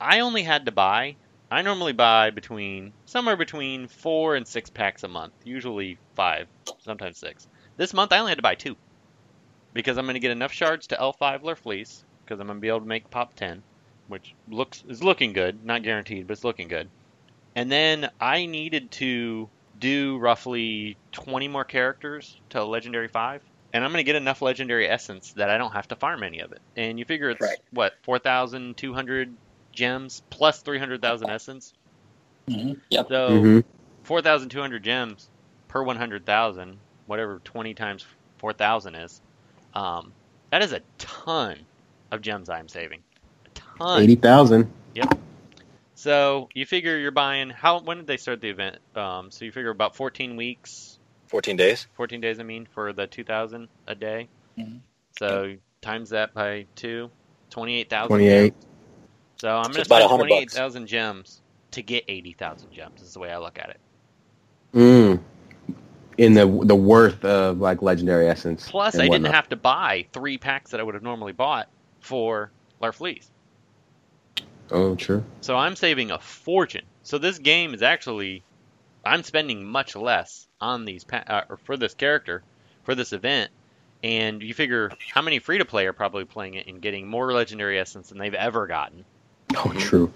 I 0.01 0.21
only 0.21 0.41
had 0.41 0.65
to 0.65 0.71
buy. 0.71 1.15
I 1.51 1.61
normally 1.61 1.93
buy 1.93 2.31
between 2.31 2.91
somewhere 3.05 3.37
between 3.37 3.87
four 3.87 4.35
and 4.35 4.47
six 4.47 4.71
packs 4.71 5.03
a 5.03 5.07
month, 5.07 5.33
usually 5.45 5.99
five, 6.15 6.47
sometimes 6.79 7.19
six. 7.19 7.47
This 7.77 7.93
month 7.93 8.11
I 8.11 8.17
only 8.17 8.31
had 8.31 8.39
to 8.39 8.41
buy 8.41 8.55
two 8.55 8.75
because 9.75 9.95
I'm 9.99 10.05
going 10.05 10.15
to 10.15 10.19
get 10.19 10.31
enough 10.31 10.51
shards 10.51 10.87
to 10.87 10.95
L5 10.95 11.43
Larfleeze 11.43 12.03
because 12.25 12.39
I'm 12.39 12.47
going 12.47 12.57
to 12.57 12.61
be 12.61 12.67
able 12.67 12.79
to 12.81 12.87
make 12.87 13.11
pop 13.11 13.35
10, 13.35 13.61
which 14.07 14.33
looks 14.49 14.83
is 14.89 15.03
looking 15.03 15.33
good, 15.33 15.63
not 15.63 15.83
guaranteed, 15.83 16.25
but 16.25 16.33
it's 16.33 16.43
looking 16.43 16.67
good. 16.67 16.89
And 17.55 17.71
then 17.71 18.09
I 18.19 18.47
needed 18.47 18.89
to 18.93 19.49
do 19.79 20.17
roughly 20.17 20.97
20 21.11 21.47
more 21.47 21.63
characters 21.63 22.35
to 22.49 22.63
legendary 22.65 23.07
5, 23.07 23.43
and 23.73 23.83
I'm 23.83 23.91
going 23.91 23.99
to 23.99 24.05
get 24.05 24.15
enough 24.15 24.41
legendary 24.41 24.87
essence 24.87 25.33
that 25.33 25.49
I 25.49 25.57
don't 25.57 25.73
have 25.73 25.87
to 25.89 25.95
farm 25.95 26.23
any 26.23 26.39
of 26.39 26.51
it. 26.51 26.61
And 26.75 26.97
you 26.99 27.05
figure 27.05 27.29
it's 27.29 27.41
Right. 27.41 27.57
what 27.71 27.93
4,200 28.03 29.35
gems 29.73 30.21
plus 30.29 30.61
300,000 30.61 31.29
essence. 31.29 31.73
Mhm. 32.49 32.79
Yep. 32.89 33.07
So 33.09 33.29
Mhm. 33.29 33.63
4,200 34.03 34.83
gems 34.83 35.29
per 35.67 35.83
100,000, 35.83 36.79
whatever 37.05 37.39
20 37.43 37.73
times 37.73 38.05
4,000 38.37 38.95
is, 38.95 39.21
um, 39.73 40.13
that 40.49 40.61
is 40.61 40.71
a 40.71 40.81
ton 40.97 41.65
of 42.11 42.21
gems 42.21 42.49
I'm 42.49 42.69
saving. 42.69 43.03
A 43.45 43.49
ton. 43.53 44.01
Eighty 44.01 44.15
thousand. 44.15 44.71
Yep. 44.95 45.19
So 45.95 46.47
you 46.53 46.65
figure 46.65 46.97
you're 46.97 47.11
buying, 47.11 47.49
how, 47.49 47.79
when 47.81 47.97
did 47.97 48.07
they 48.07 48.17
start 48.17 48.39
the 48.39 48.49
event? 48.49 48.77
Um, 48.95 49.31
so 49.31 49.45
you 49.45 49.51
figure 49.51 49.71
about 49.71 49.95
14 49.95 50.35
weeks, 50.35 50.96
14 51.27 51.55
days. 51.55 51.87
14 51.93 52.21
days, 52.21 52.39
I 52.39 52.43
mean, 52.43 52.67
for 52.73 52.93
the 52.93 53.07
2,000 53.07 53.67
a 53.87 53.95
day. 53.95 54.27
Mhm. 54.57 54.79
So 55.17 55.55
times 55.81 56.09
that 56.11 56.33
by 56.33 56.65
two, 56.75 57.09
28,000. 57.49 58.07
28. 58.09 58.53
So 59.37 59.49
I'm 59.49 59.63
So 59.65 59.67
going 59.69 59.73
to 59.73 59.79
it's 59.81 59.87
about 59.87 59.97
spend 59.97 60.11
100 60.11 60.29
bucks. 60.29 60.53
28,000 60.53 60.87
gems 60.87 61.41
to 61.71 61.81
get 61.81 62.03
80,000 62.07 62.71
gems. 62.71 63.01
Is 63.01 63.13
the 63.13 63.19
way 63.19 63.31
I 63.31 63.37
look 63.37 63.59
at 63.59 63.69
it. 63.69 63.79
Mm. 64.73 65.19
In 66.17 66.33
the 66.33 66.45
the 66.63 66.75
worth 66.75 67.23
of 67.23 67.59
like 67.59 67.81
legendary 67.83 68.27
essence. 68.27 68.67
Plus, 68.67 68.95
Plus, 68.95 69.03
I 69.03 69.07
didn't 69.07 69.31
have 69.31 69.49
to 69.49 69.55
buy 69.55 70.07
three 70.13 70.37
packs 70.39 70.71
that 70.71 70.79
I 70.79 70.83
would 70.83 70.95
have 70.95 71.03
normally 71.03 71.31
bought 71.31 71.69
for 71.99 72.51
Larfleeze. 72.81 73.29
Oh, 74.71 74.95
true. 74.95 75.23
So 75.41 75.55
I'm 75.55 75.75
saving 75.75 76.11
a 76.11 76.19
fortune. 76.19 76.85
So 77.03 77.17
this 77.17 77.37
game 77.37 77.73
is 77.73 77.81
actually, 77.81 78.43
I'm 79.07 79.23
spending 79.23 79.63
much 79.63 79.95
less 79.95 80.47
on 80.59 80.85
these 80.85 81.03
pa- 81.03 81.23
uh, 81.27 81.41
or 81.49 81.57
for 81.57 81.77
this 81.77 81.93
character, 81.93 82.43
for 82.83 82.95
this 82.95 83.13
event, 83.13 83.51
and 84.03 84.41
you 84.41 84.53
figure 84.53 84.91
how 85.13 85.21
many 85.21 85.39
free 85.39 85.57
to 85.57 85.65
play 85.65 85.85
are 85.87 85.93
probably 85.93 86.25
playing 86.25 86.55
it 86.55 86.67
and 86.67 86.81
getting 86.81 87.07
more 87.07 87.31
legendary 87.33 87.79
essence 87.79 88.09
than 88.09 88.17
they've 88.17 88.33
ever 88.33 88.67
gotten. 88.67 89.05
Oh, 89.55 89.73
true. 89.77 90.11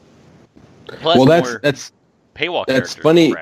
Plus 0.88 1.18
well, 1.18 1.26
that's 1.26 1.58
that's 1.62 1.92
paywall 2.36 2.66
that's 2.66 2.96
funny. 2.96 3.34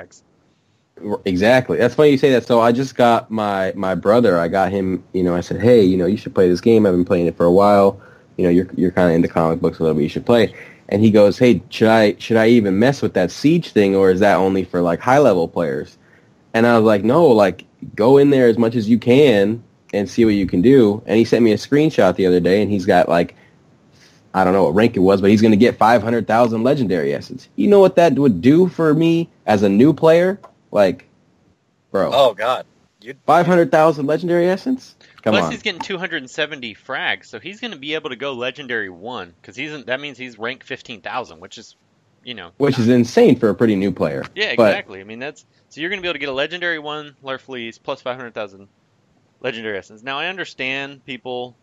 Exactly. 1.26 1.78
That's 1.78 1.96
funny 1.96 2.10
you 2.10 2.18
say 2.18 2.32
that. 2.32 2.46
So 2.46 2.60
I 2.60 2.72
just 2.72 2.96
got 2.96 3.32
my 3.32 3.72
my 3.76 3.96
brother. 3.96 4.38
I 4.38 4.48
got 4.50 4.72
him. 4.72 5.04
You 5.14 5.24
know, 5.24 5.36
I 5.36 5.42
said, 5.42 5.62
hey, 5.62 5.82
you 5.82 5.98
know, 5.98 6.06
you 6.06 6.18
should 6.18 6.36
play 6.36 6.50
this 6.50 6.62
game. 6.62 6.86
I've 6.86 6.94
been 6.94 7.06
playing 7.06 7.28
it 7.28 7.38
for 7.38 7.46
a 7.46 7.52
while. 7.52 8.00
You 8.38 8.44
know, 8.44 8.50
you're 8.50 8.68
you're 8.76 8.92
kind 8.92 9.10
of 9.10 9.16
into 9.16 9.28
comic 9.28 9.62
books 9.62 9.80
a 9.80 9.84
little 9.84 9.96
bit. 9.96 10.04
You 10.04 10.10
should 10.10 10.26
play. 10.26 10.54
And 10.90 11.04
he 11.04 11.12
goes, 11.12 11.38
hey, 11.38 11.62
should 11.70 11.88
I 11.88 12.16
should 12.18 12.38
I 12.38 12.48
even 12.50 12.80
mess 12.80 13.02
with 13.02 13.14
that 13.14 13.32
siege 13.32 13.72
thing, 13.72 13.96
or 13.96 14.12
is 14.12 14.20
that 14.22 14.36
only 14.36 14.64
for 14.66 14.82
like 14.82 15.00
high 15.00 15.20
level 15.20 15.48
players? 15.48 15.98
And 16.54 16.68
I 16.68 16.78
was 16.78 16.86
like, 16.86 17.04
no, 17.04 17.28
like 17.28 17.66
go 17.96 18.18
in 18.18 18.32
there 18.32 18.48
as 18.48 18.58
much 18.58 18.76
as 18.76 18.90
you 18.90 19.00
can 19.00 19.64
and 19.94 20.10
see 20.10 20.26
what 20.26 20.34
you 20.34 20.48
can 20.48 20.62
do. 20.62 21.02
And 21.06 21.18
he 21.18 21.26
sent 21.26 21.44
me 21.44 21.52
a 21.54 21.58
screenshot 21.58 22.16
the 22.16 22.26
other 22.26 22.40
day, 22.40 22.62
and 22.62 22.72
he's 22.72 22.86
got 22.86 23.10
like. 23.10 23.36
I 24.32 24.44
don't 24.44 24.54
know 24.54 24.66
what 24.66 24.76
rank 24.76 24.96
it 24.96 25.00
was, 25.00 25.22
but 25.22 25.32
he's 25.32 25.42
going 25.42 25.54
to 25.54 25.58
get 25.58 25.78
500,000 25.78 26.64
legendary 26.64 27.16
essence. 27.16 27.50
You 27.56 27.68
know 27.68 27.80
what 27.80 27.96
that 27.96 28.14
would 28.14 28.42
do 28.42 28.68
for 28.68 28.94
me 28.94 29.28
as 29.48 29.64
a 29.64 29.70
new 29.70 29.92
player? 29.92 30.40
Like, 30.72 31.08
bro. 31.92 32.12
Oh 32.14 32.36
God, 32.36 32.68
Five 33.26 33.46
hundred 33.48 33.72
thousand 33.72 34.08
legendary 34.08 34.48
essence. 34.48 34.96
Come 35.22 35.34
Plus 35.34 35.46
on. 35.46 35.52
he's 35.52 35.62
getting 35.62 35.82
270 35.82 36.76
frags, 36.76 37.26
so 37.26 37.40
he's 37.40 37.60
going 37.60 37.72
to 37.72 37.78
be 37.78 37.94
able 37.96 38.10
to 38.10 38.16
go 38.16 38.34
legendary 38.34 38.90
one 38.90 39.34
because 39.42 39.56
he's 39.56 39.86
that 39.86 40.00
means 40.00 40.18
he's 40.18 40.40
rank 40.40 40.64
15,000, 40.64 41.40
which 41.40 41.58
is, 41.58 41.76
you 42.24 42.34
know, 42.34 42.52
Which 42.58 42.80
is 42.80 42.88
insane 42.88 43.38
for 43.38 43.50
a 43.50 43.56
pretty 43.56 43.76
new 43.76 43.92
player. 43.92 44.24
Yeah, 44.36 44.56
But- 44.56 44.70
exactly. 44.70 45.02
I 45.02 45.04
mean, 45.04 45.20
that's 45.20 45.46
so 45.70 45.82
you're 45.82 45.90
going 45.90 46.00
to 46.00 46.02
be 46.02 46.08
able 46.08 46.14
to 46.16 46.20
get 46.20 46.30
a 46.30 46.34
legendary 46.34 46.80
one 46.80 47.16
Larfleeze 47.24 47.80
plus 47.82 48.02
500,000 48.02 48.68
legendary 49.42 49.78
essence. 49.78 50.04
Now, 50.04 50.18
I 50.20 50.28
understand 50.28 51.06
people 51.06 51.56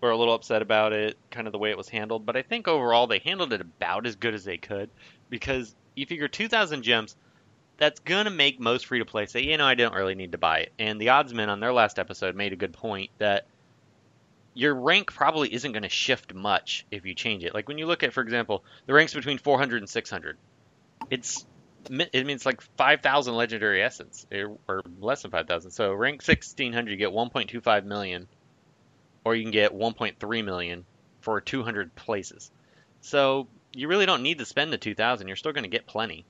were 0.00 0.10
a 0.10 0.16
little 0.16 0.34
upset 0.34 0.62
about 0.62 0.92
it, 0.92 1.16
kind 1.30 1.46
of 1.46 1.52
the 1.52 1.58
way 1.58 1.70
it 1.70 1.76
was 1.76 1.88
handled, 1.88 2.24
but 2.26 2.36
I 2.36 2.42
think 2.42 2.68
overall 2.68 3.06
they 3.06 3.18
handled 3.18 3.52
it 3.52 3.60
about 3.60 4.06
as 4.06 4.16
good 4.16 4.34
as 4.34 4.44
they 4.44 4.56
could 4.58 4.90
because 5.28 5.74
you 5.96 6.06
figure 6.06 6.28
2,000 6.28 6.82
gems, 6.82 7.16
that's 7.78 8.00
to 8.00 8.30
make 8.30 8.60
most 8.60 8.86
free 8.86 8.98
to 8.98 9.04
play 9.04 9.26
say, 9.26 9.42
you 9.42 9.56
know, 9.56 9.64
I 9.64 9.74
don't 9.74 9.94
really 9.94 10.16
need 10.16 10.32
to 10.32 10.38
buy 10.38 10.58
it. 10.58 10.72
And 10.78 11.00
the 11.00 11.06
oddsman 11.06 11.48
on 11.48 11.60
their 11.60 11.72
last 11.72 11.98
episode 11.98 12.34
made 12.34 12.52
a 12.52 12.56
good 12.56 12.72
point 12.72 13.10
that 13.18 13.46
your 14.52 14.74
rank 14.74 15.12
probably 15.12 15.54
isn't 15.54 15.70
going 15.70 15.84
to 15.84 15.88
shift 15.88 16.34
much 16.34 16.84
if 16.90 17.06
you 17.06 17.14
change 17.14 17.44
it. 17.44 17.54
Like 17.54 17.68
when 17.68 17.78
you 17.78 17.86
look 17.86 18.02
at, 18.02 18.12
for 18.12 18.20
example, 18.20 18.64
the 18.86 18.92
ranks 18.92 19.14
between 19.14 19.38
400 19.38 19.78
and 19.78 19.88
600, 19.88 20.36
it's 21.08 21.46
it 21.88 22.26
means 22.26 22.44
like 22.44 22.60
5,000 22.76 23.34
legendary 23.34 23.82
essence 23.82 24.26
or, 24.32 24.58
or 24.68 24.82
less 25.00 25.22
than 25.22 25.30
5,000. 25.30 25.70
So 25.70 25.92
rank 25.92 26.20
1600, 26.26 26.90
you 26.90 26.96
get 26.96 27.10
1.25 27.10 27.84
million, 27.84 28.26
or 29.24 29.36
you 29.36 29.44
can 29.44 29.52
get 29.52 29.72
1.3 29.72 30.44
million 30.44 30.84
for 31.20 31.40
200 31.40 31.94
places. 31.94 32.50
So 33.00 33.46
you 33.72 33.86
really 33.86 34.06
don't 34.06 34.22
need 34.22 34.38
to 34.38 34.44
spend 34.44 34.72
the 34.72 34.78
2,000. 34.78 35.28
You're 35.28 35.36
still 35.36 35.52
going 35.52 35.62
to 35.62 35.70
get 35.70 35.86
plenty. 35.86 36.26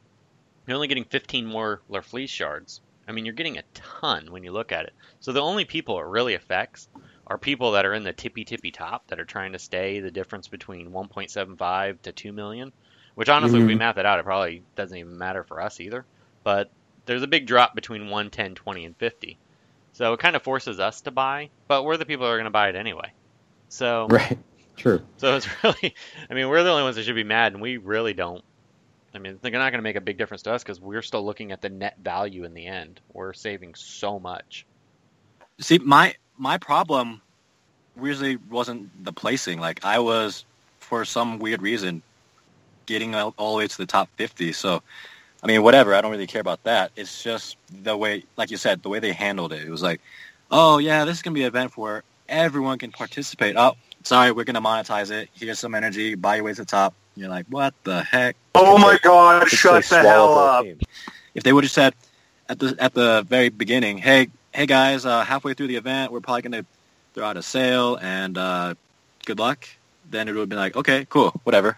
You're 0.69 0.77
only 0.77 0.89
getting 0.89 1.07
15 1.07 1.47
more 1.47 1.83
Larfleeze 1.91 2.31
shards. 2.31 2.83
I 3.09 3.13
mean, 3.13 3.25
you're 3.25 3.35
getting 3.35 3.59
a 3.59 3.65
ton 3.75 4.31
when 4.31 4.45
you 4.45 4.53
look 4.53 4.71
at 4.71 4.85
it. 4.85 4.93
So 5.19 5.33
the 5.33 5.41
only 5.43 5.65
people 5.65 5.99
it 5.99 6.05
really 6.05 6.35
affects 6.35 6.89
are 7.27 7.39
people 7.39 7.73
that 7.73 7.87
are 7.87 7.95
in 7.95 8.05
the 8.05 8.13
tippy 8.13 8.45
tippy 8.45 8.71
top 8.71 9.03
that 9.09 9.19
are 9.19 9.25
trying 9.25 9.53
to 9.55 9.59
stay 9.59 10.01
the 10.01 10.11
difference 10.11 10.49
between 10.49 10.93
1.75 10.93 12.01
to 12.03 12.13
2 12.13 12.33
million. 12.33 12.73
Which 13.17 13.31
honestly, 13.31 13.61
if 13.61 13.67
we 13.67 13.75
Mhm. 13.75 13.79
map 13.79 13.99
it 13.99 14.07
out, 14.07 14.21
it 14.21 14.25
probably 14.25 14.65
doesn't 14.77 14.97
even 14.97 15.19
matter 15.19 15.43
for 15.45 15.61
us 15.61 15.81
either. 15.81 16.07
But 16.45 16.69
there's 17.07 17.23
a 17.23 17.27
big 17.27 17.47
drop 17.47 17.75
between 17.75 18.11
1, 18.11 18.31
10, 18.31 18.55
20, 18.55 18.85
and 18.85 18.97
50. 18.99 19.39
So 19.93 20.13
it 20.13 20.21
kind 20.21 20.37
of 20.37 20.43
forces 20.43 20.79
us 20.81 21.01
to 21.03 21.11
buy, 21.11 21.51
but 21.67 21.83
we're 21.85 21.97
the 21.97 22.07
people 22.07 22.27
that 22.27 22.33
are 22.33 22.37
going 22.37 22.45
to 22.45 22.51
buy 22.51 22.69
it 22.69 22.77
anyway. 22.77 23.13
So 23.69 24.09
Right. 24.11 24.39
True. 24.77 25.01
so 25.17 25.37
it's 25.37 25.49
really, 25.65 25.95
I 26.31 26.35
mean, 26.35 26.49
we're 26.49 26.63
the 26.63 26.71
only 26.71 26.85
ones 26.85 26.97
that 26.97 27.05
should 27.05 27.15
be 27.15 27.25
mad, 27.25 27.55
and 27.55 27.63
we 27.63 27.79
really 27.79 28.15
don't. 28.15 28.45
I 29.14 29.18
mean, 29.18 29.38
they're 29.40 29.53
not 29.53 29.71
going 29.71 29.79
to 29.79 29.83
make 29.83 29.97
a 29.97 30.01
big 30.01 30.18
difference 30.18 30.42
to 30.42 30.53
us 30.53 30.62
because 30.62 30.81
we're 30.81 31.03
still 31.03 31.25
looking 31.25 31.53
at 31.53 31.62
the 31.62 31.68
net 31.68 31.97
value 32.03 32.44
in 32.44 32.55
the 32.55 32.66
end. 32.66 33.01
We're 33.12 33.33
saving 33.33 33.75
so 33.75 34.18
much. 34.18 34.66
see 35.61 35.79
my 35.79 36.14
my 36.37 36.59
problem 36.59 37.21
really 37.97 38.37
wasn't 38.37 39.05
the 39.05 39.12
placing. 39.12 39.61
Like 39.61 39.85
I 39.85 39.99
was, 39.99 40.44
for 40.79 41.05
some 41.05 41.38
weird 41.38 41.62
reason, 41.62 42.03
getting 42.87 43.14
all, 43.14 43.35
all 43.37 43.53
the 43.53 43.59
way 43.59 43.66
to 43.66 43.77
the 43.77 43.87
top 43.87 44.09
50. 44.16 44.53
So, 44.53 44.83
I 45.42 45.47
mean, 45.47 45.62
whatever. 45.62 45.94
I 45.94 46.01
don't 46.01 46.11
really 46.11 46.27
care 46.27 46.40
about 46.40 46.62
that. 46.64 46.92
It's 46.97 47.23
just 47.23 47.57
the 47.83 47.97
way, 47.97 48.25
like 48.37 48.51
you 48.51 48.57
said, 48.57 48.83
the 48.83 48.88
way 48.88 48.99
they 48.99 49.12
handled 49.12 49.53
it. 49.53 49.62
It 49.62 49.71
was 49.71 49.83
like, 49.83 50.01
oh 50.51 50.79
yeah, 50.79 51.05
this 51.05 51.16
is 51.16 51.23
gonna 51.23 51.35
be 51.35 51.42
an 51.42 51.49
event 51.49 51.77
where 51.77 52.03
everyone 52.29 52.79
can 52.79 52.92
participate. 52.92 53.57
Oh, 53.57 53.75
sorry, 54.05 54.33
we're 54.33 54.44
gonna 54.44 54.62
monetize 54.62 55.11
it. 55.11 55.29
Here's 55.35 55.59
some 55.59 55.75
energy. 55.75 56.14
Buy 56.14 56.37
your 56.37 56.44
way 56.44 56.53
to 56.53 56.62
the 56.62 56.66
top. 56.66 56.94
You're 57.19 57.29
like, 57.29 57.47
what 57.51 57.75
the 57.85 58.03
heck? 58.03 58.37
Oh 58.55 58.79
my 58.79 58.99
god, 59.03 59.43
It's 59.45 59.57
shut 59.57 59.85
the 59.85 59.99
hell 59.99 60.39
up. 60.39 60.65
team. 60.65 60.79
if 61.35 61.43
they 61.43 61.53
would 61.53 61.65
have 61.65 61.71
said 61.71 61.95
at 62.49 62.59
the 62.59 62.77
at 62.79 62.95
the 62.95 63.25
very 63.29 63.49
beginning, 63.49 63.99
hey 63.99 64.29
hey 64.53 64.67
guys, 64.67 65.05
uh, 65.05 65.25
halfway 65.25 65.55
through 65.55 65.69
the 65.69 65.77
event, 65.77 66.13
we're 66.13 66.21
probably 66.21 66.43
gonna 66.43 66.65
throw 67.15 67.25
out 67.25 67.37
a 67.37 67.43
sale 67.43 67.97
and 68.01 68.39
uh, 68.39 68.75
good 69.27 69.39
luck, 69.39 69.67
then 70.11 70.29
it 70.29 70.33
would 70.33 70.41
have 70.41 70.49
been 70.49 70.59
like, 70.59 70.77
okay, 70.77 71.07
cool, 71.11 71.31
whatever. 71.45 71.77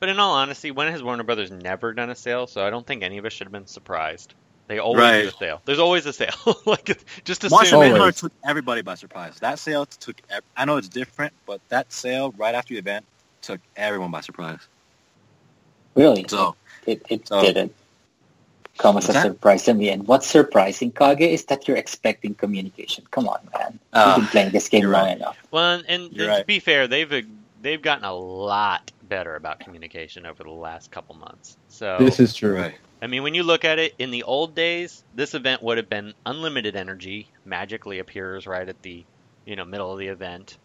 But 0.00 0.08
in 0.08 0.20
all 0.20 0.32
honesty, 0.34 0.70
when 0.70 0.90
has 0.92 1.02
Warner 1.02 1.24
Brothers 1.24 1.50
never 1.50 1.92
done 1.92 2.10
a 2.10 2.14
sale? 2.14 2.46
So 2.46 2.64
I 2.66 2.70
don't 2.70 2.86
think 2.86 3.02
any 3.02 3.18
of 3.18 3.24
us 3.24 3.32
should 3.32 3.46
have 3.46 3.52
been 3.52 3.66
surprised. 3.66 4.34
They 4.68 4.78
always 4.78 5.00
Right. 5.00 5.22
do 5.22 5.28
a 5.28 5.32
sale. 5.32 5.62
There's 5.64 5.78
always 5.78 6.06
a 6.06 6.12
sale. 6.12 6.34
like 6.66 7.02
just 7.24 7.42
assume. 7.44 7.56
Martian 7.56 7.80
Manhunter 7.80 8.12
took 8.12 8.32
everybody 8.44 8.82
by 8.82 8.94
surprise. 8.94 9.38
That 9.40 9.58
sale 9.58 9.86
took. 9.86 10.20
I 10.56 10.64
know 10.64 10.76
it's 10.76 10.88
different, 10.88 11.32
but 11.46 11.60
that 11.70 11.92
sale 11.92 12.32
right 12.36 12.54
after 12.54 12.74
the 12.74 12.78
event 12.78 13.04
took 13.42 13.60
everyone 13.76 14.10
by 14.10 14.20
surprise. 14.20 14.60
Really? 15.98 16.24
So 16.28 16.54
It, 16.86 17.02
it 17.10 17.28
So- 17.28 17.42
didn't 17.42 17.74
come 18.78 18.96
as 18.96 19.08
a 19.08 19.12
that? 19.12 19.22
surprise 19.26 19.64
to 19.64 19.74
me. 19.74 19.90
And 19.90 20.06
what's 20.06 20.26
surprising, 20.26 20.92
Kage, 20.92 21.20
is 21.20 21.44
that 21.46 21.66
you're 21.68 21.76
expecting 21.76 22.34
communication. 22.34 23.04
Come 23.10 23.28
on, 23.28 23.40
man. 23.52 23.78
Uh, 23.92 24.14
You've 24.16 24.24
been 24.26 24.30
playing 24.30 24.50
this 24.52 24.68
game 24.68 24.82
you're 24.82 24.92
long 24.92 25.06
right. 25.06 25.16
enough. 25.16 25.36
Well, 25.50 25.74
and, 25.74 25.84
and 25.88 26.12
You're 26.12 26.26
to 26.28 26.32
right. 26.32 26.46
be 26.46 26.60
fair, 26.60 26.86
they've 26.86 27.26
they've 27.60 27.82
gotten 27.82 28.04
a 28.04 28.14
lot 28.14 28.92
better 29.02 29.34
about 29.34 29.58
communication 29.60 30.24
over 30.26 30.44
the 30.44 30.50
last 30.50 30.90
couple 30.92 31.16
months. 31.16 31.56
So 31.68 31.96
This 31.98 32.20
is 32.20 32.32
true. 32.34 32.54
right. 32.56 32.74
I 33.02 33.06
mean, 33.08 33.22
when 33.24 33.34
you 33.34 33.42
look 33.42 33.64
at 33.64 33.78
it, 33.78 33.94
in 33.98 34.10
the 34.10 34.22
old 34.24 34.54
days, 34.54 35.02
this 35.14 35.34
event 35.34 35.62
would 35.62 35.76
have 35.78 35.88
been 35.88 36.14
unlimited 36.26 36.76
energy 36.76 37.28
magically 37.44 37.98
appears 38.00 38.46
right 38.46 38.68
at 38.68 38.80
the, 38.82 39.04
you 39.46 39.56
know, 39.56 39.64
middle 39.64 39.92
of 39.92 39.98
the 39.98 40.08
event, 40.08 40.56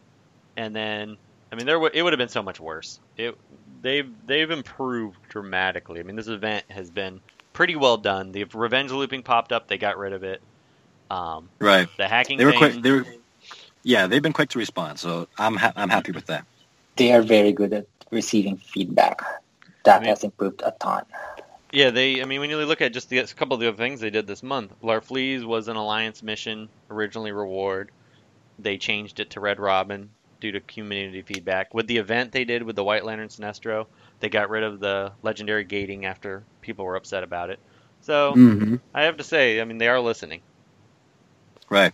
and 0.56 0.76
then 0.76 1.18
I 1.52 1.56
mean, 1.56 1.66
there 1.66 1.76
w- 1.76 1.92
it 1.94 2.02
would 2.04 2.14
have 2.14 2.18
been 2.20 2.30
so 2.30 2.42
much 2.44 2.60
worse. 2.60 3.00
It 3.18 3.38
they've 3.84 4.10
they've 4.26 4.50
improved 4.50 5.18
dramatically. 5.30 6.00
I 6.00 6.04
mean, 6.04 6.16
this 6.16 6.28
event 6.28 6.66
has 6.70 6.90
been 6.90 7.22
pretty 7.54 7.76
well 7.76 7.98
done. 7.98 8.32
The 8.32 8.46
revenge 8.46 8.90
looping 8.92 9.22
popped 9.22 9.52
up, 9.52 9.68
they 9.68 9.78
got 9.78 10.00
rid 10.00 10.14
of 10.14 10.24
it. 10.24 10.42
Um, 11.12 11.50
Right. 11.60 11.88
the 11.98 12.08
hacking 12.08 12.40
They 12.40 12.46
were 12.46 12.52
thing, 12.52 12.60
quick. 12.60 12.82
They 12.82 12.92
were. 12.92 13.06
Yeah, 13.84 14.08
they've 14.08 14.22
been 14.24 14.34
quick 14.34 14.50
to 14.50 14.58
respond, 14.60 14.98
so 14.98 15.28
I'm 15.38 15.56
ha- 15.58 15.74
I'm 15.76 15.90
happy 15.90 16.12
with 16.14 16.26
that. 16.28 16.46
They 16.96 17.12
are 17.12 17.22
very 17.22 17.52
good 17.52 17.74
at 17.74 17.86
receiving 18.10 18.58
feedback. 18.58 19.22
That 19.84 19.98
I 19.98 20.00
mean- 20.00 20.10
has 20.10 20.24
improved 20.24 20.64
a 20.66 20.72
ton. 20.80 21.04
Yeah, 21.72 21.90
they. 21.90 22.22
I 22.22 22.26
mean, 22.26 22.40
when 22.40 22.50
you 22.50 22.58
look 22.66 22.82
at 22.82 22.94
just 22.94 23.10
the, 23.10 23.18
a 23.20 23.28
couple 23.28 23.56
of 23.56 23.60
the 23.60 23.68
other 23.68 23.78
things 23.78 24.00
they 24.00 24.12
did 24.12 24.28
this 24.28 24.44
month, 24.44 24.74
Larfleeze 24.84 25.44
was 25.44 25.68
an 25.68 25.76
alliance 25.76 26.22
mission 26.24 26.70
originally 26.90 27.32
reward. 27.32 27.92
They 28.60 28.78
changed 28.78 29.20
it 29.20 29.32
to 29.32 29.40
Red 29.40 29.60
Robin 29.60 30.12
due 30.44 30.52
to 30.52 30.60
community 30.60 31.22
feedback. 31.22 31.74
With 31.74 31.88
the 31.88 31.98
event 31.98 32.34
they 32.34 32.44
did 32.44 32.64
with 32.64 32.76
the 32.76 32.84
White 32.84 33.06
Lantern 33.06 33.30
Sinestro, 33.30 33.86
they 34.20 34.28
got 34.28 34.50
rid 34.50 34.64
of 34.64 34.82
the 34.82 35.14
legendary 35.24 35.64
gating 35.64 36.06
after 36.06 36.44
people 36.62 36.84
were 36.84 36.98
upset 36.98 37.24
about 37.24 37.50
it. 37.50 37.60
So 38.02 38.34
hmm 38.34 38.76
I 38.94 39.04
have 39.04 39.18
to 39.18 39.24
say, 39.24 39.62
I 39.62 39.64
mean, 39.64 39.78
they 39.78 39.88
are 39.88 40.02
listening. 40.02 40.42
Right. 41.70 41.94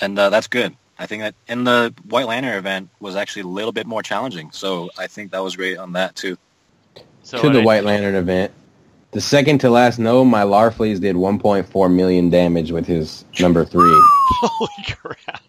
And 0.00 0.18
uh, 0.18 0.30
that's 0.30 0.48
good. 0.48 0.74
I 0.98 1.06
think 1.06 1.22
that 1.22 1.34
in 1.46 1.62
the 1.62 1.94
White 2.08 2.26
Lantern 2.26 2.58
event 2.58 2.90
was 3.00 3.14
actually 3.14 3.42
a 3.42 3.46
little 3.46 3.72
bit 3.72 3.86
more 3.86 4.02
challenging, 4.02 4.50
so 4.50 4.90
I 4.98 5.06
think 5.06 5.30
that 5.30 5.42
was 5.42 5.54
great 5.54 5.78
on 5.78 5.92
that 5.92 6.16
too. 6.16 6.36
So 7.22 7.40
to 7.42 7.50
the 7.50 7.60
I- 7.60 7.64
White 7.64 7.84
Lantern 7.84 8.16
event. 8.16 8.52
The 9.12 9.20
second 9.20 9.60
to 9.60 9.70
last 9.70 9.98
no, 9.98 10.24
my 10.24 10.42
Larfleeze 10.42 11.00
did 11.00 11.16
1.4 11.16 11.92
million 11.92 12.30
damage 12.30 12.70
with 12.70 12.86
his 12.86 13.24
number 13.40 13.64
three. 13.64 13.82
Holy 14.42 14.84
crap! 14.96 15.42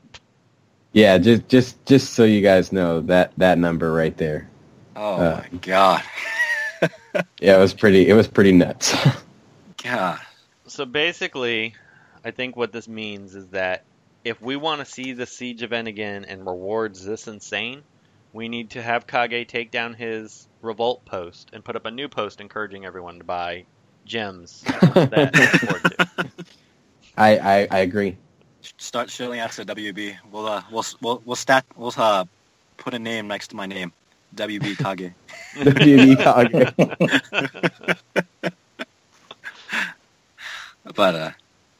Yeah, 0.93 1.17
just 1.17 1.47
just 1.47 1.85
just 1.85 2.13
so 2.13 2.23
you 2.23 2.41
guys 2.41 2.71
know 2.71 3.01
that 3.01 3.33
that 3.37 3.57
number 3.57 3.91
right 3.93 4.15
there. 4.17 4.49
Oh 4.95 5.15
Uh. 5.15 5.41
my 5.41 5.47
god. 5.59 6.03
Yeah, 7.41 7.57
it 7.57 7.59
was 7.59 7.73
pretty. 7.73 8.07
It 8.07 8.13
was 8.13 8.27
pretty 8.27 8.51
nuts. 8.53 8.95
God. 9.83 10.19
So 10.67 10.85
basically, 10.85 11.75
I 12.23 12.31
think 12.31 12.55
what 12.55 12.71
this 12.71 12.87
means 12.87 13.35
is 13.35 13.49
that 13.49 13.85
if 14.23 14.41
we 14.41 14.55
want 14.55 14.79
to 14.79 14.85
see 14.85 15.13
the 15.13 15.25
siege 15.25 15.63
event 15.63 15.87
again 15.87 16.25
and 16.25 16.45
rewards 16.45 17.03
this 17.03 17.27
insane, 17.27 17.83
we 18.33 18.49
need 18.49 18.71
to 18.71 18.81
have 18.81 19.07
Kage 19.07 19.47
take 19.47 19.71
down 19.71 19.93
his 19.93 20.47
revolt 20.61 21.05
post 21.05 21.49
and 21.53 21.63
put 21.65 21.75
up 21.75 21.85
a 21.85 21.91
new 21.91 22.07
post 22.09 22.41
encouraging 22.41 22.85
everyone 22.85 23.19
to 23.19 23.25
buy 23.25 23.65
gems 24.05 24.69
that. 25.09 25.33
I, 27.17 27.37
I 27.37 27.67
I 27.71 27.79
agree. 27.79 28.17
Start 28.77 29.09
shilling 29.09 29.39
out 29.39 29.51
to 29.53 29.65
WB. 29.65 30.17
We'll 30.31 30.47
uh 30.47 30.61
we'll 30.71 30.85
we'll 31.01 31.21
we'll 31.25 31.35
stat 31.35 31.65
we'll 31.75 31.93
uh 31.97 32.25
put 32.77 32.93
a 32.93 32.99
name 32.99 33.27
next 33.27 33.49
to 33.49 33.55
my 33.55 33.65
name. 33.65 33.91
WB 34.35 34.77
Kage. 34.77 35.13
WB 35.55 36.17
Kage. 36.17 38.51
But 40.95 41.15
uh, 41.15 41.31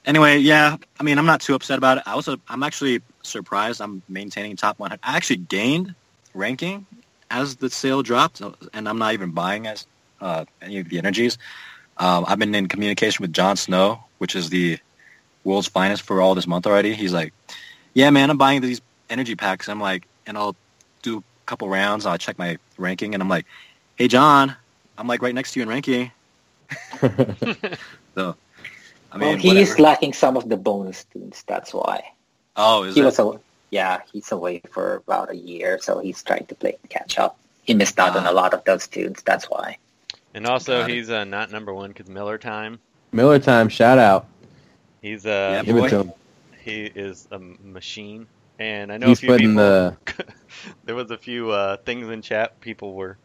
anyway, 0.06 0.38
yeah. 0.38 0.78
I 1.00 1.04
mean, 1.04 1.18
I'm 1.18 1.26
not 1.26 1.42
too 1.42 1.56
upset 1.56 1.78
about 1.78 1.98
it. 1.98 2.04
I 2.06 2.16
was, 2.16 2.28
uh, 2.28 2.38
I'm 2.48 2.64
actually 2.64 3.02
surprised. 3.24 3.82
I'm 3.82 4.02
maintaining 4.08 4.56
top 4.56 4.80
100. 4.80 5.00
I 5.04 5.18
actually 5.18 5.38
gained 5.38 5.96
ranking 6.34 6.86
as 7.30 7.58
the 7.58 7.70
sale 7.70 8.04
dropped, 8.04 8.42
uh, 8.42 8.52
and 8.74 8.88
I'm 8.88 8.98
not 8.98 9.14
even 9.14 9.32
buying 9.32 9.68
as 9.68 9.88
uh, 10.20 10.46
any 10.62 10.80
of 10.80 10.90
the 10.90 10.98
energies. 10.98 11.38
Um, 11.98 12.26
I've 12.28 12.40
been 12.40 12.54
in 12.56 12.68
communication 12.68 13.24
with 13.24 13.34
Jon 13.34 13.58
Snow, 13.58 14.04
which 14.20 14.36
is 14.36 14.50
the 14.50 14.80
world's 15.44 15.68
finest 15.68 16.04
for 16.04 16.22
all 16.22 16.36
this 16.36 16.48
month 16.48 16.68
already. 16.68 16.94
He's 16.94 17.14
like, 17.14 17.34
"Yeah, 17.94 18.10
man, 18.10 18.30
I'm 18.30 18.38
buying 18.38 18.62
these 18.62 18.82
energy 19.10 19.36
packs." 19.36 19.68
I'm 19.70 19.80
like, 19.82 20.08
and 20.28 20.38
I'll 20.38 20.56
do 21.02 21.18
a 21.20 21.24
couple 21.46 21.68
rounds. 21.70 22.06
I'll 22.06 22.18
check 22.18 22.38
my 22.40 22.58
ranking, 22.78 23.14
and 23.14 23.22
I'm 23.24 23.30
like, 23.30 23.46
"Hey, 23.96 24.08
John, 24.08 24.56
I'm 24.98 25.08
like 25.08 25.22
right 25.22 25.34
next 25.36 25.54
to 25.54 25.60
you 25.60 25.64
in 25.64 25.70
ranking." 25.70 26.12
so, 28.16 28.36
I 29.12 29.18
mean, 29.18 29.30
well, 29.30 29.36
he's 29.38 29.70
whatever. 29.72 29.82
lacking 29.84 30.14
some 30.14 30.38
of 30.38 30.48
the 30.50 30.58
bonus 30.58 31.04
tunes. 31.06 31.44
That's 31.48 31.74
why 31.74 32.04
Oh, 32.56 32.84
is 32.84 32.96
he 32.96 33.02
it? 33.02 33.06
was 33.06 33.20
a, 33.20 33.40
yeah 33.70 34.02
he's 34.12 34.32
away 34.32 34.62
for 34.72 34.98
about 35.08 35.32
a 35.32 35.36
year, 35.36 35.80
so 35.82 36.00
he's 36.00 36.22
trying 36.24 36.46
to 36.48 36.56
play 36.56 36.78
catch 36.90 37.18
up. 37.20 37.38
He 37.64 37.74
missed 37.74 38.00
out 38.00 38.16
on 38.16 38.26
Ah. 38.26 38.32
a 38.32 38.34
lot 38.34 38.54
of 38.54 38.64
those 38.64 38.88
tunes. 38.88 39.22
That's 39.24 39.46
why. 39.50 39.78
And 40.34 40.48
also, 40.48 40.82
Got 40.82 40.90
he's 40.90 41.10
uh, 41.10 41.26
not 41.26 41.52
number 41.52 41.74
one 41.74 41.90
because 41.92 42.08
Miller 42.08 42.38
Time. 42.38 42.80
Miller 43.12 43.40
time. 43.40 43.68
Shout 43.68 43.98
out. 44.00 44.28
He's 45.02 45.26
Yeah, 45.48 45.62
uh, 45.62 45.64
Give 45.64 45.78
boy. 45.78 45.88
it 45.88 45.90
to 45.90 46.00
him. 46.02 46.14
he 46.64 46.86
is 46.86 47.28
a 47.32 47.40
machine. 47.40 48.28
And 48.60 48.92
I 48.92 48.98
know 48.98 49.08
He's 49.08 49.18
a 49.18 49.22
few 49.22 49.30
putting 49.30 49.48
people. 49.50 49.56
the. 49.56 49.98
there 50.84 50.96
was 50.96 51.12
a 51.12 51.18
few 51.18 51.50
uh, 51.52 51.78
things 51.78 52.10
in 52.10 52.22
chat. 52.22 52.60
People 52.62 52.94
were 52.94 53.18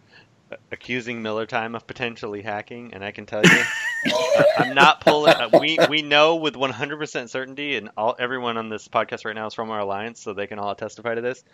uh, 0.51 0.57
accusing 0.73 1.23
Miller 1.23 1.47
Time 1.47 1.75
of 1.75 1.87
potentially 1.87 2.43
hacking, 2.43 2.95
and 2.95 3.05
I 3.05 3.13
can 3.13 3.27
tell 3.27 3.45
you, 3.47 3.69
uh, 4.35 4.45
I'm 4.57 4.75
not 4.75 5.01
pulling. 5.03 5.35
Uh, 5.39 5.51
we 5.61 5.79
we 5.89 6.03
know 6.03 6.37
with 6.37 6.55
100% 6.55 7.29
certainty, 7.29 7.77
and 7.77 7.91
all 7.97 8.17
everyone 8.19 8.57
on 8.57 8.69
this 8.71 8.89
podcast 8.89 9.25
right 9.27 9.35
now 9.35 9.47
is 9.47 9.55
from 9.55 9.71
our 9.71 9.81
alliance, 9.81 10.21
so 10.21 10.33
they 10.33 10.47
can 10.47 10.59
all 10.59 10.75
testify 10.75 11.15
to 11.15 11.21
this. 11.21 11.45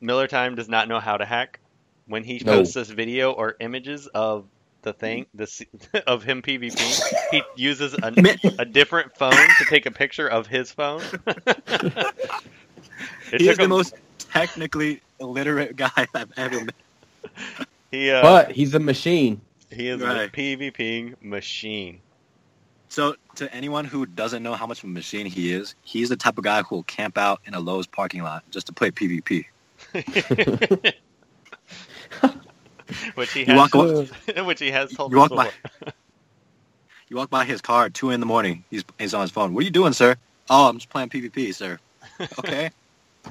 Miller 0.00 0.26
Time 0.28 0.54
does 0.54 0.68
not 0.68 0.88
know 0.88 1.00
how 1.00 1.16
to 1.16 1.24
hack. 1.26 1.60
When 2.06 2.24
he 2.24 2.40
No. 2.44 2.56
posts 2.56 2.74
this 2.74 2.90
video 2.90 3.32
or 3.32 3.56
images 3.60 4.06
of 4.08 4.46
the 4.82 4.92
thing, 4.92 5.26
the 5.34 5.48
of 6.06 6.22
him 6.22 6.42
PvP, 6.42 7.02
he 7.30 7.42
uses 7.56 7.94
a, 7.94 8.12
a 8.58 8.64
different 8.64 9.16
phone 9.16 9.54
to 9.58 9.64
take 9.64 9.86
a 9.86 9.90
picture 9.90 10.28
of 10.28 10.46
his 10.46 10.70
phone. 10.72 11.02
He 13.36 13.36
is 13.36 13.46
took 13.48 13.56
the 13.56 13.62
him- 13.64 13.70
most 13.70 13.94
technically 14.18 15.00
illiterate 15.18 15.76
guy 15.76 15.90
I've 16.14 16.32
ever 16.36 16.60
met. 16.60 16.74
he, 17.90 18.10
uh, 18.10 18.22
But 18.22 18.52
he's 18.52 18.74
a 18.74 18.78
machine. 18.80 19.40
He 19.70 19.88
is 19.88 20.00
Right. 20.02 20.28
a 20.28 20.28
PvP 20.28 21.14
machine. 21.22 22.02
So, 22.90 23.16
to 23.36 23.52
anyone 23.54 23.86
who 23.86 24.04
doesn't 24.04 24.42
know 24.42 24.52
how 24.52 24.66
much 24.66 24.80
of 24.80 24.84
a 24.84 24.92
machine 24.92 25.24
he 25.26 25.52
is, 25.52 25.74
he's 25.82 26.10
the 26.10 26.16
type 26.16 26.36
of 26.36 26.44
guy 26.44 26.62
who 26.62 26.76
will 26.76 26.82
camp 26.84 27.16
out 27.16 27.40
in 27.46 27.54
a 27.54 27.60
Lowe's 27.60 27.86
parking 27.86 28.22
lot 28.22 28.44
just 28.50 28.66
to 28.66 28.74
play 28.74 28.90
PvP. 28.90 29.46
which 33.14 33.32
he 33.32 33.44
has, 33.44 33.56
walk, 33.56 33.74
wa- 33.74 34.04
which 34.44 34.60
he 34.60 34.70
has 34.70 34.92
told 34.92 35.12
you 35.12 35.20
us 35.22 35.30
walk 35.30 35.52
by, 35.80 35.92
you 37.08 37.16
walk 37.16 37.30
by 37.30 37.44
his 37.44 37.60
car 37.60 37.86
at 37.86 37.94
two 37.94 38.10
in 38.10 38.20
the 38.20 38.26
morning. 38.26 38.64
He's 38.70 38.84
he's 38.98 39.14
on 39.14 39.22
his 39.22 39.30
phone. 39.30 39.54
What 39.54 39.62
are 39.62 39.64
you 39.64 39.70
doing, 39.70 39.92
sir? 39.92 40.16
Oh, 40.50 40.68
I'm 40.68 40.76
just 40.78 40.90
playing 40.90 41.08
PvP, 41.08 41.54
sir. 41.54 41.78
Okay. 42.38 42.70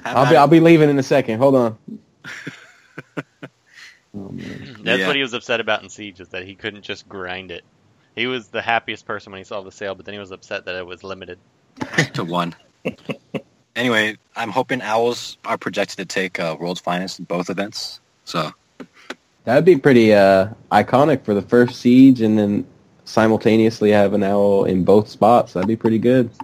Have 0.04 0.16
I'll 0.16 0.26
be 0.28 0.34
it. 0.34 0.38
I'll 0.38 0.46
be 0.48 0.60
leaving 0.60 0.88
in 0.90 0.98
a 0.98 1.02
second. 1.02 1.38
Hold 1.38 1.54
on. 1.54 1.78
Oh. 4.14 4.30
That's 4.82 5.00
Yeah. 5.00 5.06
what 5.06 5.16
he 5.16 5.22
was 5.22 5.32
upset 5.34 5.60
about 5.60 5.82
in 5.82 5.88
Siege 5.88 6.20
is 6.20 6.28
that 6.30 6.44
he 6.44 6.54
couldn't 6.54 6.82
just 6.82 7.08
grind 7.08 7.50
it. 7.50 7.64
He 8.14 8.26
was 8.26 8.48
the 8.48 8.60
happiest 8.60 9.06
person 9.06 9.32
when 9.32 9.38
he 9.40 9.44
saw 9.44 9.62
the 9.62 9.72
sale, 9.72 9.94
but 9.94 10.04
then 10.04 10.12
he 10.12 10.18
was 10.18 10.32
upset 10.32 10.66
that 10.66 10.74
it 10.76 10.86
was 10.86 11.02
limited. 11.02 11.38
to 12.14 12.24
one. 12.24 12.54
anyway, 13.74 14.16
I'm 14.36 14.50
hoping 14.50 14.82
Owls 14.82 15.38
are 15.46 15.56
projected 15.56 15.96
to 15.98 16.04
take 16.04 16.38
uh, 16.38 16.56
World's 16.58 16.80
Finest 16.80 17.18
in 17.20 17.24
both 17.24 17.48
events. 17.48 18.00
So 18.24 18.52
That'd 19.44 19.64
be 19.64 19.76
pretty 19.76 20.14
uh, 20.14 20.48
iconic 20.70 21.24
for 21.24 21.34
the 21.34 21.42
first 21.42 21.80
siege, 21.80 22.20
and 22.20 22.38
then 22.38 22.66
simultaneously 23.04 23.90
have 23.90 24.12
an 24.14 24.22
owl 24.22 24.64
in 24.64 24.84
both 24.84 25.08
spots. 25.08 25.52
That'd 25.54 25.68
be 25.68 25.76
pretty 25.76 25.98
good. 25.98 26.30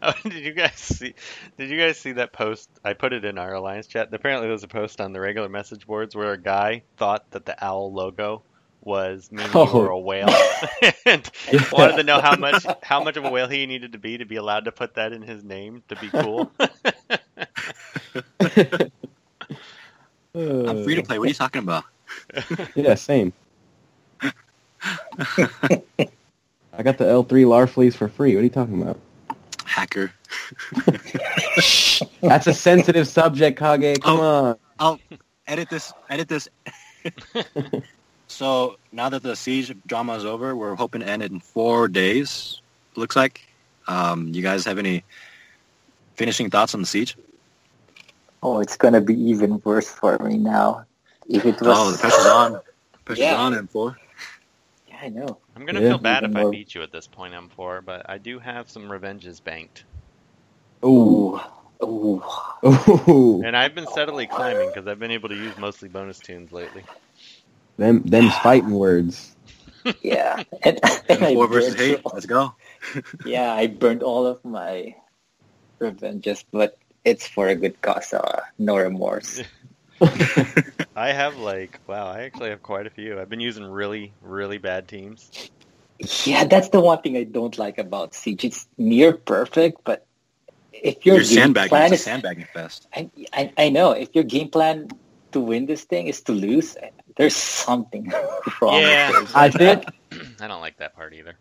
Oh, 0.00 0.12
did 0.22 0.44
you 0.44 0.52
guys 0.52 0.74
see? 0.76 1.14
Did 1.58 1.68
you 1.68 1.76
guys 1.78 1.98
see 1.98 2.12
that 2.12 2.32
post? 2.32 2.70
I 2.84 2.92
put 2.92 3.12
it 3.12 3.24
in 3.24 3.36
our 3.36 3.52
alliance 3.54 3.88
chat. 3.88 4.08
Apparently, 4.14 4.46
there 4.46 4.52
was 4.52 4.62
a 4.62 4.68
post 4.68 5.00
on 5.00 5.12
the 5.12 5.18
regular 5.20 5.48
message 5.48 5.86
boards 5.88 6.14
where 6.14 6.32
a 6.32 6.38
guy 6.40 6.82
thought 6.98 7.28
that 7.32 7.44
the 7.46 7.62
owl 7.64 7.92
logo 7.92 8.42
was 8.80 9.28
meaning 9.32 9.50
you 9.52 9.60
Oh. 9.60 9.78
were 9.80 9.88
a 9.90 9.98
whale, 10.00 10.28
and 11.06 11.28
wanted 11.72 11.96
to 11.96 12.02
know 12.04 12.20
how 12.20 12.36
much 12.36 12.64
how 12.82 13.02
much 13.02 13.16
of 13.16 13.24
a 13.24 13.30
whale 13.30 13.48
he 13.48 13.66
needed 13.66 13.92
to 13.92 13.98
be 13.98 14.18
to 14.18 14.24
be 14.24 14.36
allowed 14.36 14.66
to 14.66 14.72
put 14.72 14.94
that 14.94 15.12
in 15.12 15.22
his 15.22 15.42
name 15.42 15.82
to 15.88 15.96
be 15.96 16.08
cool. 16.10 16.52
I'm 20.34 20.84
free 20.84 20.94
to 20.94 21.02
play. 21.02 21.18
What 21.18 21.24
are 21.24 21.28
you 21.28 21.34
talking 21.34 21.62
about? 21.62 21.84
Yeah, 22.74 22.94
same. 22.94 23.32
I 26.74 26.82
got 26.82 26.98
the 26.98 27.04
L3 27.04 27.44
Larfleeze 27.44 27.94
for 27.94 28.08
free. 28.08 28.34
What 28.34 28.40
are 28.40 28.44
you 28.44 28.50
talking 28.50 28.80
about? 28.80 28.98
Hacker. 29.64 30.12
That's 32.20 32.46
a 32.46 32.54
sensitive 32.54 33.06
subject, 33.06 33.58
Kage. 33.58 34.00
Come 34.00 34.20
on. 34.20 34.56
I'll 34.78 34.98
edit 35.46 35.68
this. 35.68 35.92
Edit 36.08 36.28
this. 36.28 36.48
so 38.28 38.78
now 38.92 39.08
that 39.08 39.22
the 39.22 39.36
siege 39.36 39.74
drama 39.86 40.14
is 40.14 40.24
over, 40.24 40.56
we're 40.56 40.74
hoping 40.74 41.02
to 41.02 41.08
end 41.08 41.22
it 41.22 41.30
in 41.30 41.40
four 41.40 41.88
days. 41.88 42.60
Looks 42.96 43.16
like. 43.16 43.46
Um, 43.88 44.28
you 44.28 44.42
guys 44.42 44.64
have 44.64 44.78
any 44.78 45.04
finishing 46.14 46.50
thoughts 46.50 46.74
on 46.74 46.80
the 46.80 46.86
siege? 46.86 47.16
Oh, 48.42 48.60
it's 48.60 48.76
gonna 48.76 49.00
be 49.00 49.14
even 49.14 49.60
worse 49.64 49.88
for 49.88 50.18
me 50.18 50.36
now. 50.36 50.84
If 51.28 51.44
it 51.46 51.60
was, 51.62 51.78
Oh, 51.78 51.90
the 51.90 51.98
pressure's 51.98 52.26
on. 52.26 52.60
Pressure's 53.04 53.24
Yeah. 53.24 53.36
on 53.36 53.52
M4. 53.54 53.96
yeah, 54.88 54.98
I 55.02 55.08
know. 55.08 55.38
I'm 55.56 55.66
gonna 55.66 55.80
Yeah. 55.80 55.88
feel 55.90 55.98
bad 55.98 56.24
if 56.24 56.30
Even 56.30 56.46
I 56.48 56.50
beat 56.50 56.74
you 56.74 56.82
at 56.82 56.92
this 56.92 57.06
point, 57.08 57.34
M4, 57.34 57.84
but 57.84 58.08
I 58.08 58.18
do 58.18 58.38
have 58.38 58.70
some 58.70 58.90
revenges 58.90 59.40
banked, 59.40 59.84
Ooh. 60.84 61.40
Ooh, 61.82 62.22
ooh. 62.64 62.70
Ooh. 63.08 63.42
and 63.44 63.56
I've 63.56 63.74
been 63.74 63.86
steadily 63.88 64.26
climbing 64.26 64.68
because 64.70 64.86
I've 64.86 64.98
been 65.00 65.10
able 65.10 65.30
to 65.30 65.34
use 65.36 65.56
mostly 65.56 65.88
bonus 65.88 66.20
tunes 66.20 66.52
lately. 66.52 66.86
Them, 67.78 68.02
them's 68.04 68.36
fighting 68.38 68.70
words. 68.70 69.34
Yeah, 70.02 70.42
and, 70.64 70.80
and 71.08 71.24
I 71.24 71.34
Four 71.34 71.48
versus 71.48 71.74
burned 71.74 71.80
eight. 71.80 72.02
through- 72.02 72.12
Let's 72.12 72.26
go. 72.26 72.54
Yeah, 73.24 73.52
I 73.52 73.66
burned 73.66 74.02
all 74.04 74.26
of 74.26 74.44
my 74.44 74.94
revenges, 75.80 76.44
but 76.52 76.78
it's 77.04 77.26
for 77.26 77.48
a 77.48 77.56
good 77.56 77.80
cause. 77.80 78.12
Uh, 78.12 78.42
no 78.58 78.76
remorse. 78.76 79.42
I 80.96 81.12
have 81.12 81.36
like 81.36 81.80
wow, 81.86 82.06
I 82.06 82.22
actually 82.22 82.50
have 82.50 82.62
quite 82.62 82.86
a 82.86 82.90
few. 82.90 83.18
I've 83.20 83.28
been 83.28 83.40
using 83.40 83.64
really, 83.64 84.12
really 84.20 84.58
bad 84.58 84.88
teams. 84.88 85.30
Yeah, 86.24 86.44
that's 86.44 86.68
the 86.70 86.80
one 86.80 87.00
thing 87.02 87.16
I 87.16 87.24
don't 87.24 87.56
like 87.58 87.78
about 87.78 88.14
Siege. 88.14 88.44
It's 88.44 88.66
near 88.78 89.12
perfect, 89.12 89.82
but 89.84 90.06
if 90.72 91.06
your 91.06 91.16
You're 91.16 91.24
game 91.24 91.34
sandbagging. 91.34 91.68
plan 91.68 91.84
It's 91.84 91.92
a 91.92 91.94
is, 91.94 92.02
sandbagging 92.02 92.46
fest. 92.52 92.88
I, 92.94 93.10
I, 93.32 93.52
I 93.56 93.68
know 93.68 93.92
if 93.92 94.08
your 94.14 94.24
game 94.24 94.48
plan 94.48 94.88
to 95.32 95.40
win 95.40 95.66
this 95.66 95.84
thing 95.84 96.08
is 96.08 96.20
to 96.22 96.32
lose, 96.32 96.76
there's 97.16 97.36
something 97.36 98.12
wrong. 98.60 98.80
Yeah. 98.80 99.10
with 99.20 99.30
it. 99.30 99.36
I 99.36 99.50
think 99.50 99.84
I 100.40 100.48
don't 100.48 100.60
like 100.60 100.76
that 100.78 100.94
part 100.94 101.14
either. 101.14 101.34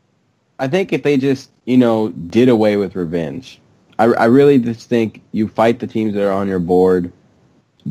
I 0.60 0.68
think 0.68 0.94
if 0.94 1.02
they 1.04 1.18
just, 1.18 1.50
you 1.66 1.78
know, 1.78 2.10
did 2.10 2.48
away 2.48 2.78
with 2.78 2.96
revenge, 2.96 3.60
I, 3.98 4.06
I 4.06 4.26
really 4.26 4.60
just 4.60 4.88
think 4.90 5.22
you 5.32 5.48
fight 5.48 5.80
the 5.80 5.88
teams 5.88 6.14
that 6.14 6.28
are 6.28 6.32
on 6.32 6.48
your 6.48 6.60
board. 6.60 7.12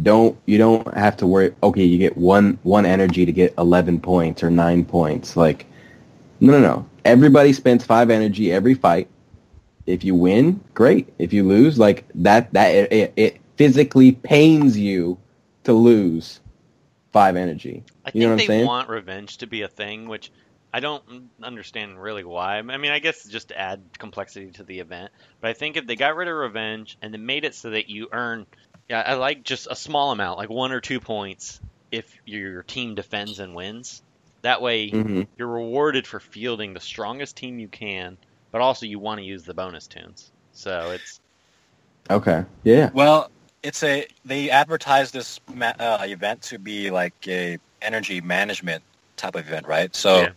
Don't 0.03 0.38
you 0.46 0.59
don't 0.59 0.92
have 0.94 1.16
to 1.18 1.26
worry. 1.26 1.55
Okay, 1.62 1.85
you 1.85 1.98
get 1.98 2.16
one 2.16 2.59
one 2.62 2.87
energy 2.87 3.26
to 3.26 3.33
get 3.33 3.55
eleven 3.59 4.00
points 4.00 4.42
or 4.42 4.50
nine 4.50 4.85
points. 4.85 5.37
Like 5.37 5.66
No, 6.40 6.53
no, 6.53 6.61
no. 6.61 6.87
Everybody 7.05 7.53
spends 7.53 7.85
five 7.85 8.11
energy 8.11 8.53
every 8.53 8.74
fight. 8.74 9.09
If 9.87 10.05
you 10.05 10.14
win, 10.14 10.61
great. 10.74 11.12
If 11.18 11.33
you 11.33 11.44
lose, 11.44 11.79
like 11.79 12.05
that, 12.14 12.53
that 12.53 12.68
it, 12.74 12.92
it, 12.92 13.12
it 13.16 13.40
physically 13.57 14.12
pains 14.12 14.79
you 14.79 15.18
to 15.64 15.72
lose 15.72 16.40
five 17.12 17.37
energy. 17.37 17.85
I 18.05 18.11
You 18.14 18.22
know 18.22 18.35
what 18.35 18.40
I'm 18.42 18.46
saying? 18.46 18.66
want 18.66 18.88
revenge 18.88 19.38
to 19.38 19.46
be 19.46 19.62
a 19.62 19.68
thing, 19.68 20.09
which 20.09 20.31
I 20.72 20.81
don't 20.81 21.03
understand 21.42 22.00
really 22.00 22.24
why. 22.24 22.59
I 22.59 22.62
mean, 22.62 22.92
I 22.92 23.00
guess 23.00 23.24
just 23.24 23.48
to 23.48 23.59
add 23.59 23.83
complexity 23.98 24.50
to 24.53 24.62
the 24.62 24.79
event. 24.79 25.11
But 25.40 25.50
I 25.50 25.53
think 25.55 25.76
if 25.76 25.87
they 25.87 25.96
got 25.96 26.14
rid 26.14 26.29
of 26.29 26.37
revenge 26.37 26.96
and 27.03 27.12
then 27.12 27.26
made 27.26 27.44
it 27.44 27.55
so 27.55 27.70
that 27.70 27.88
you 27.88 28.09
earn, 28.12 28.46
yeah, 28.90 29.03
I 29.07 29.14
like 29.14 29.44
just 29.44 29.68
a 29.70 29.76
small 29.76 30.12
amount, 30.12 30.38
like 30.38 30.50
one 30.50 30.72
or 30.72 30.83
two 30.83 31.00
points, 31.00 31.61
if 31.92 32.07
your 32.26 32.64
team 32.64 32.96
defends 32.96 33.40
and 33.40 33.55
wins. 33.55 34.03
That 34.42 34.62
way, 34.62 34.87
hmm 34.92 35.22
you're 35.38 35.48
rewarded 35.48 36.07
for 36.09 36.20
fielding 36.20 36.74
the 36.74 36.81
strongest 36.81 37.37
team 37.38 37.61
you 37.61 37.68
can, 37.70 38.18
but 38.53 38.62
also 38.62 38.87
you 38.87 38.98
want 38.98 39.20
to 39.20 39.24
use 39.26 39.44
the 39.44 39.55
bonus 39.55 39.88
tunes. 39.88 40.33
So 40.53 40.92
it's 40.92 41.20
Okay. 42.11 42.44
Yeah. 42.64 42.90
Well, 42.94 43.31
it's 43.62 43.83
a 43.83 44.07
they 44.24 44.50
advertise 44.50 45.11
this 45.12 45.40
ma- 45.55 45.74
uh, 45.79 45.98
event 46.03 46.42
to 46.42 46.59
be 46.59 46.90
like 46.90 47.14
a 47.29 47.59
energy 47.83 48.20
management 48.20 48.85
type 49.16 49.37
of 49.37 49.46
event, 49.46 49.66
right? 49.66 49.94
So 49.94 50.22
Yeah. 50.22 50.33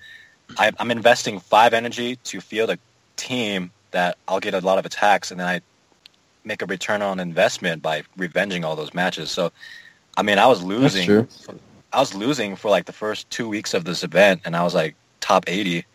I, 0.58 0.72
I'm 0.80 0.92
investing 0.92 1.40
five 1.40 1.74
energy 1.74 2.18
to 2.26 2.42
field 2.42 2.72
a 2.72 2.80
team 3.18 3.72
that 3.92 4.18
I'll 4.28 4.42
get 4.42 4.56
a 4.56 4.60
lot 4.62 4.80
of 4.80 4.86
attacks, 4.86 5.32
and 5.32 5.40
then 5.40 5.48
I 5.48 5.62
make 6.46 6.62
a 6.62 6.66
return 6.66 7.02
on 7.02 7.20
investment 7.20 7.82
by 7.82 8.04
revenging 8.18 8.64
all 8.66 8.76
those 8.76 8.94
matches. 8.94 9.32
So, 9.32 9.52
I 10.18 10.24
mean, 10.24 10.40
I 10.40 10.48
was 10.48 10.64
losing. 10.64 11.20
I 11.94 12.00
was 12.00 12.16
losing 12.16 12.56
for 12.56 12.70
like 12.72 12.86
the 12.86 12.94
first 12.94 13.30
two 13.30 13.50
weeks 13.50 13.74
of 13.74 13.86
this 13.86 14.04
event, 14.04 14.42
and 14.46 14.56
I 14.56 14.64
was 14.64 14.76
like 14.76 14.96
top 15.22 15.46
80, 15.48 15.86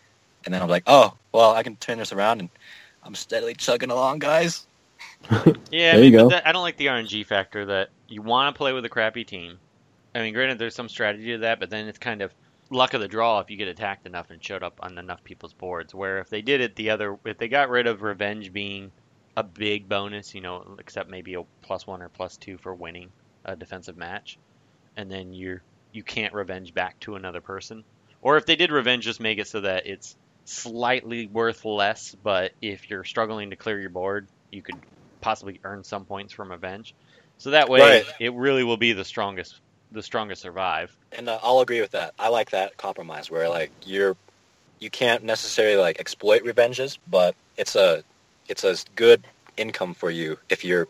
and 0.45 0.53
then 0.53 0.61
I'm 0.61 0.69
like, 0.69 0.83
oh, 0.87 1.17
well, 1.33 1.51
I 1.55 1.63
can 1.63 1.77
turn 1.77 1.99
this 1.99 2.13
around, 2.13 2.41
and 2.41 2.49
I'm 3.03 3.15
steadily 3.15 3.55
chugging 3.55 3.91
along, 3.91 4.19
guys. 4.19 4.67
Yeah, 5.71 5.93
I 5.95 5.97
There 5.97 6.03
mean, 6.03 6.05
you 6.05 6.11
go. 6.11 6.29
that, 6.29 6.47
I 6.47 6.51
don't 6.51 6.63
like 6.63 6.77
the 6.77 6.87
RNG 6.87 7.23
factor 7.23 7.65
that 7.67 7.89
you 8.07 8.21
want 8.21 8.53
to 8.53 8.57
play 8.57 8.73
with 8.73 8.85
a 8.85 8.89
crappy 8.89 9.23
team. 9.25 9.59
I 10.15 10.21
mean, 10.21 10.33
granted, 10.33 10.57
there's 10.59 10.75
some 10.75 10.89
strategy 10.89 11.31
to 11.33 11.37
that, 11.39 11.59
but 11.59 11.69
then 11.69 11.87
it's 11.87 11.99
kind 11.99 12.21
of 12.21 12.33
luck 12.71 12.93
of 12.93 13.01
the 13.01 13.07
draw 13.07 13.39
if 13.39 13.49
you 13.49 13.57
get 13.57 13.67
attacked 13.67 14.05
enough 14.07 14.29
and 14.31 14.43
showed 14.43 14.63
up 14.63 14.79
on 14.81 14.97
enough 14.97 15.23
people's 15.23 15.53
boards. 15.53 15.93
Where 15.93 16.19
if 16.19 16.29
they 16.29 16.41
did 16.41 16.61
it 16.61 16.75
the 16.75 16.89
other, 16.89 17.19
if 17.25 17.37
they 17.37 17.47
got 17.47 17.69
rid 17.69 17.87
of 17.87 18.01
revenge 18.01 18.51
being 18.53 18.91
a 19.39 19.43
big 19.43 19.89
bonus, 19.89 20.35
you 20.35 20.41
know, 20.41 20.75
except 20.79 21.09
maybe 21.09 21.35
a 21.35 21.43
plus 21.63 21.87
one 21.87 22.01
or 22.03 22.09
plus 22.09 22.37
two 22.37 22.57
for 22.59 22.75
winning 22.75 23.13
a 23.45 23.55
defensive 23.55 23.97
match, 23.97 24.39
and 24.97 25.11
then 25.11 25.33
you're 25.33 25.63
you 25.91 26.03
can't 26.03 26.33
revenge 26.33 26.73
back 26.73 26.99
to 27.01 27.15
another 27.15 27.41
person, 27.41 27.85
or 28.21 28.37
if 28.37 28.45
they 28.45 28.55
did 28.55 28.71
revenge, 28.71 29.05
just 29.05 29.21
make 29.21 29.39
it 29.39 29.47
so 29.47 29.61
that 29.61 29.87
it's 29.87 30.15
slightly 30.45 31.27
worth 31.27 31.65
less, 31.65 32.15
but 32.23 32.53
if 32.61 32.89
you're 32.89 33.05
struggling 33.05 33.51
to 33.51 33.57
clear 33.57 33.79
your 33.79 33.89
board, 33.89 34.27
you 34.51 34.63
could 34.63 34.83
possibly 35.21 35.59
earn 35.63 35.83
some 35.83 36.05
points 36.05 36.33
from 36.33 36.51
revenge. 36.51 36.95
So 37.37 37.51
that 37.51 37.69
way, 37.69 38.01
Right. 38.01 38.05
it 38.19 38.33
really 38.33 38.63
will 38.63 38.77
be 38.77 38.93
the 38.93 39.05
strongest, 39.05 39.61
the 39.91 40.03
strongest 40.03 40.41
survive. 40.41 40.95
And 41.11 41.29
uh, 41.29 41.39
I'll 41.41 41.61
agree 41.61 41.81
with 41.81 41.91
that. 41.91 42.13
I 42.19 42.29
like 42.29 42.51
that 42.51 42.77
compromise 42.77 43.31
where 43.31 43.49
like 43.49 43.73
you're 43.85 44.17
you 44.79 44.89
can't 44.91 45.23
necessarily 45.23 45.77
like 45.77 45.99
exploit 45.99 46.43
revenges, 46.43 46.99
but 47.07 47.35
it's 47.57 47.75
a 47.75 48.03
it's 48.49 48.63
a 48.63 48.75
good 48.95 49.25
income 49.57 49.93
for 49.93 50.09
you 50.09 50.37
if 50.49 50.65
you're 50.65 50.87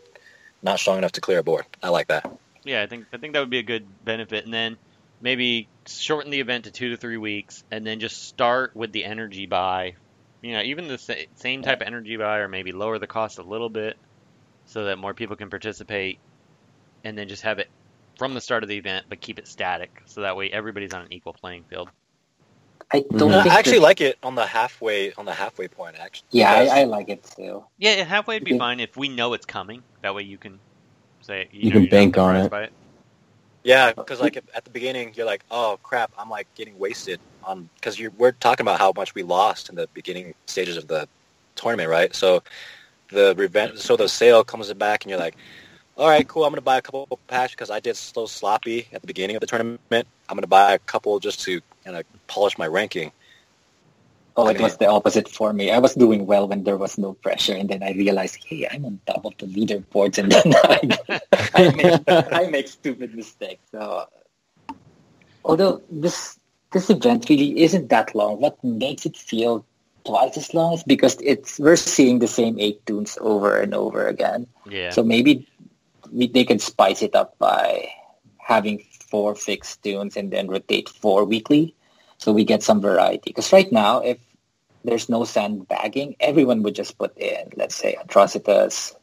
not 0.62 0.78
strong 0.78 0.98
enough 0.98 1.12
to 1.12 1.20
clear 1.20 1.38
a 1.38 1.42
board. 1.42 1.66
I 1.82 1.90
like 1.90 2.08
that. 2.08 2.30
Yeah, 2.64 2.82
I 2.82 2.86
think 2.86 3.06
I 3.12 3.18
think 3.18 3.34
that 3.34 3.40
would 3.40 3.50
be 3.50 3.58
a 3.58 3.62
good 3.64 3.86
benefit, 4.04 4.44
and 4.44 4.52
then 4.52 4.76
maybe 5.20 5.68
shorten 5.86 6.30
the 6.30 6.40
event 6.40 6.64
to 6.64 6.70
two 6.70 6.90
to 6.90 6.96
three 6.96 7.16
weeks, 7.16 7.64
and 7.70 7.86
then 7.86 8.00
just 8.00 8.24
start 8.24 8.74
with 8.74 8.92
the 8.92 9.04
energy 9.04 9.46
buy. 9.46 9.94
You 10.42 10.52
know, 10.52 10.62
even 10.62 10.88
the 10.88 10.98
sa- 10.98 11.14
same 11.36 11.62
type 11.62 11.80
of 11.80 11.86
energy 11.86 12.16
buy, 12.16 12.38
or 12.38 12.48
maybe 12.48 12.72
lower 12.72 12.98
the 12.98 13.06
cost 13.06 13.38
a 13.38 13.42
little 13.42 13.68
bit, 13.68 13.96
so 14.66 14.84
that 14.84 14.98
more 14.98 15.14
people 15.14 15.36
can 15.36 15.50
participate, 15.50 16.18
and 17.04 17.16
then 17.16 17.28
just 17.28 17.42
have 17.42 17.58
it 17.58 17.68
from 18.18 18.34
the 18.34 18.40
start 18.40 18.62
of 18.62 18.68
the 18.68 18.76
event, 18.76 19.06
but 19.08 19.20
keep 19.20 19.38
it 19.38 19.48
static, 19.48 20.02
so 20.06 20.22
that 20.22 20.36
way 20.36 20.50
everybody's 20.50 20.92
on 20.92 21.02
an 21.02 21.12
equal 21.12 21.32
playing 21.32 21.64
field. 21.64 21.88
I 22.92 23.04
don't 23.16 23.30
mm-hmm. 23.30 23.42
think 23.42 23.54
I 23.54 23.58
actually 23.58 23.78
that- 23.78 23.82
like 23.82 24.00
it 24.00 24.18
on 24.22 24.34
the 24.34 24.46
halfway 24.46 25.12
on 25.14 25.24
the 25.26 25.34
halfway 25.34 25.68
point. 25.68 25.96
Actually, 25.98 26.26
Yeah, 26.32 26.52
I, 26.52 26.80
I 26.80 26.84
like 26.84 27.08
it 27.08 27.24
too. 27.36 27.64
Yeah, 27.78 28.04
halfway 28.04 28.36
would 28.36 28.44
be 28.44 28.52
Okay. 28.52 28.58
fine 28.58 28.80
if 28.80 28.96
we 28.96 29.08
know 29.08 29.32
it's 29.34 29.46
coming. 29.46 29.84
That 30.02 30.14
way 30.14 30.22
you 30.22 30.38
can 30.38 30.60
say 31.20 31.48
you, 31.52 31.60
You 31.60 31.70
know, 31.70 31.80
can 31.80 31.86
bank 31.90 32.18
on 32.18 32.36
it. 32.36 32.52
it. 32.52 32.72
Yeah, 33.62 33.92
because 33.92 34.20
like 34.20 34.36
at 34.36 34.64
the 34.64 34.70
beginning, 34.70 35.12
you're 35.14 35.26
like, 35.26 35.44
oh 35.50 35.78
crap, 35.82 36.12
I'm 36.18 36.30
like 36.30 36.48
getting 36.54 36.78
wasted 36.78 37.20
on 37.44 37.68
because 37.76 37.98
you 37.98 38.10
we're 38.16 38.32
talking 38.32 38.64
about 38.64 38.78
how 38.78 38.92
much 38.96 39.14
we 39.14 39.22
lost 39.22 39.68
in 39.68 39.76
the 39.76 39.88
beginning 39.94 40.34
stages 40.46 40.76
of 40.76 40.88
the 40.88 41.08
tournament, 41.56 41.90
right? 41.90 42.14
So 42.14 42.42
the 43.10 43.34
revenge, 43.36 43.78
so 43.78 43.96
the 43.96 44.08
sale 44.08 44.44
comes 44.44 44.72
back, 44.74 45.04
and 45.04 45.10
you're 45.10 45.20
like, 45.20 45.36
all 45.96 46.08
right, 46.08 46.26
cool, 46.26 46.44
I'm 46.44 46.52
gonna 46.52 46.62
buy 46.62 46.78
a 46.78 46.82
couple 46.82 47.06
of 47.10 47.26
packs 47.28 47.52
because 47.52 47.70
I 47.70 47.80
did 47.80 47.96
so 47.96 48.26
sloppy 48.26 48.88
at 48.92 49.02
the 49.02 49.06
beginning 49.06 49.36
of 49.36 49.40
the 49.40 49.46
tournament. 49.46 49.80
I'm 49.92 50.36
gonna 50.36 50.46
buy 50.46 50.72
a 50.74 50.78
couple 50.78 51.18
just 51.20 51.40
to 51.44 51.60
kind 51.84 51.96
I 51.96 52.04
polish 52.26 52.58
my 52.58 52.66
ranking. 52.66 53.12
Oh, 54.36 54.48
it 54.48 54.60
was 54.60 54.76
the 54.78 54.86
opposite 54.86 55.28
for 55.28 55.52
me. 55.52 55.70
I 55.70 55.78
was 55.78 55.94
doing 55.94 56.24
well 56.24 56.48
when 56.48 56.64
there 56.64 56.76
was 56.76 56.96
no 56.96 57.12
pressure, 57.12 57.52
and 57.52 57.68
then 57.68 57.82
I 57.82 57.92
realized, 57.92 58.38
hey, 58.44 58.66
I'm 58.70 58.84
on 58.84 59.00
top 59.06 59.24
of 59.24 59.36
the 59.38 59.46
leaderboards, 59.46 60.18
and 60.18 60.32
then 60.32 60.54
I, 60.64 61.20
I, 61.54 61.74
make, 61.74 62.02
I 62.08 62.46
make 62.48 62.68
stupid 62.68 63.14
mistakes. 63.14 63.60
So, 63.72 64.06
although 65.44 65.82
this 65.90 66.38
this 66.72 66.88
event 66.88 67.28
really 67.28 67.60
isn't 67.60 67.88
that 67.88 68.14
long, 68.14 68.40
what 68.40 68.62
makes 68.62 69.04
it 69.04 69.16
feel 69.16 69.66
twice 70.04 70.36
as 70.36 70.54
long 70.54 70.74
is 70.74 70.84
because 70.84 71.18
it's 71.22 71.58
we're 71.58 71.76
seeing 71.76 72.20
the 72.20 72.28
same 72.28 72.58
eight 72.58 72.84
tunes 72.86 73.18
over 73.20 73.58
and 73.58 73.74
over 73.74 74.06
again. 74.06 74.46
Yeah. 74.68 74.90
So 74.90 75.02
maybe 75.02 75.48
we, 76.12 76.28
they 76.28 76.44
can 76.44 76.58
spice 76.58 77.02
it 77.02 77.14
up 77.14 77.38
by 77.38 77.88
having 78.38 78.84
four 79.10 79.34
fixed 79.34 79.82
tunes 79.82 80.16
and 80.16 80.30
then 80.30 80.48
rotate 80.48 80.88
four 80.88 81.24
weekly, 81.24 81.74
so 82.18 82.32
we 82.32 82.44
get 82.44 82.62
some 82.62 82.80
variety. 82.80 83.30
Because 83.30 83.52
right 83.52 83.70
now, 83.70 84.00
if 84.00 84.18
there's 84.84 85.08
no 85.08 85.24
sandbagging, 85.24 86.16
everyone 86.20 86.62
would 86.62 86.74
just 86.74 86.96
put 86.96 87.16
in, 87.18 87.50
let's 87.56 87.74
say, 87.74 87.96
Atrocitus, 88.02 88.94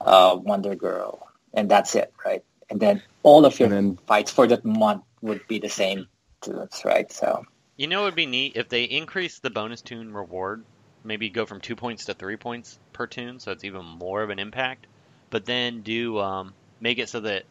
uh, 0.00 0.36
Wonder 0.42 0.74
Girl, 0.74 1.28
and 1.54 1.70
that's 1.70 1.94
it, 1.94 2.12
right? 2.24 2.42
And 2.70 2.80
then 2.80 3.02
all 3.22 3.44
of 3.44 3.60
your 3.60 3.68
then- 3.68 3.98
fights 4.06 4.30
for 4.30 4.46
that 4.46 4.64
month 4.64 5.02
would 5.22 5.46
be 5.46 5.58
the 5.58 5.68
same 5.68 6.08
tunes, 6.40 6.82
right? 6.84 7.10
So 7.12 7.44
You 7.76 7.86
know, 7.86 8.02
it 8.02 8.04
would 8.06 8.14
be 8.14 8.26
neat 8.26 8.56
if 8.56 8.68
they 8.68 8.84
increase 8.84 9.38
the 9.38 9.50
bonus 9.50 9.82
tune 9.82 10.12
reward, 10.12 10.64
maybe 11.04 11.30
go 11.30 11.46
from 11.46 11.60
two 11.60 11.76
points 11.76 12.04
to 12.06 12.14
three 12.14 12.36
points 12.36 12.78
per 12.92 13.06
tune, 13.06 13.38
so 13.40 13.52
it's 13.52 13.64
even 13.64 13.84
more 13.84 14.22
of 14.22 14.30
an 14.30 14.38
impact. 14.38 14.86
But 15.30 15.46
then 15.46 15.82
do 15.82 16.18
um, 16.18 16.52
make 16.80 16.98
it 16.98 17.08
so 17.08 17.20
that 17.20 17.44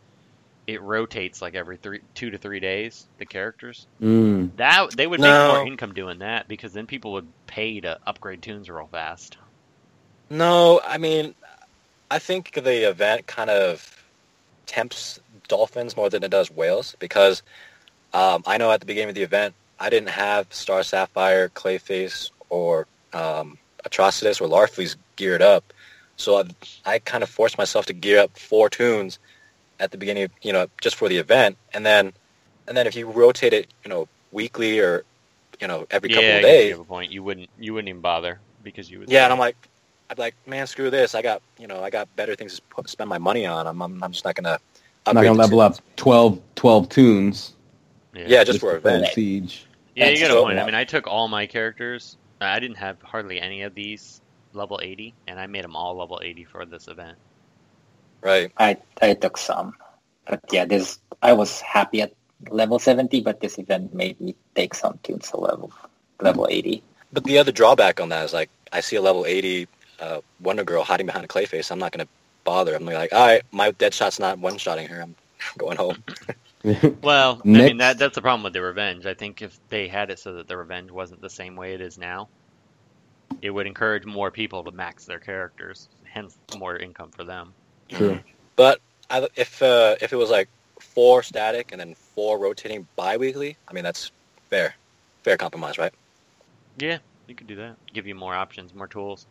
it 0.73 0.81
rotates 0.81 1.41
like 1.41 1.55
every 1.55 1.77
three, 1.77 2.01
two 2.15 2.31
to 2.31 2.37
three 2.37 2.59
days. 2.59 3.07
The 3.19 3.25
characters 3.25 3.87
Mm. 4.01 4.55
that 4.57 4.95
they 4.95 5.07
would 5.07 5.21
make 5.21 5.39
No. 5.39 5.47
more 5.47 5.59
income 5.59 5.93
doing 5.93 6.19
that 6.19 6.47
because 6.47 6.73
then 6.73 6.87
people 6.87 7.13
would 7.13 7.33
pay 7.47 7.81
to 7.81 7.99
upgrade 8.07 8.43
tunes 8.43 8.69
real 8.69 8.87
fast. 8.91 9.37
No, 10.29 10.81
I 10.85 10.97
mean, 10.97 11.35
I 12.11 12.19
think 12.19 12.53
the 12.53 12.89
event 12.89 13.27
kind 13.27 13.49
of 13.49 13.85
tempts 14.67 15.19
dolphins 15.47 15.97
more 15.97 16.09
than 16.09 16.23
it 16.23 16.31
does 16.31 16.51
whales 16.51 16.95
because 16.99 17.43
um, 18.13 18.43
I 18.45 18.57
know 18.57 18.71
at 18.71 18.79
the 18.79 18.85
beginning 18.85 19.09
of 19.09 19.15
the 19.15 19.23
event 19.23 19.55
I 19.79 19.89
didn't 19.89 20.09
have 20.09 20.53
Star 20.53 20.83
Sapphire, 20.83 21.49
Clayface, 21.49 22.31
or 22.49 22.87
um, 23.13 23.57
Atrocitus 23.87 24.41
or 24.41 24.47
Larfleeze 24.47 24.97
geared 25.15 25.41
up, 25.41 25.73
so 26.17 26.39
I, 26.39 26.43
I 26.85 26.99
kind 26.99 27.23
of 27.23 27.29
forced 27.29 27.57
myself 27.57 27.85
to 27.87 27.93
gear 27.93 28.19
up 28.21 28.37
four 28.37 28.69
tunes 28.69 29.19
at 29.79 29.91
the 29.91 29.97
beginning, 29.97 30.23
of, 30.23 30.31
you 30.41 30.53
know, 30.53 30.67
just 30.81 30.95
for 30.95 31.09
the 31.09 31.17
event, 31.17 31.57
and 31.73 31.85
then 31.85 32.13
and 32.67 32.77
then 32.77 32.87
if 32.87 32.95
you 32.95 33.09
rotate 33.09 33.53
it, 33.53 33.67
you 33.83 33.89
know, 33.89 34.07
weekly 34.31 34.79
or 34.79 35.03
you 35.59 35.67
know 35.67 35.87
every 35.91 36.09
couple 36.09 36.23
yeah, 36.23 36.29
of 36.29 36.37
I 36.37 36.41
guess 36.41 36.51
days, 36.51 36.65
you 36.65 36.71
have 36.71 36.81
a 36.81 36.85
point. 36.85 37.11
You 37.11 37.23
wouldn't 37.23 37.49
you 37.57 37.73
wouldn't 37.73 37.89
even 37.89 38.01
bother 38.01 38.39
because 38.63 38.89
you 38.89 38.99
would. 38.99 39.09
yeah, 39.09 39.23
and 39.23 39.33
I'm 39.33 39.39
like, 39.39 39.55
I'd 40.09 40.17
like, 40.17 40.35
man, 40.47 40.65
screw 40.67 40.89
this. 40.89 41.13
I 41.15 41.21
got, 41.21 41.41
you 41.59 41.67
know, 41.67 41.83
I 41.83 41.89
got 41.89 42.13
better 42.15 42.35
things 42.35 42.55
to 42.55 42.61
put, 42.63 42.89
spend 42.89 43.09
my 43.09 43.17
money 43.17 43.45
on. 43.45 43.67
I'm, 43.67 43.81
I'm, 43.81 44.03
I'm 44.03 44.11
just 44.11 44.25
not 44.25 44.35
gonna. 44.35 44.59
I'm 45.05 45.15
not 45.15 45.23
gonna 45.23 45.35
the 45.35 45.41
level 45.41 45.61
up 45.61 45.75
tunes. 45.75 45.81
12, 45.97 46.41
12 46.55 46.89
tunes. 46.89 47.53
Yeah, 48.13 48.43
just 48.43 48.59
for 48.59 48.75
to 48.75 48.81
play 48.81 48.95
event. 48.95 49.13
siege. 49.13 49.65
Yeah, 49.95 50.09
you 50.09 50.19
got 50.19 50.31
a 50.31 50.33
so 50.33 50.43
point. 50.43 50.59
I 50.59 50.65
mean, 50.65 50.75
I 50.75 50.83
took 50.83 51.07
all 51.07 51.27
my 51.27 51.45
characters. 51.45 52.17
I 52.41 52.59
didn't 52.59 52.77
have 52.77 53.01
hardly 53.01 53.39
any 53.39 53.63
of 53.63 53.75
these 53.75 54.21
level 54.53 54.79
80, 54.81 55.13
and 55.27 55.39
I 55.39 55.47
made 55.47 55.63
them 55.63 55.75
all 55.75 55.95
level 55.95 56.19
80 56.23 56.45
for 56.45 56.65
this 56.65 56.87
event. 56.87 57.17
Right. 58.21 58.51
I 58.57 58.77
I 59.01 59.13
took 59.13 59.37
some, 59.37 59.75
but 60.27 60.41
yeah, 60.51 60.65
this 60.65 60.99
I 61.21 61.33
was 61.33 61.61
happy 61.61 62.01
at 62.01 62.13
level 62.49 62.79
seventy, 62.79 63.21
but 63.21 63.39
this 63.39 63.57
event 63.57 63.93
made 63.93 64.19
me 64.19 64.35
take 64.55 64.73
some 64.73 64.99
tunes 65.03 65.29
to 65.31 65.37
level 65.37 65.71
level 66.21 66.47
eighty. 66.49 66.83
But 67.11 67.23
the 67.23 67.37
other 67.37 67.51
drawback 67.51 67.99
on 67.99 68.09
that 68.09 68.25
is 68.25 68.33
like, 68.33 68.49
I 68.71 68.81
see 68.81 68.95
a 68.95 69.01
level 69.01 69.25
80 69.25 69.67
uh, 69.99 70.21
Wonder 70.41 70.63
Girl 70.63 70.83
hiding 70.83 71.07
behind 71.07 71.25
a 71.25 71.27
Clayface. 71.27 71.71
I'm 71.71 71.79
not 71.79 71.91
gonna 71.91 72.07
bother. 72.43 72.75
I'm 72.75 72.85
like, 72.85 73.13
all 73.13 73.25
right, 73.25 73.41
my 73.51 73.71
Deadshot's 73.71 74.19
not 74.19 74.37
one 74.37 74.57
shotting 74.57 74.87
her. 74.87 75.01
I'm 75.01 75.15
going 75.57 75.77
home. 75.77 76.03
Well, 77.01 77.41
I 77.45 77.47
mean 77.47 77.77
that 77.77 77.97
that's 77.97 78.15
the 78.15 78.21
problem 78.21 78.43
with 78.43 78.51
the 78.51 78.61
revenge. 78.61 79.05
I 79.05 79.13
think 79.13 79.41
if 79.41 79.57
they 79.69 79.87
had 79.87 80.09
it 80.11 80.19
so 80.19 80.33
that 80.33 80.49
the 80.49 80.57
revenge 80.57 80.91
wasn't 80.91 81.21
the 81.21 81.29
same 81.29 81.55
way 81.55 81.73
it 81.73 81.79
is 81.79 81.97
now, 81.97 82.27
it 83.41 83.49
would 83.49 83.65
encourage 83.65 84.05
more 84.05 84.29
people 84.29 84.65
to 84.65 84.71
max 84.71 85.05
their 85.05 85.19
characters, 85.19 85.87
hence 86.03 86.37
more 86.57 86.75
income 86.75 87.11
for 87.11 87.23
them. 87.23 87.53
True. 87.89 88.19
But 88.55 88.79
I, 89.09 89.27
if 89.35 89.61
uh, 89.61 89.95
if 90.01 90.13
it 90.13 90.15
was 90.15 90.29
like 90.29 90.47
four 90.79 91.23
static 91.23 91.71
and 91.71 91.79
then 91.79 91.95
four 91.95 92.37
rotating 92.39 92.87
bi-weekly, 92.95 93.57
I 93.67 93.73
mean 93.73 93.83
that's 93.83 94.11
fair, 94.49 94.73
fair 95.23 95.37
compromise, 95.37 95.77
right? 95.77 95.93
Yeah, 96.77 96.99
you 97.27 97.35
could 97.35 97.47
do 97.47 97.55
that. 97.55 97.75
Give 97.93 98.07
you 98.07 98.15
more 98.15 98.33
options, 98.33 98.73
more 98.73 98.87
tools. 98.87 99.25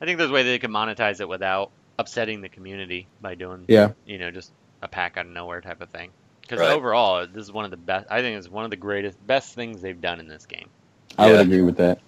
I 0.00 0.04
think 0.04 0.18
there's 0.18 0.30
a 0.30 0.32
way 0.32 0.42
they 0.42 0.58
could 0.58 0.70
monetize 0.70 1.20
it 1.20 1.28
without 1.28 1.70
upsetting 1.98 2.40
the 2.40 2.48
community 2.48 3.06
by 3.20 3.34
doing, 3.34 3.64
Yeah. 3.68 3.90
you 4.06 4.18
know, 4.18 4.30
just 4.30 4.50
a 4.82 4.88
pack 4.88 5.16
out 5.16 5.26
of 5.26 5.32
nowhere 5.32 5.60
type 5.60 5.80
of 5.80 5.88
thing. 5.90 6.10
Because 6.42 6.60
Right. 6.60 6.72
overall, 6.72 7.26
this 7.26 7.42
is 7.42 7.52
one 7.52 7.64
of 7.64 7.70
the 7.70 7.76
best. 7.76 8.06
I 8.10 8.20
think 8.20 8.38
it's 8.38 8.48
one 8.48 8.64
of 8.64 8.70
the 8.70 8.76
greatest, 8.76 9.24
best 9.26 9.54
things 9.54 9.80
they've 9.80 10.00
done 10.00 10.20
in 10.20 10.28
this 10.28 10.46
game. 10.46 10.68
I 11.16 11.30
would 11.30 11.40
agree 11.40 11.62
with 11.62 11.76
that. 11.78 12.00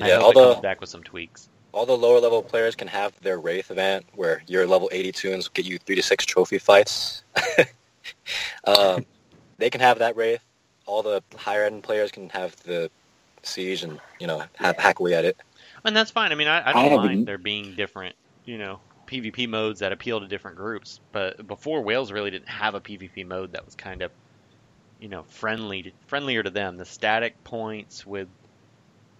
I 0.00 0.08
Yeah, 0.08 0.18
hope 0.18 0.36
all 0.36 0.52
it 0.52 0.62
back 0.62 0.80
with 0.80 0.90
some 0.90 1.02
tweaks. 1.02 1.48
All 1.72 1.84
the 1.86 1.96
lower 1.96 2.20
level 2.20 2.42
players 2.42 2.74
can 2.74 2.88
have 2.88 3.18
their 3.20 3.38
Wraith 3.38 3.70
event 3.70 4.06
where 4.14 4.42
your 4.46 4.66
level 4.66 4.88
80 4.92 5.12
tunes 5.12 5.48
get 5.48 5.66
you 5.66 5.78
three 5.78 5.96
to 5.96 6.02
six 6.02 6.24
trophy 6.24 6.58
fights. 6.58 7.22
um, 8.64 9.04
they 9.58 9.70
can 9.70 9.80
have 9.80 9.98
that 9.98 10.16
Wraith. 10.16 10.42
All 10.86 11.02
the 11.02 11.22
higher 11.36 11.64
end 11.64 11.82
players 11.82 12.10
can 12.10 12.28
have 12.30 12.56
the 12.62 12.90
Siege 13.42 13.82
and, 13.82 14.00
you 14.18 14.26
know, 14.26 14.42
have, 14.56 14.76
hack 14.76 15.00
away 15.00 15.14
at 15.14 15.24
it. 15.24 15.36
And 15.84 15.94
that's 15.96 16.10
fine. 16.10 16.32
I 16.32 16.34
mean, 16.34 16.48
I, 16.48 16.60
I 16.60 16.70
I 16.70 16.72
don't 16.72 16.82
haven't- 16.90 17.06
mind 17.06 17.28
there 17.28 17.38
being 17.38 17.74
different, 17.74 18.14
you 18.44 18.58
know, 18.58 18.80
PvP 19.06 19.48
modes 19.48 19.80
that 19.80 19.92
appeal 19.92 20.20
to 20.20 20.26
different 20.26 20.56
groups. 20.56 21.00
But 21.12 21.46
before, 21.46 21.82
whales 21.82 22.10
really 22.10 22.30
didn't 22.30 22.48
have 22.48 22.74
a 22.74 22.80
PvP 22.80 23.26
mode 23.26 23.52
that 23.52 23.64
was 23.64 23.74
kind 23.74 24.02
of, 24.02 24.10
you 25.00 25.08
know, 25.08 25.24
friendly, 25.28 25.92
friendlier 26.06 26.42
to 26.42 26.50
them. 26.50 26.76
The 26.76 26.84
static 26.84 27.42
points 27.44 28.04
with, 28.06 28.28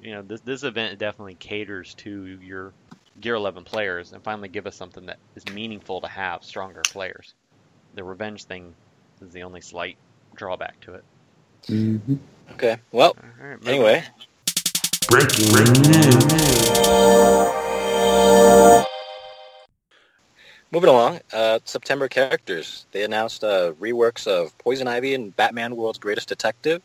you 0.01 0.13
know, 0.13 0.23
this 0.23 0.41
this 0.43 0.63
event 0.63 0.99
definitely 0.99 1.35
caters 1.35 1.95
to 1.95 2.39
your 2.43 2.73
Gear 3.21 3.35
11 3.35 3.65
players, 3.65 4.13
and 4.13 4.23
finally 4.23 4.49
give 4.49 4.67
us 4.67 4.77
something 4.77 5.07
that 5.07 5.17
is 5.35 5.47
meaningful 5.55 6.03
to 6.03 6.07
have 6.09 6.45
stronger 6.45 6.83
players. 6.83 7.33
The 7.95 8.05
revenge 8.05 8.45
thing 8.45 8.75
is 9.23 9.33
the 9.33 9.43
only 9.43 9.63
slight 9.63 9.97
drawback 10.35 10.79
to 10.83 10.95
it. 10.95 11.05
Mhm. 11.67 12.19
Okay, 12.53 12.77
well, 12.93 13.17
All 13.41 13.47
right, 13.49 13.59
moving 13.59 13.75
anyway, 13.75 14.05
Breaking 15.09 15.53
news. 15.53 16.25
moving 20.73 20.91
along. 20.91 21.21
Uh, 21.33 21.59
September 21.65 22.09
characters. 22.09 22.87
They 22.93 23.03
announced 23.05 23.45
uh, 23.45 23.73
reworks 23.81 24.27
of 24.27 24.57
Poison 24.59 24.89
Ivy 24.89 25.15
and 25.15 25.35
Batman 25.37 25.75
World's 25.77 25.99
Greatest 25.99 26.29
Detective, 26.29 26.83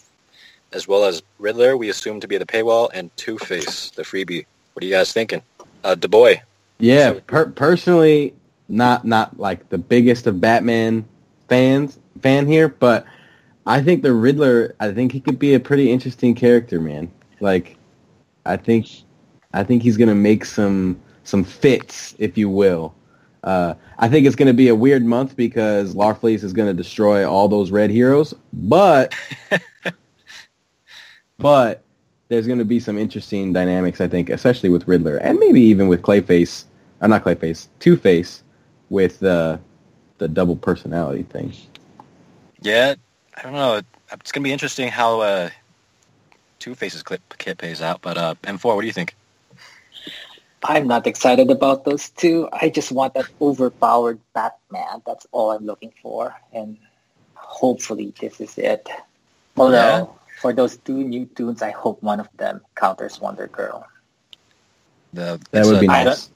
as 0.73 0.87
well 0.87 1.05
as 1.05 1.21
Riddler, 1.39 1.77
we 1.77 1.89
assume 1.89 2.19
to 2.19 2.27
be 2.27 2.37
the 2.37 2.45
paywall, 2.45 2.89
and 2.93 3.15
Two-Face, 3.17 3.91
the 3.91 4.03
freebie. 4.03 4.45
What 4.73 4.83
are 4.83 4.85
you 4.85 4.93
guys 4.93 5.11
thinking? 5.11 5.41
Uh, 5.83 5.95
DeBoy. 5.95 6.41
Yeah, 6.79 7.19
per- 7.27 7.49
personally, 7.49 8.33
not 8.67 9.05
not 9.05 9.39
like 9.39 9.69
the 9.69 9.77
biggest 9.77 10.27
of 10.27 10.41
Batman 10.41 11.05
fans 11.47 11.99
fan 12.21 12.47
here, 12.47 12.69
but 12.69 13.05
I 13.65 13.81
think 13.81 14.01
the 14.01 14.13
Riddler. 14.13 14.75
I 14.79 14.91
think 14.91 15.11
he 15.11 15.19
could 15.19 15.37
be 15.37 15.53
a 15.53 15.59
pretty 15.59 15.91
interesting 15.91 16.33
character, 16.33 16.79
man. 16.79 17.11
Like, 17.39 17.77
I 18.45 18.57
think, 18.57 18.87
I 19.53 19.63
think 19.63 19.83
he's 19.83 19.97
gonna 19.97 20.15
make 20.15 20.45
some 20.45 20.99
some 21.23 21.43
fits, 21.43 22.15
if 22.17 22.37
you 22.37 22.49
will. 22.49 22.95
Uh, 23.43 23.73
I 23.97 24.07
think 24.07 24.25
it's 24.25 24.35
gonna 24.35 24.53
be 24.53 24.69
a 24.69 24.75
weird 24.75 25.03
month 25.03 25.35
because 25.35 25.93
Larfleeze 25.93 26.43
is 26.43 26.53
gonna 26.53 26.73
destroy 26.73 27.29
all 27.29 27.47
those 27.47 27.69
red 27.71 27.89
heroes, 27.89 28.33
but 28.53 29.13
but 31.41 31.83
there's 32.27 32.47
going 32.47 32.59
to 32.59 32.65
be 32.65 32.79
some 32.79 32.97
interesting 32.97 33.53
dynamics, 33.53 33.99
I 33.99 34.07
think, 34.07 34.29
especially 34.29 34.69
with 34.69 34.87
Riddler, 34.87 35.17
and 35.17 35.37
maybe 35.39 35.61
even 35.61 35.87
with 35.87 36.01
Clayface, 36.01 36.65
uh, 37.01 37.07
not 37.07 37.23
Clayface, 37.23 37.67
Two 37.79 37.97
Face, 37.97 38.43
with 38.89 39.19
the 39.19 39.59
the 40.17 40.27
double 40.27 40.55
personality 40.55 41.23
thing. 41.23 41.51
Yeah, 42.61 42.95
I 43.35 43.41
don't 43.41 43.53
know. 43.53 43.81
It's 44.11 44.31
going 44.31 44.43
to 44.43 44.47
be 44.47 44.53
interesting 44.53 44.87
how 44.87 45.21
uh, 45.21 45.49
Two-Face's 46.59 47.01
clip 47.01 47.21
kit 47.39 47.57
pays 47.57 47.81
out. 47.81 48.01
But 48.01 48.17
uh, 48.17 48.35
M4, 48.43 48.75
what 48.75 48.81
do 48.81 48.87
you 48.87 48.93
think? 48.93 49.15
I'm 50.63 50.87
not 50.87 51.07
excited 51.07 51.49
about 51.49 51.85
those 51.85 52.09
two. 52.09 52.47
I 52.53 52.69
just 52.69 52.91
want 52.91 53.15
that 53.15 53.25
overpowered 53.41 54.19
Batman. 54.33 55.01
That's 55.07 55.25
all 55.31 55.51
I'm 55.51 55.65
looking 55.65 55.91
for, 56.03 56.35
and 56.53 56.77
hopefully 57.33 58.13
this 58.21 58.39
is 58.39 58.55
it. 58.59 58.87
Although 59.57 59.73
Yeah. 59.73 60.20
For 60.41 60.53
those 60.53 60.77
two 60.77 61.03
new 61.03 61.25
tunes, 61.25 61.61
I 61.61 61.71
hope 61.71 62.01
one 62.03 62.19
of 62.19 62.29
them 62.37 62.61
counters 62.75 63.19
Wonder 63.21 63.47
Girl. 63.47 63.85
The, 65.13 65.39
That 65.51 65.65
would 65.65 65.79
a- 65.79 65.79
be 65.79 65.87
I 65.89 66.03
nice. 66.03 66.31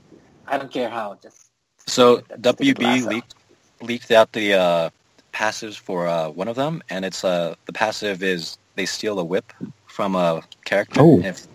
I 0.47 0.57
don't 0.57 0.71
care 0.71 0.89
how. 0.89 1.17
Just 1.21 1.51
So 1.87 2.21
WB 2.41 2.81
lasso. 2.81 3.09
leaked 3.09 3.35
leaked 3.81 4.11
out 4.11 4.31
the 4.33 4.53
uh, 4.53 4.89
passives 5.33 5.77
for 5.77 6.07
uh, 6.07 6.29
one 6.29 6.47
of 6.47 6.55
them, 6.55 6.81
and 6.89 7.05
it's 7.05 7.23
uh, 7.23 7.55
the 7.65 7.73
passive 7.73 8.23
is 8.23 8.57
they 8.75 8.85
steal 8.85 9.19
a 9.19 9.25
whip 9.25 9.51
from 9.87 10.15
a 10.15 10.41
character. 10.65 11.01
Oh. 11.01 11.19
If 11.21 11.47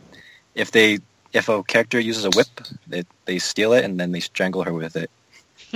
if 0.55 0.71
they 0.73 0.99
if 1.33 1.49
a 1.49 1.63
character 1.65 2.01
uses 2.01 2.25
a 2.25 2.31
whip, 2.31 2.49
they 2.87 3.05
they 3.27 3.39
steal 3.39 3.73
it 3.73 3.85
and 3.85 3.99
then 4.01 4.13
they 4.13 4.21
strangle 4.21 4.63
her 4.65 4.73
with 4.73 4.97
it. 4.97 5.11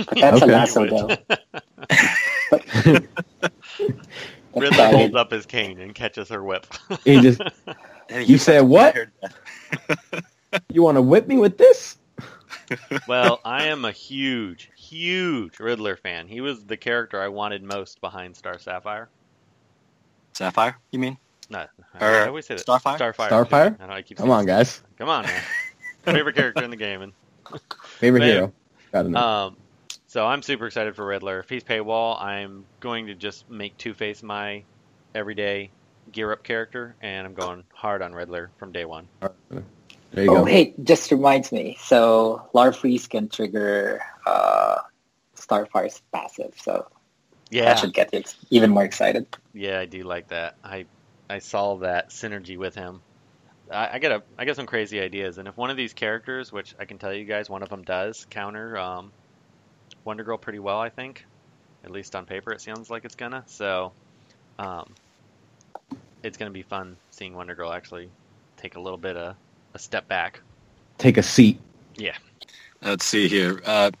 but 0.09 0.19
that's 0.19 0.41
a 0.41 0.47
Okay. 0.47 0.47
lasso 0.47 0.85
though. 0.85 1.15
Riddler 4.55 4.87
holds 4.87 5.15
up 5.15 5.31
his 5.31 5.45
cane 5.45 5.79
and 5.79 5.93
catches 5.93 6.29
her 6.29 6.43
whip. 6.43 6.65
He 7.03 7.19
just, 7.21 7.41
Hey, 8.09 8.23
You 8.23 8.37
said 8.37 8.61
what? 8.61 8.95
I 8.95 8.99
heard 8.99 9.11
that. 9.21 10.23
you 10.71 10.81
want 10.83 10.95
to 10.97 11.01
whip 11.01 11.27
me 11.27 11.37
with 11.37 11.57
this? 11.57 11.97
well, 13.07 13.41
I 13.45 13.65
am 13.65 13.83
a 13.85 13.91
huge, 13.91 14.71
huge 14.77 15.59
Riddler 15.59 15.95
fan. 15.97 16.27
He 16.27 16.41
was 16.41 16.63
the 16.65 16.77
character 16.77 17.21
I 17.21 17.27
wanted 17.27 17.63
most 17.63 17.99
behind 18.01 18.35
Star 18.35 18.57
Sapphire. 18.59 19.09
Sapphire, 20.33 20.77
you 20.91 20.99
mean? 20.99 21.17
No, 21.49 21.65
Or 22.01 22.07
I 22.07 22.27
always 22.27 22.45
say 22.47 22.55
that. 22.55 22.65
Starfire? 22.65 22.97
Starfire. 22.97 23.29
Starfire? 23.29 23.81
I 23.81 23.87
know 23.87 23.93
I 23.93 24.01
keep 24.01 24.17
Come 24.17 24.31
on, 24.31 24.45
guys. 24.45 24.81
Come 24.97 25.09
on, 25.09 25.25
man. 25.25 25.41
Favorite 26.03 26.35
character 26.35 26.63
in 26.63 26.69
the 26.71 26.75
game. 26.75 27.01
And, 27.01 27.13
Favorite 27.99 28.21
Man. 28.21 28.29
hero. 28.29 28.53
Gotta 28.91 29.09
know. 29.09 29.19
um, 29.19 29.57
so 30.15 30.25
I'm 30.25 30.41
super 30.41 30.65
excited 30.65 30.95
for 30.95 31.05
Riddler. 31.05 31.39
If 31.39 31.49
he's 31.49 31.65
paywall, 31.65 32.21
I'm 32.21 32.63
going 32.79 33.07
to 33.07 33.15
just 33.15 33.49
make 33.49 33.77
Two 33.77 33.93
Face 33.93 34.23
my 34.23 34.63
everyday 35.13 35.71
gear 36.13 36.31
up 36.31 36.41
character, 36.41 36.95
and 37.01 37.27
I'm 37.27 37.33
going 37.33 37.65
hard 37.73 38.01
on 38.01 38.13
Riddler 38.13 38.49
from 38.57 38.71
day 38.71 38.85
one. 38.85 39.09
there 39.19 40.23
you 40.23 40.31
Oh, 40.31 40.35
go. 40.35 40.43
wait, 40.43 40.81
just 40.85 41.11
reminds 41.11 41.51
me. 41.51 41.75
So 41.81 42.47
Larfleeze 42.55 43.09
can 43.09 43.27
trigger 43.27 44.01
uh, 44.25 44.77
Starfire's 45.35 46.01
passive, 46.13 46.53
so 46.55 46.87
Yeah, 47.49 47.65
that 47.65 47.79
should 47.79 47.93
get 47.93 48.13
you 48.13 48.23
even 48.51 48.69
more 48.69 48.85
excited. 48.85 49.27
Yeah, 49.53 49.81
I 49.81 49.85
do 49.85 50.03
like 50.03 50.29
that. 50.29 50.55
I 50.63 50.85
I 51.29 51.39
saw 51.39 51.75
that 51.79 52.11
synergy 52.11 52.57
with 52.57 52.73
him. 52.73 53.01
I, 53.69 53.95
I 53.95 53.99
get 53.99 54.13
a 54.13 54.23
I 54.37 54.45
get 54.45 54.55
some 54.55 54.65
crazy 54.65 55.01
ideas, 55.01 55.39
and 55.39 55.49
if 55.49 55.57
one 55.57 55.71
of 55.71 55.75
these 55.75 55.91
characters, 55.91 56.53
which 56.53 56.73
I 56.79 56.85
can 56.85 56.99
tell 56.99 57.13
you 57.13 57.25
guys, 57.25 57.49
one 57.49 57.63
of 57.63 57.67
them 57.67 57.83
does 57.83 58.25
counter 58.29 58.77
um, 58.77 59.11
Wonder 60.05 60.23
Girl 60.23 60.37
pretty 60.37 60.59
well, 60.59 60.79
I 60.79 60.89
think. 60.89 61.25
At 61.83 61.91
least 61.91 62.15
on 62.15 62.25
paper, 62.25 62.51
it 62.51 62.61
sounds 62.61 62.89
like 62.89 63.05
it's 63.05 63.15
gonna. 63.15 63.43
So, 63.47 63.91
um, 64.57 64.93
it's 66.23 66.37
gonna 66.37 66.51
be 66.51 66.63
fun 66.63 66.95
seeing 67.11 67.33
Wonder 67.33 67.55
Girl 67.55 67.71
actually 67.71 68.09
take 68.57 68.75
a 68.75 68.79
little 68.79 68.97
bit 68.97 69.17
of 69.17 69.35
a 69.73 69.79
step 69.79 70.07
back. 70.07 70.39
Take 70.97 71.17
a 71.17 71.23
seat. 71.23 71.59
Yeah. 71.95 72.15
Let's 72.81 73.05
see 73.05 73.27
here. 73.27 73.61
Uh, 73.65 73.91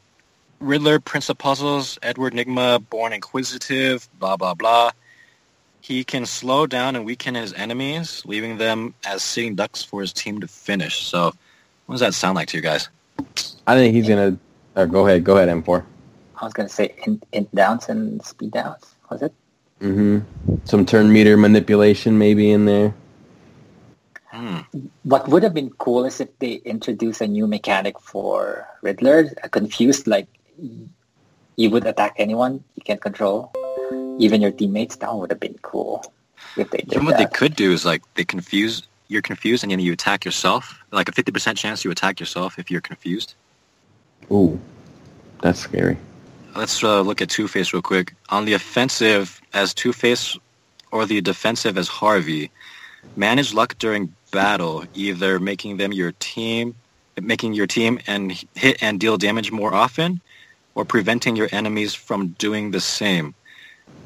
Riddler, 0.59 0.99
Prince 0.99 1.29
of 1.29 1.37
Puzzles, 1.37 1.99
Edward 2.01 2.33
Nygma, 2.33 2.87
Born 2.89 3.13
Inquisitive, 3.13 4.07
blah, 4.19 4.37
blah, 4.37 4.53
blah. 4.53 4.91
He 5.81 6.03
can 6.03 6.25
slow 6.25 6.65
down 6.65 6.95
and 6.95 7.05
weaken 7.05 7.35
his 7.35 7.53
enemies, 7.53 8.23
leaving 8.25 8.57
them 8.57 8.93
as 9.05 9.21
sitting 9.23 9.55
ducks 9.55 9.83
for 9.83 10.01
his 10.01 10.13
team 10.13 10.41
to 10.41 10.47
finish. 10.47 11.03
So 11.03 11.33
what 11.85 11.93
does 11.93 11.99
that 11.99 12.13
sound 12.13 12.35
like 12.35 12.47
to 12.49 12.57
you 12.57 12.63
guys? 12.63 12.89
I 13.67 13.75
think 13.75 13.93
he's 13.93 14.07
gonna. 14.07 14.37
Uh, 14.75 14.85
go 14.85 15.07
ahead. 15.07 15.23
Go 15.23 15.37
ahead, 15.37 15.49
M4. 15.49 15.85
I 16.39 16.45
was 16.45 16.53
going 16.53 16.67
to 16.67 16.73
say 16.73 16.95
in, 17.05 17.21
int 17.31 17.53
downs 17.53 17.89
and 17.89 18.23
speed 18.23 18.51
downs. 18.51 18.95
Was 19.09 19.21
it? 19.21 19.33
Mm-hmm. 19.81 20.55
Some 20.65 20.85
turn 20.85 21.11
meter 21.11 21.37
manipulation 21.37 22.17
maybe 22.17 22.51
in 22.51 22.65
there. 22.65 22.93
Hmm. 24.31 24.59
What 25.03 25.27
would 25.29 25.43
have 25.43 25.53
been 25.53 25.69
cool 25.71 26.05
is 26.05 26.19
if 26.19 26.37
they 26.39 26.55
introduce 26.65 27.21
a 27.21 27.27
new 27.27 27.47
mechanic 27.47 27.99
for 27.99 28.67
Riddler, 28.81 29.31
a 29.43 29.49
confused, 29.49 30.07
like 30.07 30.27
you 31.55 31.69
would 31.69 31.85
attack 31.85 32.15
anyone 32.17 32.63
you 32.75 32.83
can't 32.83 33.01
control, 33.01 33.53
even 34.19 34.41
your 34.41 34.51
teammates. 34.51 34.97
That 34.97 35.15
would 35.15 35.29
have 35.29 35.39
been 35.39 35.57
cool 35.61 36.03
if 36.57 36.69
they 36.69 36.79
did 36.79 36.93
You 36.93 36.99
know 36.99 37.05
what 37.05 37.17
they 37.17 37.27
could 37.27 37.55
do 37.55 37.71
is 37.71 37.85
like 37.85 38.01
they 38.15 38.25
confuse, 38.25 38.83
you're 39.07 39.21
confused 39.21 39.63
and 39.63 39.71
then 39.71 39.79
you 39.79 39.93
attack 39.93 40.25
yourself. 40.25 40.83
Like 40.91 41.07
a 41.07 41.13
50% 41.13 41.55
chance 41.57 41.85
you 41.85 41.91
attack 41.91 42.19
yourself 42.19 42.59
if 42.59 42.69
you're 42.69 42.81
confused. 42.81 43.35
Ooh, 44.31 44.59
that's 45.41 45.59
scary. 45.59 45.97
Let's 46.55 46.83
uh, 46.83 47.01
look 47.01 47.21
at 47.21 47.29
Two-Face 47.29 47.73
real 47.73 47.81
quick. 47.81 48.15
On 48.29 48.45
the 48.45 48.53
offensive, 48.53 49.41
as 49.53 49.73
Two-Face 49.73 50.37
or 50.91 51.05
the 51.05 51.19
defensive 51.19 51.77
as 51.77 51.87
Harvey. 51.87 52.49
Manage 53.17 53.53
luck 53.53 53.77
during 53.77 54.13
battle, 54.31 54.85
either 54.93 55.39
making 55.39 55.77
them 55.77 55.91
your 55.91 56.13
team, 56.19 56.73
making 57.21 57.53
your 57.53 57.67
team 57.67 57.99
and 58.07 58.43
hit 58.55 58.81
and 58.81 58.99
deal 58.99 59.17
damage 59.17 59.51
more 59.51 59.73
often, 59.73 60.21
or 60.73 60.85
preventing 60.85 61.35
your 61.35 61.49
enemies 61.51 61.93
from 61.93 62.29
doing 62.39 62.71
the 62.71 62.79
same. 62.79 63.35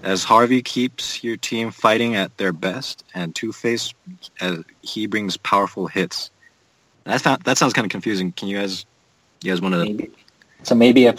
As 0.04 0.24
Harvey 0.24 0.62
keeps 0.62 1.24
your 1.24 1.38
team 1.38 1.72
fighting 1.72 2.16
at 2.16 2.36
their 2.38 2.52
best, 2.52 3.04
and 3.14 3.36
Two-Face, 3.36 3.93
as 4.41 4.64
he 4.82 5.06
brings 5.06 5.38
powerful 5.38 5.88
hits. 5.88 6.32
That, 7.04 7.22
found, 7.22 7.43
that 7.43 7.58
sounds 7.58 7.74
kind 7.74 7.86
of 7.86 7.91
confusing. 7.91 8.32
Can 8.32 8.47
you 8.47 8.58
guys, 8.58 8.86
you 9.41 9.52
guys 9.52 9.62
want 9.62 9.76
to? 9.76 10.10
So 10.64 10.76
maybe 10.76 11.06
a 11.06 11.16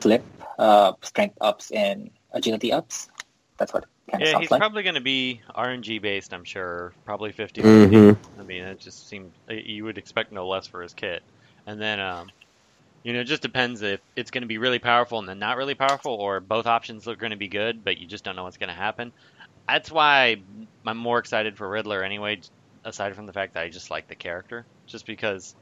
flip, 0.00 0.24
uh, 0.58 0.92
strength 1.02 1.36
ups 1.40 1.70
and 1.70 2.10
agility 2.32 2.72
ups. 2.72 3.08
That's 3.58 3.72
what 3.74 3.84
kind 4.10 4.22
Yeah, 4.22 4.30
sounds 4.30 4.42
he's 4.42 4.50
like. 4.50 4.60
probably 4.60 4.82
going 4.82 4.94
to 4.96 5.00
be 5.00 5.42
RNG 5.56 6.00
based, 6.00 6.32
I'm 6.32 6.44
sure. 6.44 6.92
Probably 7.04 7.32
50 7.32 7.62
Mhm. 7.62 8.16
I 8.38 8.42
mean, 8.44 8.62
it 8.64 8.80
just 8.80 9.08
seemed 9.08 9.32
you 9.48 9.84
would 9.84 9.98
expect 9.98 10.32
no 10.32 10.46
less 10.48 10.66
for 10.66 10.82
his 10.82 10.94
kit. 10.94 11.22
And 11.66 11.80
then, 11.80 12.00
um, 12.00 12.28
you 13.04 13.12
know, 13.12 13.20
it 13.20 13.24
just 13.24 13.42
depends 13.42 13.82
if 13.82 14.00
it's 14.16 14.30
going 14.30 14.42
to 14.42 14.48
be 14.48 14.58
really 14.58 14.78
powerful 14.78 15.18
and 15.18 15.28
then 15.28 15.38
not 15.38 15.56
really 15.56 15.74
powerful, 15.74 16.14
or 16.14 16.40
both 16.40 16.66
options 16.66 17.06
are 17.08 17.16
going 17.16 17.30
to 17.30 17.36
be 17.36 17.48
good, 17.48 17.84
but 17.84 17.98
you 17.98 18.06
just 18.06 18.24
don't 18.24 18.36
know 18.36 18.44
what's 18.44 18.56
going 18.58 18.68
to 18.68 18.74
happen. 18.74 19.12
That's 19.68 19.90
why 19.90 20.36
I'm 20.86 20.96
more 20.98 21.18
excited 21.18 21.56
for 21.56 21.68
Riddler 21.68 22.02
anyway, 22.02 22.40
aside 22.84 23.14
from 23.16 23.26
the 23.26 23.32
fact 23.32 23.54
that 23.54 23.64
I 23.64 23.70
just 23.70 23.90
like 23.90 24.08
the 24.08 24.16
character, 24.16 24.66
just 24.88 25.06
because 25.06 25.54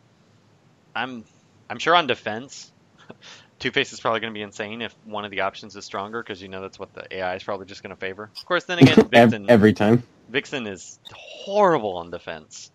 I'm 0.95 1.24
I'm 1.68 1.78
sure 1.78 1.95
on 1.97 2.07
defense, 2.07 2.72
Two 3.59 3.70
Face 3.70 3.92
is 3.92 4.00
probably 4.00 4.20
going 4.20 4.32
to 4.32 4.38
be 4.38 4.42
insane 4.42 4.82
if 4.82 4.94
one 5.04 5.24
of 5.24 5.30
the 5.30 5.40
options 5.40 5.76
is 5.76 5.84
stronger, 5.84 6.22
because 6.22 6.42
you 6.42 6.48
know 6.48 6.61
that's 6.61 6.78
what 6.78 6.92
the 6.94 7.07
AI 7.16 7.36
is 7.36 7.42
probably 7.42 7.66
just 7.66 7.82
going 7.82 7.94
to 7.94 8.00
favor. 8.00 8.24
Of 8.24 8.44
course, 8.46 8.64
then 8.64 8.78
again, 8.78 9.09
Vixen 9.11 9.50
every 9.50 9.72
time. 9.72 10.02
Vixen 10.28 10.66
is 10.66 10.98
horrible 11.12 11.96
on 11.96 12.11
defense 12.11 12.70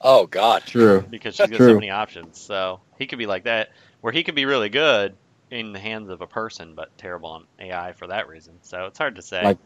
Oh 0.00 0.26
God. 0.26 0.64
True. 0.66 1.04
because 1.10 1.34
she's 1.34 1.50
got 1.50 1.56
True. 1.56 1.68
so 1.68 1.74
many 1.74 1.90
options. 1.90 2.40
So 2.40 2.80
he 2.98 3.06
could 3.06 3.18
be 3.18 3.26
like 3.26 3.44
that, 3.44 3.70
where 4.00 4.12
he 4.12 4.22
could 4.22 4.34
be 4.34 4.44
really 4.44 4.68
good 4.68 5.16
in 5.50 5.72
the 5.72 5.78
hands 5.78 6.10
of 6.10 6.20
a 6.20 6.26
person, 6.26 6.74
but 6.74 6.96
terrible 6.98 7.30
on 7.30 7.44
AI 7.58 7.92
for 7.92 8.06
that 8.08 8.28
reason. 8.28 8.54
So 8.62 8.86
it's 8.86 8.98
hard 8.98 9.16
to 9.16 9.22
say. 9.22 9.42
Like- 9.42 9.58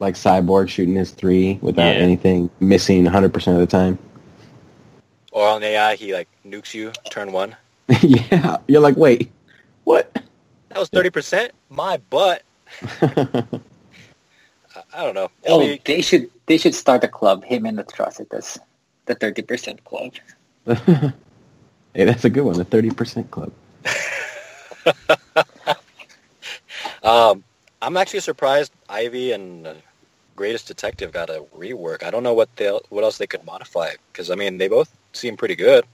Like 0.00 0.14
Cyborg 0.14 0.68
shooting 0.68 0.94
his 0.94 1.10
three 1.10 1.58
without 1.62 1.96
Yeah. 1.96 2.02
anything 2.02 2.50
missing 2.60 3.04
100% 3.04 3.54
of 3.54 3.58
the 3.58 3.66
time. 3.66 3.98
Or 5.32 5.48
on 5.48 5.62
AI, 5.62 5.96
he 5.96 6.14
like 6.14 6.28
nukes 6.46 6.72
you 6.74 6.92
turn 7.10 7.32
one. 7.32 7.56
yeah. 8.02 8.58
You're 8.68 8.80
like, 8.80 8.96
wait, 8.96 9.30
what? 9.84 10.12
That 10.70 10.78
was 10.78 10.88
thirty 10.88 11.10
percent. 11.10 11.52
My 11.70 11.96
butt. 12.10 12.42
I, 13.02 13.44
I 14.94 15.04
don't 15.04 15.14
know. 15.14 15.30
It'll 15.44 15.56
Oh, 15.56 15.66
be- 15.66 15.80
they 15.84 16.02
should 16.02 16.30
they 16.46 16.58
should 16.58 16.74
start 16.74 17.02
a 17.04 17.08
club. 17.08 17.44
Him 17.44 17.66
and 17.66 17.78
Atrocitus, 17.78 18.58
the 19.06 19.14
thirty 19.14 19.42
percent 19.42 19.82
club. 19.84 20.12
hey, 20.66 21.12
that's 21.94 22.24
a 22.24 22.30
good 22.30 22.42
one. 22.44 22.56
The 22.58 22.64
30% 22.64 23.30
club. 23.30 23.50
Um, 27.02 27.42
I'm 27.80 27.96
actually 27.96 28.20
surprised 28.20 28.72
Ivy 28.88 29.32
and 29.32 29.66
uh, 29.66 29.74
Greatest 30.36 30.66
Detective 30.68 31.12
got 31.12 31.30
a 31.30 31.44
rework. 31.56 32.02
I 32.02 32.10
don't 32.10 32.22
know 32.22 32.34
what 32.34 32.54
they 32.56 32.68
what 32.90 33.04
else 33.04 33.18
they 33.18 33.26
could 33.26 33.44
modify 33.46 33.92
because 34.12 34.30
I 34.30 34.34
mean 34.34 34.58
they 34.58 34.68
both 34.68 34.94
seem 35.12 35.36
pretty 35.36 35.56
good. 35.56 35.84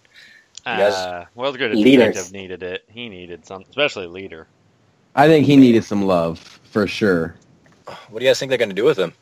You 0.67 0.73
guys- 0.73 0.95
uh, 0.95 1.27
World's 1.35 1.59
Greatest 1.59 1.83
Leaders. 1.83 2.15
Detective 2.15 2.33
needed 2.33 2.63
it. 2.63 2.85
He 2.89 3.09
needed 3.09 3.47
some, 3.47 3.63
especially 3.69 4.07
leader. 4.07 4.47
I 5.15 5.29
think 5.29 5.47
he 5.47 5.57
needed 5.57 5.85
some 5.85 6.03
love 6.07 6.39
for 6.71 6.87
sure. 6.87 7.37
What 8.09 8.19
do 8.19 8.25
you 8.25 8.31
guys 8.31 8.39
think 8.39 8.49
they're 8.49 8.59
going 8.59 8.71
to 8.71 8.75
do 8.75 8.85
with 8.85 8.99
him? 8.99 9.13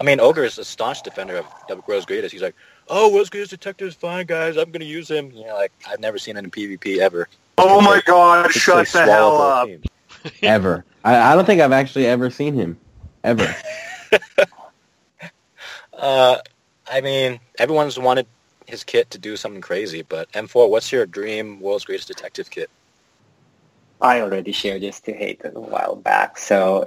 I 0.00 0.04
mean, 0.04 0.20
Ogre 0.20 0.44
is 0.44 0.58
a 0.58 0.64
staunch 0.64 1.02
defender 1.02 1.36
of, 1.38 1.46
of 1.68 1.86
World's 1.88 2.06
Greatest. 2.06 2.32
He's 2.32 2.42
like, 2.42 2.54
oh, 2.88 3.12
World's 3.12 3.30
Greatest 3.30 3.50
Detective 3.50 3.88
is 3.88 3.94
fine, 3.94 4.26
guys. 4.26 4.56
I'm 4.56 4.70
going 4.70 4.80
to 4.80 4.86
use 4.86 5.10
him. 5.10 5.30
You 5.32 5.44
know, 5.46 5.54
like 5.56 5.72
I've 5.88 6.00
never 6.00 6.18
seen 6.18 6.36
him 6.36 6.44
in 6.44 6.50
PvP 6.50 6.98
ever. 6.98 7.28
Oh 7.58 7.80
my 7.82 8.00
god, 8.06 8.50
shut 8.52 8.76
like 8.76 8.90
the 8.92 9.04
hell 9.04 9.36
up. 9.36 9.68
Ever. 10.42 10.84
I, 11.04 11.32
I 11.32 11.34
don't 11.34 11.44
think 11.44 11.60
I've 11.60 11.72
actually 11.72 12.06
ever 12.06 12.30
seen 12.30 12.54
him. 12.54 12.78
Ever. 13.24 13.54
Uh, 15.92 16.38
I 16.90 17.00
mean, 17.02 17.40
everyone's 17.58 17.98
wanted 17.98 18.26
his 18.70 18.84
kit 18.84 19.10
to 19.10 19.18
do 19.18 19.36
something 19.36 19.60
crazy, 19.60 20.02
but 20.02 20.30
M4, 20.32 20.68
what's 20.70 20.92
your 20.92 21.06
dream 21.06 21.60
World's 21.60 21.84
Greatest 21.84 22.08
Detective 22.08 22.50
kit? 22.50 22.70
I 24.00 24.20
already 24.22 24.52
shared 24.52 24.82
this 24.82 25.00
to 25.00 25.12
Hayden 25.12 25.56
a 25.56 25.60
while 25.60 25.96
back. 25.96 26.38
So 26.38 26.86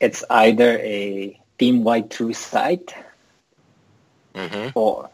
it's 0.00 0.22
either 0.28 0.78
a 0.78 1.40
team-wide 1.58 2.10
true 2.10 2.34
sight 2.34 2.94
Mm-hmm. 4.34 4.70
or 4.74 5.10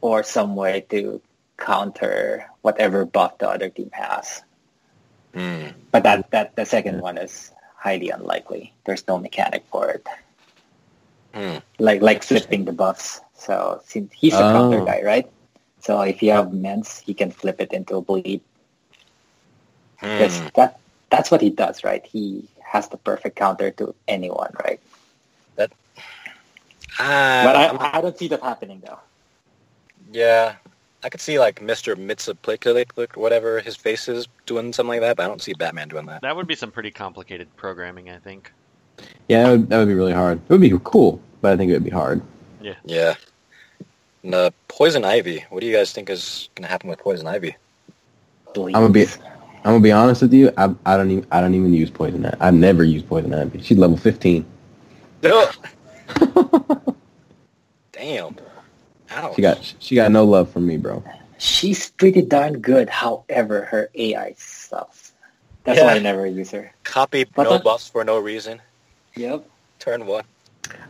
or 0.00 0.22
some 0.24 0.56
way 0.56 0.84
to 0.90 1.20
counter 1.58 2.44
whatever 2.62 3.04
buff 3.04 3.38
the 3.38 3.48
other 3.48 3.68
team 3.68 3.90
has. 3.92 4.42
Mm. 5.34 5.74
But 5.92 6.02
that, 6.02 6.30
that 6.32 6.56
the 6.56 6.64
second 6.66 7.00
one 7.00 7.18
is 7.18 7.52
highly 7.76 8.10
unlikely. 8.10 8.74
There's 8.84 9.06
no 9.06 9.18
mechanic 9.18 9.64
for 9.70 9.90
it. 9.90 10.06
Hmm. 11.34 11.58
Like 11.78 12.02
like 12.02 12.22
flipping 12.24 12.64
the 12.64 12.72
buffs. 12.72 13.20
So 13.34 13.80
since 13.86 14.12
he's 14.12 14.34
a 14.34 14.38
Oh. 14.42 14.52
counter 14.52 14.84
guy, 14.84 15.02
right? 15.04 15.30
So 15.80 16.00
if 16.02 16.22
you 16.22 16.32
have 16.32 16.52
mints, 16.52 16.98
he 17.00 17.14
can 17.14 17.30
flip 17.30 17.60
it 17.60 17.72
into 17.72 17.96
a 17.96 18.00
bleed. 18.02 18.40
That's 20.00 20.38
Hmm. 20.38 20.46
that 20.54 20.78
that's 21.10 21.30
what 21.30 21.40
he 21.40 21.50
does, 21.50 21.82
right? 21.84 22.04
He 22.04 22.48
has 22.62 22.88
the 22.88 22.96
perfect 22.98 23.36
counter 23.36 23.70
to 23.72 23.94
anyone, 24.06 24.52
right? 24.64 24.80
Ah, 27.00 27.42
but 27.44 27.56
I'm- 27.56 27.76
I, 27.78 27.98
I 27.98 28.00
don't 28.00 28.18
see 28.18 28.26
that 28.28 28.42
happening 28.42 28.82
though. 28.84 28.98
yeah, 30.10 30.56
I 31.04 31.08
could 31.08 31.20
see 31.20 31.38
like 31.38 31.60
Mr. 31.60 31.94
Mitsaplikalik, 31.94 33.16
whatever 33.16 33.60
his 33.60 33.76
face 33.76 34.08
is, 34.08 34.26
doing 34.46 34.72
something 34.72 34.88
like 34.88 35.00
that, 35.02 35.16
but 35.16 35.24
I 35.24 35.28
don't 35.28 35.40
see 35.42 35.52
Batman 35.54 35.88
doing 35.88 36.06
that. 36.06 36.22
That 36.22 36.34
would 36.34 36.46
be 36.48 36.56
some 36.56 36.72
pretty 36.72 36.90
complicated 36.90 37.46
programming, 37.56 38.10
I 38.10 38.18
think. 38.18 38.52
Yeah, 39.28 39.44
that 39.44 39.50
would, 39.50 39.68
that 39.68 39.78
would 39.78 39.88
be 39.88 39.94
really 39.94 40.12
hard. 40.12 40.38
It 40.38 40.50
would 40.50 40.60
be 40.60 40.72
cool, 40.82 41.20
but 41.40 41.52
I 41.52 41.56
think 41.56 41.70
it 41.70 41.74
would 41.74 41.84
be 41.84 41.90
hard. 41.90 42.20
Yeah. 42.60 42.74
Yeah. 42.84 43.14
And, 44.22 44.34
uh, 44.34 44.50
Poison 44.68 45.04
Ivy. 45.04 45.44
What 45.50 45.60
do 45.60 45.66
you 45.66 45.74
guys 45.76 45.92
think 45.92 46.10
is 46.10 46.48
going 46.54 46.64
to 46.64 46.68
happen 46.70 46.88
with 46.90 46.98
Poison 46.98 47.26
Ivy? 47.26 47.56
Bleeds. 48.54 48.76
I'm 48.76 48.82
gonna 48.82 48.92
be 48.92 49.02
I'm 49.04 49.64
gonna 49.64 49.80
be 49.80 49.92
honest 49.92 50.22
with 50.22 50.32
you. 50.32 50.50
I, 50.56 50.74
I 50.86 50.96
don't 50.96 51.10
even 51.10 51.26
I 51.30 51.40
don't 51.42 51.54
even 51.54 51.74
use 51.74 51.90
poison 51.90 52.24
ivy. 52.24 52.36
I've 52.40 52.54
never 52.54 52.82
used 52.82 53.06
poison 53.06 53.34
ivy. 53.34 53.60
She's 53.60 53.76
level 53.76 53.98
15. 53.98 54.46
Damn. 57.92 58.36
Ouch. 59.10 59.36
She 59.36 59.42
got 59.42 59.74
she 59.78 59.94
got 59.94 60.10
no 60.12 60.24
love 60.24 60.50
from 60.50 60.66
me, 60.66 60.76
bro. 60.78 61.02
She's 61.38 61.90
pretty 61.92 62.22
darn 62.22 62.60
good. 62.60 62.88
However, 62.88 63.64
her 63.66 63.90
AI 63.94 64.34
sucks. 64.38 65.12
That's 65.64 65.78
Yeah. 65.78 65.86
why 65.86 65.94
I 65.94 65.98
never 65.98 66.26
use 66.26 66.50
her. 66.52 66.72
Copy 66.84 67.24
But 67.24 67.44
no 67.44 67.50
that- 67.50 67.64
buffs 67.64 67.88
for 67.88 68.04
no 68.04 68.18
reason. 68.18 68.60
Yep. 69.16 69.44
Turn 69.78 70.06
one. 70.06 70.24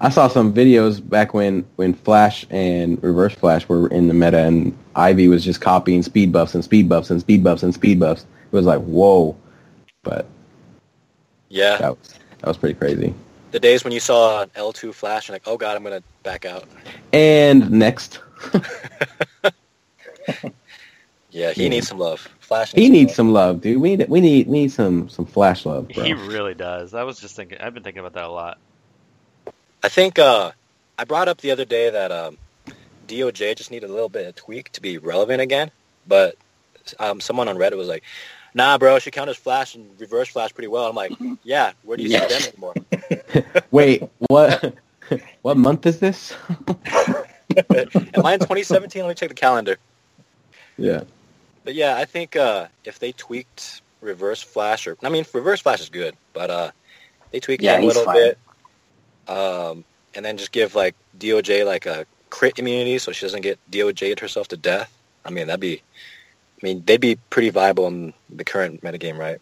I 0.01 0.11
saw 0.11 0.29
some 0.29 0.53
videos 0.55 1.07
back 1.07 1.35
when 1.35 1.65
when 1.77 1.95
Flash 1.95 2.47
and 2.51 3.03
Reverse 3.03 3.35
Flash 3.35 3.69
were 3.69 3.89
in 3.89 4.09
the 4.09 4.15
meta, 4.15 4.39
and 4.39 4.77
Ivy 4.95 5.29
was 5.29 5.45
just 5.45 5.61
copying 5.61 6.03
speed 6.03 6.33
buffs 6.33 6.55
and 6.55 6.65
speed 6.65 6.89
buffs 6.89 7.11
and 7.11 7.21
speed 7.21 7.43
buffs 7.45 7.63
and 7.63 7.75
speed 7.75 8.01
buffs. 8.01 8.23
It 8.23 8.57
was 8.57 8.67
like 8.67 8.81
whoa, 8.83 9.37
but 10.05 10.27
Yeah. 11.49 11.79
that 11.79 11.99
was 11.99 12.15
that 12.41 12.47
was 12.49 12.57
pretty 12.59 12.75
crazy. 12.79 13.15
The 13.53 13.61
days 13.61 13.85
when 13.85 13.93
you 13.93 14.01
saw 14.01 14.43
an 14.43 14.51
L2 14.51 14.95
flash 14.95 15.29
and 15.29 15.35
like, 15.35 15.43
oh 15.47 15.57
god, 15.57 15.77
I'm 15.77 15.85
going 15.85 15.99
to 16.01 16.05
back 16.23 16.45
out. 16.45 16.69
And 17.13 17.71
next, 17.71 18.21
Yeah, 21.31 21.53
he 21.53 21.69
Yeah. 21.69 21.71
needs 21.71 21.89
some 21.89 21.99
love. 21.99 22.29
Flash 22.41 22.73
he 22.75 22.83
some 22.83 22.99
needs 22.99 23.11
love. 23.11 23.15
some 23.15 23.33
love, 23.33 23.61
dude. 23.61 23.81
We 23.81 23.97
need 23.97 24.09
we 24.09 24.21
need 24.21 24.47
we 24.49 24.63
need 24.63 24.73
some 24.73 25.09
some 25.09 25.27
Flash 25.27 25.67
love, 25.67 25.93
bro. 25.93 26.05
He 26.05 26.15
really 26.15 26.55
does. 26.55 26.95
I 26.95 27.05
was 27.05 27.21
just 27.21 27.37
thinking. 27.37 27.59
I've 27.61 27.75
been 27.75 27.83
thinking 27.85 28.01
about 28.01 28.15
that 28.15 28.25
a 28.25 28.31
lot. 28.33 28.59
I 29.83 29.89
think 29.89 30.19
uh, 30.19 30.53
I 30.99 31.05
brought 31.05 31.29
up 31.29 31.41
the 31.41 31.51
other 31.51 31.65
day 31.65 31.91
that 31.91 32.11
um, 32.11 32.39
DOJ 33.07 33.57
just 33.57 33.71
needed 33.71 33.91
a 33.91 33.93
little 33.93 34.09
bit 34.09 34.27
of 34.27 34.35
tweak 34.35 34.71
to 34.73 34.83
be 34.83 34.99
relevant 34.99 35.41
again, 35.41 35.71
but 36.07 36.35
um, 36.99 37.21
someone 37.21 37.49
on 37.49 37.57
Reddit 37.57 37.77
was 37.77 37.89
like, 37.89 38.03
"Nah, 38.55 38.79
bro, 38.79 38.99
she 38.99 39.11
counted 39.11 39.37
Flash 39.37 39.75
and 39.75 39.99
Reverse 40.01 40.29
Flash 40.29 40.53
pretty 40.55 40.69
well." 40.69 40.87
I'm 40.87 40.97
like, 40.97 41.13
"Yeah, 41.45 41.73
where 41.83 41.97
do 41.97 42.03
you 42.03 42.09
Yeah. 42.09 42.21
see 42.21 42.35
them 42.35 42.45
anymore?" 42.45 42.77
Wait, 43.71 44.03
what? 44.29 44.75
what 45.43 45.57
month 45.57 45.87
is 45.87 46.01
this? 46.01 46.35
Am 48.15 48.27
I 48.27 48.35
in 48.35 48.41
2017? 48.41 49.03
Let 49.03 49.09
me 49.09 49.15
check 49.15 49.29
the 49.29 49.35
calendar. 49.35 49.77
yeah. 50.77 51.03
But 51.65 51.75
yeah, 51.75 51.97
I 51.97 52.05
think 52.05 52.35
uh, 52.37 52.69
if 52.85 52.99
they 52.99 53.13
tweaked 53.13 53.83
Reverse 54.01 54.43
Flash, 54.43 54.87
or 54.87 54.97
I 55.03 55.09
mean, 55.09 55.25
Reverse 55.33 55.61
Flash 55.61 55.81
is 55.81 55.89
good, 55.91 56.17
but 56.33 56.51
uh, 56.51 56.71
they 57.31 57.41
tweaked 57.41 57.63
Yeah, 57.63 57.75
it 57.75 57.83
a 57.83 57.87
little 57.87 58.05
fine. 58.05 58.17
bit, 58.17 58.39
um, 59.29 59.85
and 60.15 60.25
then 60.25 60.37
just 60.39 60.53
give 60.53 60.75
like 60.75 60.95
DOJ 61.19 61.65
like 61.67 61.87
a 61.87 62.07
crit 62.31 62.59
immunity, 62.59 62.99
so 62.99 63.13
she 63.13 63.25
doesn't 63.27 63.43
get 63.43 63.59
DOJ'd 63.71 64.21
herself 64.21 64.49
to 64.49 64.57
death. 64.57 64.93
I 65.25 65.31
mean, 65.31 65.47
that'd 65.47 65.61
be, 65.61 65.83
I 66.63 66.67
mean, 66.67 66.83
they'd 66.85 67.01
be 67.01 67.17
pretty 67.31 67.51
viable 67.51 67.87
in 67.87 68.15
the 68.31 68.45
current 68.45 68.83
metagame, 68.83 69.19
right? 69.19 69.41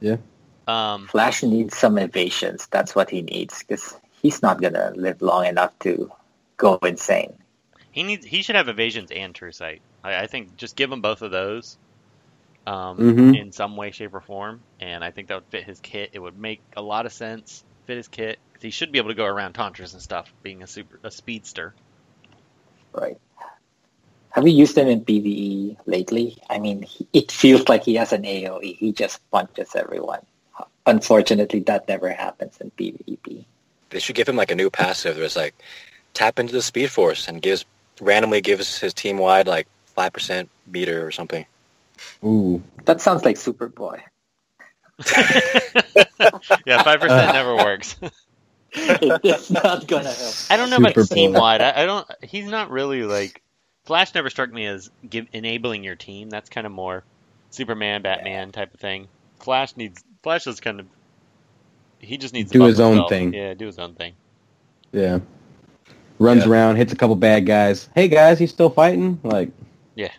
Yeah. 0.00 0.16
Um, 0.66 1.08
Flash 1.08 1.42
needs 1.42 1.76
some 1.76 1.98
evasions. 1.98 2.68
That's 2.70 2.94
what 2.94 3.10
he 3.10 3.22
needs 3.22 3.60
because 3.60 3.96
he's 4.22 4.42
not 4.42 4.60
gonna 4.60 4.92
live 4.94 5.22
long 5.22 5.46
enough 5.46 5.78
to 5.80 6.10
go 6.56 6.78
insane. 6.82 7.32
He 7.92 8.02
needs. 8.02 8.24
He 8.24 8.42
should 8.42 8.56
have 8.56 8.68
evasions 8.68 9.10
and 9.10 9.34
true 9.34 9.52
sight. 9.52 9.82
I, 10.04 10.22
I 10.22 10.26
think 10.26 10.56
just 10.56 10.76
give 10.76 10.92
him 10.92 11.00
both 11.00 11.22
of 11.22 11.30
those, 11.32 11.76
um, 12.66 12.98
Mhm. 12.98 13.36
in 13.36 13.52
some 13.52 13.76
way, 13.76 13.90
shape, 13.90 14.14
or 14.14 14.20
form, 14.20 14.60
and 14.78 15.02
I 15.02 15.10
think 15.10 15.28
that 15.28 15.34
would 15.34 15.44
fit 15.50 15.64
his 15.64 15.80
kit. 15.80 16.10
It 16.12 16.20
would 16.20 16.38
make 16.38 16.60
a 16.76 16.82
lot 16.82 17.06
of 17.06 17.12
sense. 17.12 17.64
Fit 17.86 17.96
his 17.96 18.08
kit. 18.08 18.38
'Cause 18.60 18.64
He 18.64 18.70
should 18.70 18.92
be 18.92 18.98
able 18.98 19.08
to 19.08 19.14
go 19.14 19.24
around 19.24 19.54
taunters 19.54 19.94
and 19.94 20.02
stuff, 20.02 20.30
being 20.42 20.62
a 20.62 20.66
super 20.66 21.00
a 21.02 21.10
speedster. 21.10 21.74
Right. 22.92 23.18
Have 24.30 24.46
you 24.46 24.52
used 24.52 24.76
him 24.76 24.86
in 24.86 25.00
PvE 25.04 25.78
lately? 25.86 26.36
I 26.48 26.58
mean, 26.58 26.82
he, 26.82 27.08
it 27.12 27.32
feels 27.32 27.68
like 27.68 27.84
he 27.84 27.94
has 27.94 28.12
an 28.12 28.22
AoE. 28.22 28.76
He 28.76 28.92
just 28.92 29.18
punches 29.30 29.74
everyone. 29.74 30.20
Unfortunately, 30.86 31.60
that 31.60 31.88
never 31.88 32.10
happens 32.10 32.58
in 32.60 32.70
PvP. 32.72 33.44
They 33.88 33.98
should 33.98 34.14
give 34.14 34.28
him 34.28 34.36
like 34.36 34.50
a 34.50 34.54
new 34.54 34.70
passive. 34.70 35.16
There's 35.16 35.36
like 35.36 35.54
tap 36.12 36.38
into 36.38 36.52
the 36.52 36.62
Speed 36.62 36.90
Force 36.90 37.28
and 37.28 37.40
gives 37.40 37.64
randomly 38.00 38.40
gives 38.40 38.78
his 38.78 38.92
team 38.92 39.18
wide 39.18 39.46
like 39.46 39.66
five 39.86 40.12
percent 40.12 40.50
meter 40.66 41.06
or 41.06 41.10
something. 41.10 41.46
Ooh. 42.22 42.62
That 42.84 43.00
sounds 43.00 43.24
like 43.24 43.36
Superboy. 43.36 44.00
yeah, 46.66 46.82
five 46.82 47.00
percent 47.00 47.32
never 47.32 47.56
works. 47.56 47.96
it's 49.24 49.50
not 49.50 49.86
gonna 49.86 50.10
help. 50.12 50.34
I 50.50 50.56
don't 50.56 50.70
know 50.70 50.76
about 50.76 51.08
team 51.08 51.32
wide. 51.32 51.60
I, 51.60 51.82
I 51.82 51.86
don't. 51.86 52.06
He's 52.22 52.46
not 52.46 52.70
really 52.70 53.02
like 53.02 53.42
Flash. 53.84 54.14
Never 54.14 54.30
struck 54.30 54.52
me 54.52 54.66
as 54.66 54.90
give, 55.08 55.26
enabling 55.32 55.84
your 55.84 55.96
team. 55.96 56.30
That's 56.30 56.48
kind 56.50 56.66
of 56.66 56.72
more 56.72 57.04
Superman, 57.50 58.02
Batman 58.02 58.52
type 58.52 58.72
of 58.74 58.80
thing. 58.80 59.08
Flash 59.40 59.76
needs. 59.76 60.02
Flash 60.22 60.46
is 60.46 60.60
kind 60.60 60.80
of. 60.80 60.86
He 61.98 62.16
just 62.16 62.32
needs 62.32 62.50
to 62.50 62.54
Do 62.54 62.58
buff 62.60 62.68
his 62.68 62.80
own 62.80 62.92
himself. 62.92 63.10
thing. 63.10 63.34
Yeah, 63.34 63.54
do 63.54 63.66
his 63.66 63.78
own 63.78 63.94
thing. 63.94 64.14
Yeah. 64.92 65.18
Runs 66.18 66.44
Yeah. 66.44 66.50
around, 66.50 66.76
hits 66.76 66.92
a 66.92 66.96
couple 66.96 67.16
bad 67.16 67.46
guys. 67.46 67.88
Hey 67.94 68.08
guys, 68.08 68.38
he's 68.38 68.50
still 68.50 68.70
fighting? 68.70 69.20
Like, 69.22 69.50
Yeah. 69.94 70.10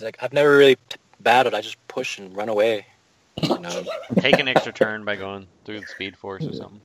like 0.00 0.16
I've 0.20 0.32
never 0.32 0.56
really 0.56 0.76
battled. 1.20 1.54
I 1.54 1.60
just 1.60 1.76
push 1.88 2.18
and 2.18 2.36
run 2.36 2.48
away. 2.48 2.86
You 3.42 3.58
know, 3.58 3.82
Take 4.18 4.38
an 4.38 4.46
extra 4.48 4.72
turn 4.72 5.04
by 5.04 5.16
going 5.16 5.46
through 5.64 5.80
the 5.80 5.86
Speed 5.86 6.16
Force 6.16 6.44
or 6.44 6.52
something. 6.52 6.80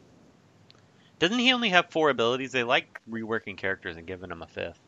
Doesn't 1.20 1.40
he 1.40 1.52
only 1.54 1.70
have 1.70 1.90
four 1.90 2.10
abilities? 2.10 2.52
They 2.52 2.64
like 2.64 3.02
reworking 3.10 3.58
characters 3.58 3.98
and 3.98 4.06
giving 4.06 4.32
him 4.32 4.42
a 4.44 4.48
fifth. 4.48 4.80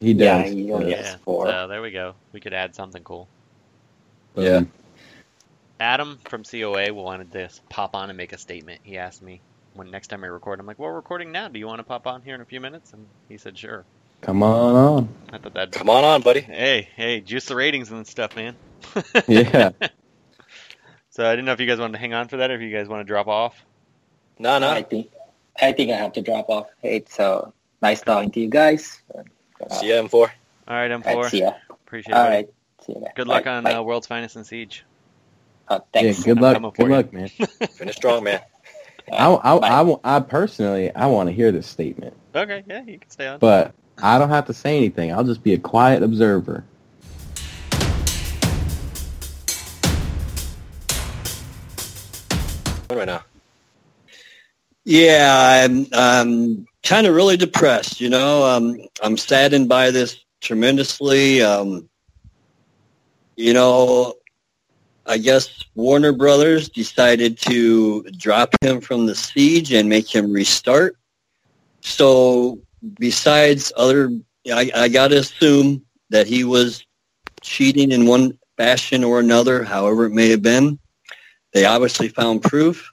he 0.00 0.12
Yeah, 0.12 0.42
does. 0.42 0.52
he 0.52 0.72
only 0.72 0.90
Yeah. 0.90 0.96
Yes, 0.96 1.06
yeah. 1.12 1.16
four. 1.24 1.46
So 1.46 1.68
there 1.68 1.82
we 1.82 1.90
go. 1.90 2.14
We 2.32 2.40
could 2.40 2.52
add 2.52 2.74
something 2.74 3.02
cool. 3.02 3.28
Yeah. 4.36 4.62
Adam 5.80 6.18
from 6.28 6.44
COA 6.44 6.92
wanted 6.92 7.32
to 7.32 7.48
pop 7.68 7.94
on 7.96 8.10
and 8.10 8.16
make 8.16 8.32
a 8.32 8.38
statement. 8.38 8.80
He 8.84 8.98
asked 8.98 9.22
me 9.22 9.40
when 9.74 9.90
next 9.90 10.08
time 10.08 10.22
I 10.22 10.28
record. 10.28 10.60
I'm 10.60 10.66
like, 10.66 10.78
"Well, 10.78 10.90
we're 10.90 10.96
recording 10.96 11.32
now. 11.32 11.48
Do 11.48 11.58
you 11.58 11.66
want 11.66 11.80
to 11.80 11.84
pop 11.84 12.06
on 12.06 12.22
here 12.22 12.34
in 12.34 12.40
a 12.40 12.44
few 12.44 12.60
minutes?" 12.60 12.92
And 12.92 13.06
he 13.28 13.38
said, 13.38 13.58
"Sure." 13.58 13.84
Come 14.20 14.42
on 14.44 14.76
on. 14.76 15.08
I 15.32 15.38
thought 15.38 15.54
that. 15.54 15.72
come 15.72 15.90
on, 15.90 16.04
on, 16.04 16.20
buddy. 16.22 16.40
Hey, 16.40 16.88
hey, 16.94 17.20
juice 17.20 17.46
the 17.46 17.56
ratings 17.56 17.90
and 17.90 18.06
stuff, 18.06 18.36
man. 18.36 18.54
Yeah. 19.26 19.70
So 21.10 21.26
I 21.26 21.32
didn't 21.32 21.44
know 21.46 21.52
if 21.52 21.60
you 21.60 21.66
guys 21.66 21.78
wanted 21.80 21.94
to 21.94 21.98
hang 21.98 22.14
on 22.14 22.28
for 22.28 22.36
that, 22.38 22.50
or 22.50 22.54
if 22.54 22.60
you 22.62 22.70
guys 22.70 22.88
want 22.88 23.00
to 23.00 23.04
drop 23.04 23.26
off. 23.28 23.60
No, 24.38 24.58
no. 24.58 24.70
I 24.70 24.82
think 24.82 25.10
I 25.60 25.72
think 25.72 25.90
I 25.90 25.96
have 25.96 26.12
to 26.14 26.22
drop 26.22 26.48
off. 26.48 26.68
Hey, 26.80 27.04
so 27.08 27.52
nice 27.82 28.00
talking 28.00 28.30
to 28.32 28.40
you 28.40 28.48
guys. 28.48 29.00
Uh, 29.14 29.22
See 29.74 29.88
ya, 29.90 30.02
M4. 30.02 30.14
All 30.14 30.20
right, 30.26 30.30
all 30.66 30.76
right, 30.76 30.90
M4. 30.90 31.30
see 31.30 31.40
ya. 31.40 31.52
Appreciate 31.70 32.12
it. 32.12 32.16
All 32.16 32.24
buddy. 32.24 32.36
right, 32.36 32.48
see 32.84 32.92
you 32.94 33.00
guys. 33.00 33.10
Good 33.14 33.28
luck 33.28 33.44
Bye, 33.44 33.50
on 33.56 33.64
bye. 33.64 33.74
uh, 33.74 33.82
World's 33.82 34.06
Finest 34.06 34.36
and 34.36 34.46
Siege. 34.46 34.84
Oh, 35.68 35.80
yeah, 35.94 36.12
good 36.12 36.36
I'm 36.38 36.42
luck. 36.42 36.54
coming 36.54 36.70
for 36.72 36.76
Good 36.82 36.88
you. 36.88 36.92
luck, 36.96 37.12
man. 37.12 37.28
Finish 37.70 37.96
strong, 37.96 38.24
man. 38.24 38.40
I, 39.12 39.26
I, 39.28 39.82
I, 39.82 39.96
I 40.16 40.20
personally, 40.20 40.94
I 40.94 41.06
want 41.06 41.28
to 41.28 41.32
hear 41.34 41.52
this 41.52 41.66
statement, 41.66 42.14
Okay, 42.34 42.62
yeah, 42.66 42.82
you 42.84 42.98
can 42.98 43.10
stay 43.10 43.26
on. 43.26 43.38
but 43.38 43.74
I 44.02 44.18
don't 44.18 44.28
have 44.30 44.46
to 44.46 44.54
say 44.54 44.76
anything. 44.76 45.12
I'll 45.12 45.24
just 45.24 45.42
be 45.42 45.52
a 45.54 45.58
quiet 45.58 46.02
observer. 46.02 46.64
What 52.88 52.98
right 52.98 53.06
now? 53.06 53.22
Yeah, 54.84 55.64
I'm 55.64 55.86
I'm 55.92 56.66
kind 56.82 57.06
of 57.06 57.14
really 57.14 57.36
depressed. 57.36 58.00
You 58.00 58.10
know, 58.10 58.44
um, 58.44 58.80
I'm 59.02 59.16
saddened 59.16 59.68
by 59.68 59.90
this 59.90 60.18
tremendously. 60.40 61.42
Um, 61.42 61.88
you 63.36 63.54
know, 63.54 64.14
I 65.06 65.18
guess 65.18 65.64
Warner 65.74 66.12
Brothers 66.12 66.68
decided 66.68 67.38
to 67.38 68.02
drop 68.16 68.54
him 68.60 68.80
from 68.80 69.06
the 69.06 69.14
siege 69.14 69.72
and 69.72 69.88
make 69.88 70.12
him 70.12 70.32
restart. 70.32 70.96
So, 71.80 72.60
besides 72.98 73.72
other, 73.76 74.10
I, 74.52 74.70
I 74.74 74.88
got 74.88 75.08
to 75.08 75.18
assume 75.18 75.82
that 76.10 76.26
he 76.26 76.44
was 76.44 76.84
cheating 77.40 77.92
in 77.92 78.06
one 78.06 78.38
fashion 78.56 79.02
or 79.02 79.18
another, 79.20 79.64
however 79.64 80.06
it 80.06 80.12
may 80.12 80.28
have 80.30 80.42
been. 80.42 80.78
They 81.52 81.64
obviously 81.64 82.08
found 82.08 82.42
proof 82.42 82.91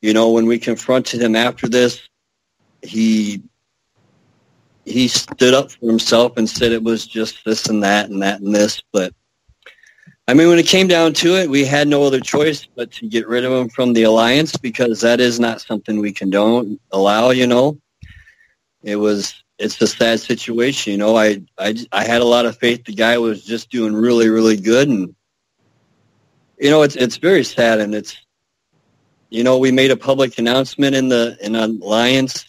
you 0.00 0.12
know, 0.12 0.30
when 0.30 0.46
we 0.46 0.58
confronted 0.58 1.20
him 1.20 1.36
after 1.36 1.68
this, 1.68 2.00
he 2.82 3.42
he 4.84 5.08
stood 5.08 5.54
up 5.54 5.70
for 5.70 5.86
himself 5.86 6.36
and 6.36 6.48
said 6.48 6.72
it 6.72 6.82
was 6.82 7.06
just 7.06 7.44
this 7.44 7.66
and 7.66 7.82
that 7.82 8.10
and 8.10 8.22
that 8.22 8.40
and 8.40 8.54
this. 8.54 8.80
But 8.92 9.12
I 10.26 10.34
mean, 10.34 10.48
when 10.48 10.58
it 10.58 10.66
came 10.66 10.86
down 10.86 11.12
to 11.14 11.36
it, 11.36 11.50
we 11.50 11.64
had 11.64 11.88
no 11.88 12.02
other 12.04 12.20
choice 12.20 12.66
but 12.76 12.90
to 12.92 13.08
get 13.08 13.28
rid 13.28 13.44
of 13.44 13.52
him 13.52 13.68
from 13.68 13.92
the 13.92 14.04
alliance 14.04 14.56
because 14.56 15.00
that 15.00 15.20
is 15.20 15.38
not 15.38 15.60
something 15.60 15.98
we 15.98 16.12
condone 16.12 16.78
allow. 16.92 17.30
You 17.30 17.46
know, 17.46 17.78
it 18.82 18.96
was 18.96 19.42
it's 19.58 19.80
a 19.82 19.86
sad 19.86 20.20
situation. 20.20 20.92
You 20.92 20.98
know, 20.98 21.16
I 21.16 21.42
I 21.58 21.76
I 21.92 22.04
had 22.04 22.22
a 22.22 22.26
lot 22.26 22.46
of 22.46 22.56
faith. 22.56 22.84
The 22.84 22.94
guy 22.94 23.18
was 23.18 23.44
just 23.44 23.70
doing 23.70 23.94
really 23.94 24.28
really 24.28 24.56
good, 24.56 24.88
and 24.88 25.14
you 26.58 26.70
know, 26.70 26.82
it's 26.82 26.96
it's 26.96 27.18
very 27.18 27.44
sad 27.44 27.80
and 27.80 27.94
it's 27.94 28.16
you 29.30 29.44
know, 29.44 29.58
we 29.58 29.70
made 29.70 29.90
a 29.90 29.96
public 29.96 30.38
announcement 30.38 30.94
in 30.94 31.08
the 31.08 31.38
in 31.40 31.54
Alliance, 31.54 32.44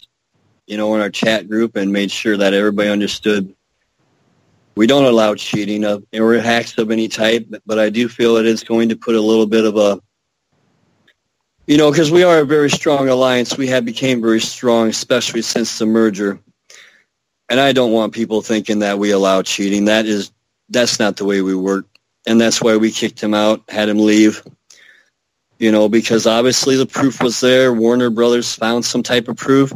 you 0.67 0.77
know, 0.77 0.93
in 0.95 1.01
our 1.01 1.09
chat 1.09 1.47
group 1.47 1.75
and 1.75 1.91
made 1.93 2.11
sure 2.11 2.35
that 2.37 2.53
everybody 2.53 2.89
understood 2.89 3.55
we 4.75 4.87
don't 4.87 5.05
allow 5.05 5.35
cheating 5.35 5.83
of 5.83 6.03
or 6.13 6.33
hacks 6.35 6.77
of 6.77 6.91
any 6.91 7.07
type, 7.07 7.45
but 7.65 7.77
I 7.77 7.89
do 7.89 8.07
feel 8.07 8.37
it 8.37 8.45
is 8.45 8.63
going 8.63 8.89
to 8.89 8.95
put 8.95 9.15
a 9.15 9.21
little 9.21 9.45
bit 9.45 9.65
of 9.65 9.77
a 9.77 10.01
you 11.67 11.77
know, 11.77 11.91
because 11.91 12.11
we 12.11 12.23
are 12.23 12.39
a 12.39 12.45
very 12.45 12.69
strong 12.69 13.07
alliance. 13.07 13.57
We 13.57 13.67
have 13.67 13.85
became 13.85 14.21
very 14.21 14.41
strong, 14.41 14.89
especially 14.89 15.43
since 15.43 15.77
the 15.77 15.85
merger. 15.85 16.39
And 17.49 17.59
I 17.59 17.71
don't 17.71 17.91
want 17.91 18.13
people 18.13 18.41
thinking 18.41 18.79
that 18.79 18.97
we 18.97 19.11
allow 19.11 19.41
cheating. 19.41 19.85
That 19.85 20.05
is 20.05 20.31
that's 20.69 20.99
not 20.99 21.17
the 21.17 21.25
way 21.25 21.41
we 21.41 21.55
work. 21.55 21.85
And 22.25 22.39
that's 22.39 22.61
why 22.61 22.77
we 22.77 22.91
kicked 22.91 23.21
him 23.21 23.33
out, 23.33 23.61
had 23.69 23.89
him 23.89 23.99
leave 23.99 24.43
you 25.61 25.71
know, 25.71 25.87
because 25.87 26.25
obviously 26.25 26.75
the 26.75 26.87
proof 26.87 27.21
was 27.21 27.39
there. 27.39 27.71
Warner 27.71 28.09
Brothers 28.09 28.55
found 28.55 28.83
some 28.83 29.03
type 29.03 29.27
of 29.27 29.37
proof. 29.37 29.71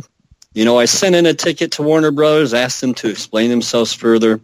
You 0.55 0.65
know, 0.65 0.79
I 0.79 0.85
sent 0.85 1.13
in 1.13 1.27
a 1.27 1.33
ticket 1.35 1.73
to 1.73 1.83
Warner 1.83 2.09
Brothers, 2.09 2.55
asked 2.55 2.81
them 2.81 2.95
to 2.95 3.07
explain 3.07 3.51
themselves 3.51 3.93
further. 3.93 4.41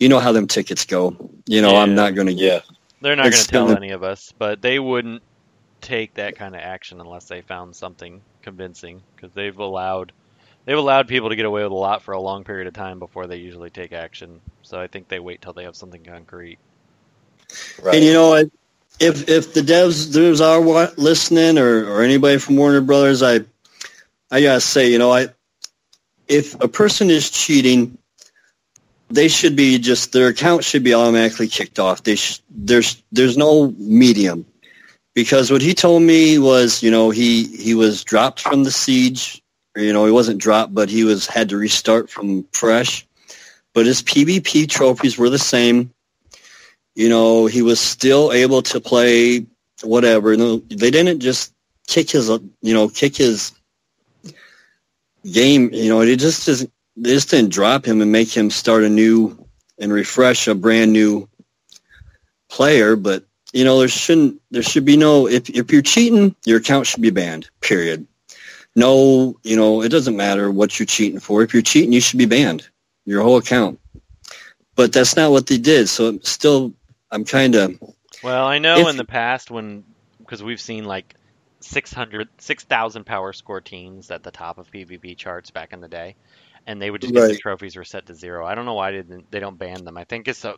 You 0.00 0.08
know 0.08 0.18
how 0.18 0.32
them 0.32 0.48
tickets 0.48 0.84
go. 0.84 1.30
You 1.46 1.62
know, 1.62 1.76
I'm 1.76 1.94
not 1.94 2.16
going 2.16 2.26
to 2.26 2.32
Yeah. 2.32 2.60
They're 3.00 3.14
not 3.14 3.30
going 3.30 3.34
to 3.34 3.46
tell 3.46 3.66
still- 3.68 3.76
any 3.76 3.90
of 3.90 4.02
us, 4.02 4.32
but 4.36 4.62
they 4.62 4.80
wouldn't 4.80 5.22
take 5.80 6.14
that 6.14 6.34
kind 6.34 6.56
of 6.56 6.60
action 6.60 7.00
unless 7.00 7.26
they 7.26 7.42
found 7.42 7.76
something 7.76 8.20
convincing 8.42 9.00
because 9.14 9.32
they've 9.32 9.56
allowed 9.56 10.10
they've 10.64 10.76
allowed 10.78 11.06
people 11.06 11.28
to 11.28 11.36
get 11.36 11.44
away 11.44 11.62
with 11.62 11.70
a 11.70 11.76
lot 11.76 12.02
for 12.02 12.12
a 12.12 12.20
long 12.20 12.42
period 12.42 12.66
of 12.66 12.74
time 12.74 12.98
before 12.98 13.28
they 13.28 13.36
usually 13.36 13.70
take 13.70 13.92
action. 13.92 14.40
So 14.62 14.80
I 14.80 14.88
think 14.88 15.06
they 15.06 15.20
wait 15.20 15.40
till 15.40 15.52
they 15.52 15.64
have 15.64 15.76
something 15.76 16.02
concrete. 16.02 16.58
Right. 17.80 17.94
And 17.94 18.04
you 18.04 18.12
know, 18.12 18.34
I- 18.34 18.50
if 19.00 19.28
if 19.28 19.54
the 19.54 19.60
devs 19.60 20.12
devs 20.12 20.40
are 20.40 20.92
listening 20.96 21.58
or 21.58 21.86
or 21.86 22.02
anybody 22.02 22.38
from 22.38 22.56
Warner 22.56 22.80
Brothers, 22.80 23.22
I 23.22 23.40
I 24.30 24.42
gotta 24.42 24.60
say, 24.60 24.90
you 24.90 24.98
know, 24.98 25.12
I 25.12 25.28
if 26.28 26.58
a 26.60 26.68
person 26.68 27.10
is 27.10 27.30
cheating, 27.30 27.98
they 29.10 29.28
should 29.28 29.56
be 29.56 29.78
just 29.78 30.12
their 30.12 30.28
account 30.28 30.64
should 30.64 30.84
be 30.84 30.94
automatically 30.94 31.48
kicked 31.48 31.78
off. 31.78 32.02
They 32.02 32.16
sh- 32.16 32.40
there's 32.50 33.02
there's 33.12 33.36
no 33.36 33.72
medium 33.78 34.46
because 35.14 35.50
what 35.50 35.62
he 35.62 35.74
told 35.74 36.02
me 36.02 36.38
was, 36.38 36.82
you 36.82 36.90
know, 36.90 37.10
he 37.10 37.44
he 37.56 37.74
was 37.74 38.04
dropped 38.04 38.40
from 38.40 38.64
the 38.64 38.70
siege. 38.70 39.42
You 39.76 39.92
know, 39.92 40.06
he 40.06 40.12
wasn't 40.12 40.40
dropped, 40.40 40.72
but 40.72 40.88
he 40.88 41.02
was 41.02 41.26
had 41.26 41.48
to 41.48 41.56
restart 41.56 42.08
from 42.08 42.44
fresh. 42.52 43.06
But 43.72 43.86
his 43.86 44.02
PvP 44.02 44.68
trophies 44.68 45.18
were 45.18 45.30
the 45.30 45.38
same 45.38 45.92
you 46.94 47.08
know, 47.08 47.46
he 47.46 47.62
was 47.62 47.80
still 47.80 48.32
able 48.32 48.62
to 48.62 48.80
play 48.80 49.46
whatever. 49.82 50.36
No, 50.36 50.58
They 50.58 50.90
didn't 50.90 51.20
just 51.20 51.52
kick 51.86 52.10
his, 52.10 52.28
you 52.28 52.74
know, 52.74 52.88
kick 52.88 53.16
his 53.16 53.52
game. 55.32 55.70
You 55.72 55.88
know, 55.88 56.00
it 56.00 56.16
just 56.16 56.46
doesn't. 56.46 56.70
They 56.96 57.10
just 57.10 57.30
didn't 57.30 57.52
drop 57.52 57.84
him 57.84 58.00
and 58.00 58.12
make 58.12 58.34
him 58.34 58.50
start 58.50 58.84
a 58.84 58.88
new 58.88 59.36
and 59.78 59.92
refresh 59.92 60.46
a 60.46 60.54
brand 60.54 60.92
new 60.92 61.28
player. 62.48 62.94
But 62.96 63.24
you 63.52 63.64
know, 63.64 63.78
there 63.78 63.88
shouldn't. 63.88 64.40
There 64.50 64.62
should 64.62 64.84
be 64.84 64.96
no. 64.96 65.26
If 65.28 65.50
if 65.50 65.72
you're 65.72 65.82
cheating, 65.82 66.34
your 66.46 66.58
account 66.58 66.86
should 66.86 67.02
be 67.02 67.10
banned. 67.10 67.48
Period. 67.60 68.06
no, 68.76 69.36
you 69.44 69.56
know, 69.56 69.82
it 69.82 69.88
doesn't 69.90 70.16
matter 70.16 70.50
what 70.50 70.78
you're 70.78 70.86
cheating 70.86 71.20
for. 71.20 71.42
If 71.42 71.52
you're 71.52 71.62
cheating, 71.62 71.92
you 71.92 72.00
should 72.00 72.18
be 72.18 72.26
banned, 72.26 72.68
your 73.04 73.22
whole 73.22 73.36
account. 73.38 73.78
But 74.76 74.92
that's 74.92 75.16
not 75.16 75.30
what 75.30 75.46
they 75.46 75.58
did. 75.58 75.88
So 75.88 76.08
I'm 76.08 76.22
still, 76.22 76.72
I'm 77.14 77.24
kind 77.24 77.54
of, 77.54 77.72
Well, 78.24 78.46
I 78.46 78.58
know 78.58 78.80
If- 78.82 78.88
in 78.88 78.96
the 78.96 79.04
past 79.04 79.50
when 79.50 79.84
because 80.18 80.42
we've 80.42 80.60
seen 80.60 80.84
like 80.84 81.14
600 81.60 82.28
6,000 82.40 83.04
power 83.04 83.32
score 83.32 83.60
teams 83.60 84.10
at 84.10 84.22
the 84.22 84.30
top 84.32 84.58
of 84.58 84.70
PvP 84.70 85.16
charts 85.16 85.50
back 85.50 85.72
in 85.72 85.80
the 85.80 85.88
day 85.88 86.16
and 86.66 86.80
they 86.82 86.90
would 86.90 87.00
just 87.02 87.14
get 87.14 87.26
the 87.28 87.34
trophies 87.34 87.76
were 87.76 87.84
set 87.84 88.06
to 88.06 88.14
0. 88.14 88.44
I 88.46 88.54
don't 88.54 88.64
know 88.66 88.74
why 88.74 88.90
they 88.90 88.96
didn't, 88.98 89.30
they 89.30 89.40
don't 89.40 89.58
ban 89.58 89.84
them. 89.84 89.96
I 89.96 90.04
think 90.04 90.28
it's 90.28 90.44
a 90.44 90.56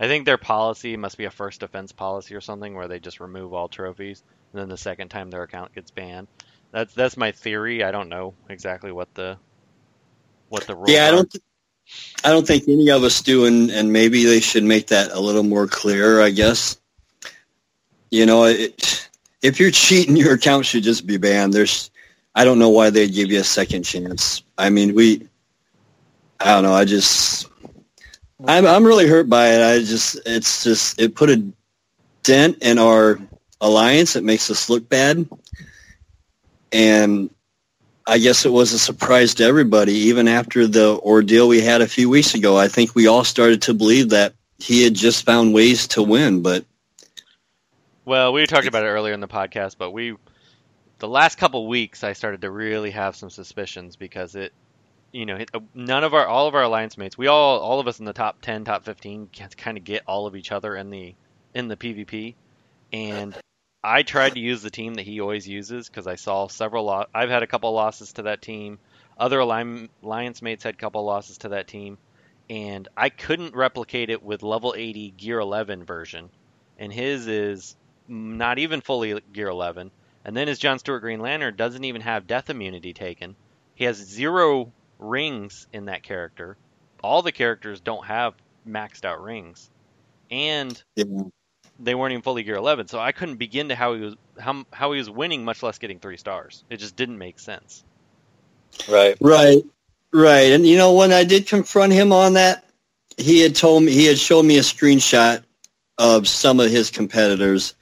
I 0.00 0.06
think 0.08 0.24
their 0.24 0.38
policy 0.38 0.96
must 0.96 1.18
be 1.18 1.26
a 1.26 1.30
first 1.30 1.62
offense 1.62 1.92
policy 1.92 2.34
or 2.34 2.40
something 2.40 2.74
where 2.74 2.88
they 2.88 2.98
just 2.98 3.20
remove 3.20 3.52
all 3.52 3.68
trophies 3.68 4.22
and 4.52 4.60
then 4.62 4.68
the 4.68 4.76
second 4.78 5.10
time 5.10 5.30
their 5.30 5.42
account 5.42 5.74
gets 5.74 5.90
banned. 5.90 6.28
That's 6.72 6.94
that's 6.94 7.16
my 7.18 7.32
theory. 7.32 7.84
I 7.84 7.90
don't 7.90 8.08
know 8.08 8.34
exactly 8.48 8.92
what 8.92 9.12
the 9.14 9.36
what 10.48 10.66
the 10.66 10.74
rules 10.74 10.90
yeah, 10.90 11.06
I 11.08 11.10
don't, 11.10 11.30
th- 11.30 11.42
I 12.24 12.30
don't 12.30 12.46
think 12.46 12.68
any 12.68 12.90
of 12.90 13.02
us 13.02 13.22
do, 13.22 13.46
and, 13.46 13.70
and 13.70 13.92
maybe 13.92 14.24
they 14.24 14.40
should 14.40 14.64
make 14.64 14.88
that 14.88 15.10
a 15.12 15.20
little 15.20 15.42
more 15.42 15.66
clear. 15.66 16.20
I 16.20 16.30
guess. 16.30 16.76
You 18.10 18.26
know, 18.26 18.44
it, 18.44 19.08
if 19.42 19.60
you're 19.60 19.70
cheating, 19.70 20.16
your 20.16 20.34
account 20.34 20.66
should 20.66 20.82
just 20.82 21.06
be 21.06 21.16
banned. 21.16 21.52
There's, 21.52 21.90
I 22.34 22.44
don't 22.44 22.58
know 22.58 22.68
why 22.68 22.90
they'd 22.90 23.12
give 23.12 23.30
you 23.30 23.40
a 23.40 23.44
second 23.44 23.84
chance. 23.84 24.42
I 24.58 24.70
mean, 24.70 24.94
we, 24.94 25.28
I 26.40 26.46
don't 26.46 26.64
know. 26.64 26.74
I 26.74 26.84
just, 26.84 27.46
I'm 28.46 28.66
I'm 28.66 28.84
really 28.84 29.06
hurt 29.06 29.28
by 29.28 29.48
it. 29.48 29.62
I 29.62 29.78
just, 29.78 30.18
it's 30.26 30.64
just, 30.64 31.00
it 31.00 31.14
put 31.14 31.30
a 31.30 31.44
dent 32.22 32.58
in 32.62 32.78
our 32.78 33.18
alliance. 33.60 34.16
It 34.16 34.24
makes 34.24 34.50
us 34.50 34.70
look 34.70 34.88
bad, 34.88 35.28
and 36.72 37.30
I 38.10 38.18
guess 38.18 38.44
it 38.44 38.50
was 38.50 38.72
a 38.72 38.78
surprise 38.78 39.34
to 39.34 39.44
everybody, 39.44 39.92
even 39.92 40.26
after 40.26 40.66
the 40.66 40.98
ordeal 40.98 41.46
we 41.46 41.60
had 41.60 41.80
a 41.80 41.86
few 41.86 42.10
weeks 42.10 42.34
ago. 42.34 42.58
I 42.58 42.66
think 42.66 42.96
we 42.96 43.06
all 43.06 43.22
started 43.22 43.62
to 43.62 43.72
believe 43.72 44.08
that 44.08 44.34
he 44.58 44.82
had 44.82 44.94
just 44.94 45.24
found 45.24 45.54
ways 45.54 45.86
to 45.88 46.02
win, 46.02 46.42
but 46.42 46.64
Well, 48.04 48.32
we 48.32 48.44
talked 48.46 48.66
about 48.66 48.82
it 48.82 48.88
earlier 48.88 49.14
in 49.14 49.20
the 49.20 49.28
podcast, 49.28 49.76
but 49.78 49.92
we 49.92 50.16
the 50.98 51.06
last 51.06 51.38
couple 51.38 51.68
weeks 51.68 52.02
I 52.02 52.14
started 52.14 52.40
to 52.40 52.50
really 52.50 52.90
have 52.90 53.14
some 53.14 53.30
suspicions 53.30 53.94
because 53.94 54.34
it 54.34 54.52
you 55.12 55.24
know, 55.24 55.44
uh, 55.54 55.60
none 55.72 56.02
of 56.02 56.12
our 56.12 56.26
all 56.26 56.48
of 56.48 56.56
our 56.56 56.64
alliance 56.64 56.98
mates, 56.98 57.16
we 57.16 57.28
all 57.28 57.60
all 57.60 57.78
of 57.78 57.86
us 57.86 58.00
in 58.00 58.06
the 58.06 58.12
top 58.12 58.40
10, 58.42 58.64
top 58.64 58.84
15 58.84 59.28
can 59.28 59.50
kind 59.50 59.78
of 59.78 59.84
get 59.84 60.02
all 60.08 60.26
of 60.26 60.34
each 60.34 60.50
other 60.50 60.74
in 60.74 60.90
the 60.90 61.14
in 61.54 61.68
the 61.68 61.76
PvP 61.76 62.34
and 62.92 63.36
I 63.82 64.02
tried 64.02 64.34
to 64.34 64.40
use 64.40 64.62
the 64.62 64.70
team 64.70 64.94
that 64.94 65.06
he 65.06 65.20
always 65.20 65.48
uses 65.48 65.88
because 65.88 66.06
I 66.06 66.16
saw 66.16 66.48
several 66.48 66.84
lo- 66.84 67.06
I've 67.14 67.30
had 67.30 67.42
a 67.42 67.46
couple 67.46 67.72
losses 67.72 68.12
to 68.14 68.22
that 68.22 68.42
team. 68.42 68.78
Other 69.18 69.38
alliance 69.40 70.42
mates 70.42 70.64
had 70.64 70.74
a 70.74 70.78
couple 70.78 71.04
losses 71.04 71.38
to 71.38 71.50
that 71.50 71.68
team 71.68 71.98
and 72.50 72.88
I 72.96 73.10
couldn't 73.10 73.54
replicate 73.54 74.10
it 74.10 74.24
with 74.24 74.42
level 74.42 74.74
80 74.76 75.12
gear 75.12 75.38
11 75.38 75.84
version. 75.84 76.30
And 76.78 76.92
his 76.92 77.28
is 77.28 77.76
not 78.08 78.58
even 78.58 78.80
fully 78.80 79.20
gear 79.32 79.48
11. 79.48 79.92
And 80.24 80.36
then 80.36 80.48
his 80.48 80.58
John 80.58 80.80
Stewart 80.80 81.00
Green 81.00 81.20
Lantern 81.20 81.54
doesn't 81.54 81.84
even 81.84 82.02
have 82.02 82.26
death 82.26 82.50
immunity 82.50 82.92
taken. 82.92 83.36
He 83.76 83.84
has 83.84 83.96
zero 83.96 84.72
rings 84.98 85.68
in 85.72 85.84
that 85.84 86.02
character. 86.02 86.56
All 87.04 87.22
the 87.22 87.32
characters 87.32 87.80
don't 87.80 88.04
have 88.04 88.34
maxed 88.68 89.04
out 89.04 89.22
rings. 89.22 89.70
And 90.30 90.82
yeah. 90.96 91.04
They 91.82 91.94
weren't 91.94 92.12
even 92.12 92.22
fully 92.22 92.42
gear 92.42 92.56
11, 92.56 92.88
so 92.88 92.98
I 92.98 93.12
couldn't 93.12 93.36
begin 93.36 93.68
to 93.68 93.74
how 93.74 93.94
he 93.94 94.00
was 94.00 94.16
how, 94.38 94.64
how 94.72 94.92
he 94.92 94.98
was 94.98 95.10
winning, 95.10 95.44
much 95.44 95.62
less 95.62 95.78
getting 95.78 95.98
three 95.98 96.16
stars. 96.16 96.64
It 96.70 96.78
just 96.78 96.96
didn't 96.96 97.18
make 97.18 97.38
sense. 97.38 97.84
Right. 98.88 99.16
Right, 99.20 99.62
right. 100.12 100.52
And 100.52 100.66
you 100.66 100.76
know, 100.76 100.94
when 100.94 101.12
I 101.12 101.24
did 101.24 101.46
confront 101.46 101.92
him 101.92 102.12
on 102.12 102.34
that, 102.34 102.64
he 103.16 103.40
had 103.40 103.54
told 103.54 103.82
me 103.82 103.92
he 103.92 104.06
had 104.06 104.18
shown 104.18 104.46
me 104.46 104.58
a 104.58 104.62
screenshot 104.62 105.42
of 105.98 106.26
some 106.26 106.60
of 106.60 106.70
his 106.70 106.90
competitors, 106.90 107.74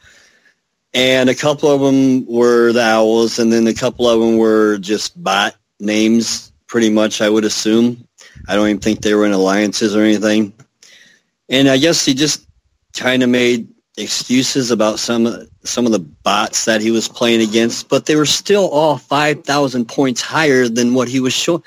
and 0.95 1.29
a 1.29 1.35
couple 1.35 1.71
of 1.71 1.81
them 1.81 2.27
were 2.27 2.73
the 2.73 2.83
Owls, 2.83 3.39
and 3.39 3.53
then 3.53 3.67
a 3.67 3.75
couple 3.75 4.09
of 4.09 4.21
them 4.21 4.39
were 4.39 4.79
just 4.79 5.23
bot 5.23 5.55
names. 5.81 6.53
Pretty 6.67 6.91
much, 6.91 7.23
I 7.23 7.31
would 7.31 7.47
assume. 7.47 8.07
I 8.47 8.55
don't 8.55 8.69
even 8.69 8.81
think 8.81 9.01
they 9.01 9.15
were 9.15 9.25
in 9.25 9.33
alliances 9.33 9.97
or 9.97 10.03
anything. 10.03 10.53
And 11.49 11.67
I 11.67 11.79
guess 11.79 12.05
he 12.05 12.13
just 12.13 12.47
kind 12.93 13.23
of 13.23 13.31
made 13.31 13.69
excuses 13.99 14.71
about 14.71 14.99
some 14.99 15.49
some 15.65 15.87
of 15.87 15.93
the 15.93 15.99
bots 15.99 16.65
that 16.65 16.81
he 16.81 16.91
was 16.91 17.09
playing 17.09 17.43
against, 17.43 17.89
but 17.89 18.07
they 18.07 18.17
were 18.17 18.27
still 18.27 18.69
all 18.69 18.97
five 18.97 19.45
thousand 19.45 19.87
points 19.87 20.21
higher 20.21 20.69
than 20.69 20.95
what 20.95 21.09
he 21.09 21.21
was 21.21 21.33
showing. 21.33 21.63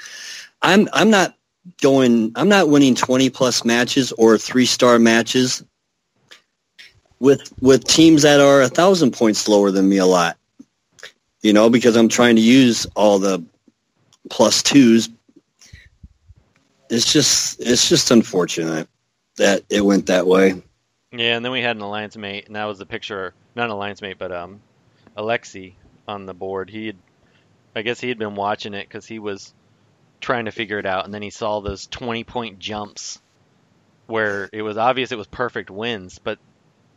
I'm 0.62 0.88
I'm 0.94 1.10
not 1.10 1.36
going. 1.82 2.32
I'm 2.36 2.50
not 2.50 2.70
winning 2.70 2.96
twenty 2.96 3.30
plus 3.30 3.66
matches 3.66 4.12
or 4.14 4.38
three 4.38 4.66
star 4.66 4.98
matches 5.00 5.64
with 7.20 7.54
with 7.62 7.84
teams 7.86 8.24
that 8.24 8.40
are 8.40 8.62
a 8.62 8.70
thousand 8.70 9.12
points 9.12 9.48
lower 9.48 9.72
than 9.72 9.88
me 9.90 9.98
a 9.98 10.06
lot. 10.06 10.38
You 11.42 11.54
know, 11.54 11.70
because 11.70 11.96
I'm 11.96 12.10
trying 12.10 12.36
to 12.36 12.42
use 12.42 12.86
all 12.96 13.20
the 13.20 13.44
plus 14.30 14.64
twos. 14.64 15.10
It's 16.90 17.12
just 17.12 17.60
it's 17.60 17.90
just 17.90 18.12
unfortunate 18.12 18.88
that 19.38 19.64
it 19.70 19.82
went 19.82 20.08
that 20.08 20.28
way. 20.28 20.62
Yeah, 21.12 21.36
and 21.36 21.44
then 21.44 21.52
we 21.52 21.62
had 21.62 21.76
an 21.76 21.82
alliance 21.82 22.16
mate, 22.16 22.48
and 22.48 22.56
that 22.56 22.66
was 22.66 22.80
the 22.80 22.86
picture, 22.86 23.34
not 23.56 23.66
an 23.66 23.72
alliance 23.72 24.02
mate, 24.02 24.18
but 24.18 24.32
um, 24.32 24.62
Alexi 25.18 25.74
on 26.08 26.26
the 26.26 26.34
board. 26.34 26.70
He 26.70 26.88
had, 26.88 26.98
I 27.76 27.82
guess 27.82 28.00
he 28.00 28.10
had 28.10 28.18
been 28.18 28.36
watching 28.36 28.74
it 28.74 28.88
because 28.88 29.06
he 29.06 29.20
was 29.20 29.54
trying 30.22 30.46
to 30.46 30.52
figure 30.52 30.80
it 30.80 30.86
out, 30.86 31.06
and 31.06 31.14
then 31.14 31.22
he 31.22 31.30
saw 31.30 31.60
those 31.60 31.88
20 31.88 32.24
point 32.24 32.60
jumps 32.60 33.20
where 34.08 34.50
it 34.54 34.62
was 34.62 34.78
obvious 34.78 35.12
it 35.12 35.18
was 35.18 35.28
perfect 35.28 35.70
wins, 35.70 36.20
but 36.20 36.40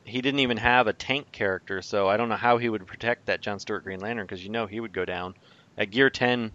he 0.04 0.20
didn't 0.20 0.40
even 0.40 0.58
have 0.58 0.86
a 0.86 0.92
tank 0.92 1.32
character, 1.32 1.82
so 1.82 2.08
I 2.08 2.16
don't 2.16 2.28
know 2.28 2.36
how 2.36 2.58
he 2.58 2.68
would 2.68 2.86
protect 2.86 3.26
that 3.26 3.40
John 3.40 3.58
Stewart 3.58 3.84
Green 3.84 4.00
Lantern 4.00 4.26
because 4.26 4.44
you 4.44 4.50
know 4.50 4.66
he 4.66 4.80
would 4.80 4.92
go 4.92 5.04
down 5.04 5.34
at 5.76 5.90
gear 5.90 6.10
10. 6.10 6.52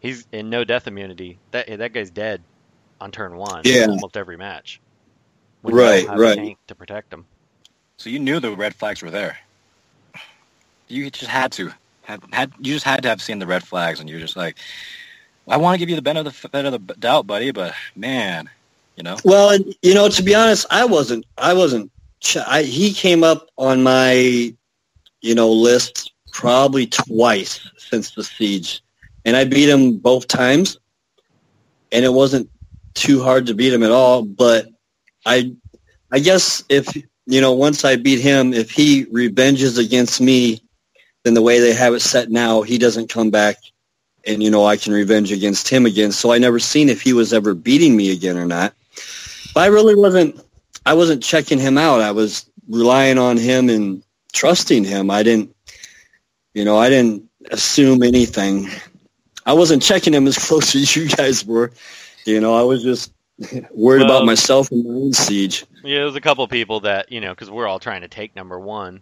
He's 0.00 0.26
in 0.32 0.50
no 0.50 0.64
death 0.64 0.86
immunity. 0.86 1.38
That 1.50 1.78
that 1.78 1.92
guy's 1.92 2.10
dead 2.10 2.42
on 3.00 3.12
turn 3.12 3.36
one. 3.36 3.62
Yeah. 3.64 3.86
almost 3.86 4.16
every 4.16 4.36
match. 4.36 4.80
When 5.66 5.74
you 5.74 5.80
don't 5.80 5.90
Right, 5.90 6.08
a 6.08 6.16
right. 6.16 6.36
tank 6.36 6.58
to 6.68 6.76
protect 6.76 7.10
them. 7.10 7.26
So 7.96 8.08
you 8.08 8.20
knew 8.20 8.38
the 8.38 8.52
red 8.52 8.72
flags 8.72 9.02
were 9.02 9.10
there. 9.10 9.36
You 10.86 11.10
just 11.10 11.28
had 11.28 11.50
to. 11.52 11.72
Had, 12.02 12.22
had 12.32 12.52
you 12.60 12.72
just 12.72 12.84
had 12.84 13.02
to 13.02 13.08
have 13.08 13.20
seen 13.20 13.40
the 13.40 13.48
red 13.48 13.64
flags, 13.64 13.98
and 13.98 14.08
you're 14.08 14.20
just 14.20 14.36
like, 14.36 14.56
I 15.48 15.56
want 15.56 15.74
to 15.74 15.80
give 15.80 15.90
you 15.90 15.96
the 15.96 16.02
benefit 16.02 16.28
of 16.28 16.40
the, 16.40 16.48
benefit 16.48 16.74
of 16.74 16.86
the 16.86 16.94
doubt, 16.94 17.26
buddy, 17.26 17.50
but 17.50 17.74
man, 17.96 18.48
you 18.94 19.02
know. 19.02 19.16
Well, 19.24 19.50
and, 19.50 19.74
you 19.82 19.92
know, 19.92 20.08
to 20.08 20.22
be 20.22 20.36
honest, 20.36 20.66
I 20.70 20.84
wasn't. 20.84 21.26
I 21.36 21.52
wasn't. 21.52 21.90
I, 22.46 22.62
he 22.62 22.92
came 22.92 23.24
up 23.24 23.48
on 23.58 23.82
my, 23.82 24.54
you 25.20 25.34
know, 25.34 25.50
list 25.50 26.12
probably 26.30 26.86
twice 26.86 27.68
since 27.76 28.12
the 28.12 28.22
siege, 28.22 28.84
and 29.24 29.36
I 29.36 29.42
beat 29.42 29.68
him 29.68 29.98
both 29.98 30.28
times, 30.28 30.78
and 31.90 32.04
it 32.04 32.12
wasn't 32.12 32.48
too 32.94 33.20
hard 33.20 33.46
to 33.46 33.54
beat 33.54 33.72
him 33.72 33.82
at 33.82 33.90
all. 33.90 34.22
But 34.22 34.68
I, 35.26 35.52
I 36.10 36.20
guess 36.20 36.64
if 36.70 36.88
you 37.26 37.40
know, 37.40 37.52
once 37.52 37.84
I 37.84 37.96
beat 37.96 38.20
him, 38.20 38.54
if 38.54 38.70
he 38.70 39.06
revenges 39.10 39.78
against 39.78 40.20
me, 40.20 40.62
then 41.24 41.34
the 41.34 41.42
way 41.42 41.58
they 41.58 41.74
have 41.74 41.92
it 41.92 42.00
set 42.00 42.30
now, 42.30 42.62
he 42.62 42.78
doesn't 42.78 43.10
come 43.10 43.30
back 43.30 43.56
and 44.26 44.42
you 44.42 44.50
know 44.50 44.64
I 44.64 44.76
can 44.76 44.92
revenge 44.92 45.32
against 45.32 45.68
him 45.68 45.86
again. 45.86 46.12
So 46.12 46.32
I 46.32 46.38
never 46.38 46.58
seen 46.58 46.88
if 46.88 47.00
he 47.00 47.12
was 47.12 47.32
ever 47.32 47.54
beating 47.54 47.96
me 47.96 48.12
again 48.12 48.36
or 48.36 48.46
not. 48.46 48.74
But 49.54 49.64
I 49.64 49.66
really 49.66 49.94
wasn't. 49.94 50.40
I 50.84 50.94
wasn't 50.94 51.22
checking 51.22 51.58
him 51.58 51.78
out. 51.78 52.00
I 52.00 52.12
was 52.12 52.48
relying 52.68 53.18
on 53.18 53.36
him 53.36 53.68
and 53.68 54.02
trusting 54.32 54.84
him. 54.84 55.10
I 55.10 55.22
didn't, 55.22 55.54
you 56.54 56.64
know, 56.64 56.78
I 56.78 56.88
didn't 56.88 57.28
assume 57.50 58.02
anything. 58.02 58.68
I 59.44 59.52
wasn't 59.52 59.82
checking 59.82 60.14
him 60.14 60.26
as 60.26 60.38
close 60.48 60.74
as 60.76 60.94
you 60.94 61.08
guys 61.08 61.44
were. 61.44 61.72
You 62.24 62.40
know, 62.40 62.54
I 62.54 62.62
was 62.62 62.82
just 62.82 63.12
worried 63.72 64.00
Well- 64.00 64.04
about 64.04 64.26
myself 64.26 64.70
and 64.70 64.84
my 64.84 64.90
own 64.94 65.12
siege. 65.12 65.64
Yeah, 65.84 65.98
there's 66.00 66.14
a 66.16 66.20
couple 66.20 66.46
people 66.48 66.80
that 66.80 67.12
you 67.12 67.20
know 67.20 67.30
because 67.30 67.50
we're 67.50 67.66
all 67.66 67.78
trying 67.78 68.02
to 68.02 68.08
take 68.08 68.34
number 68.36 68.58
one. 68.58 69.00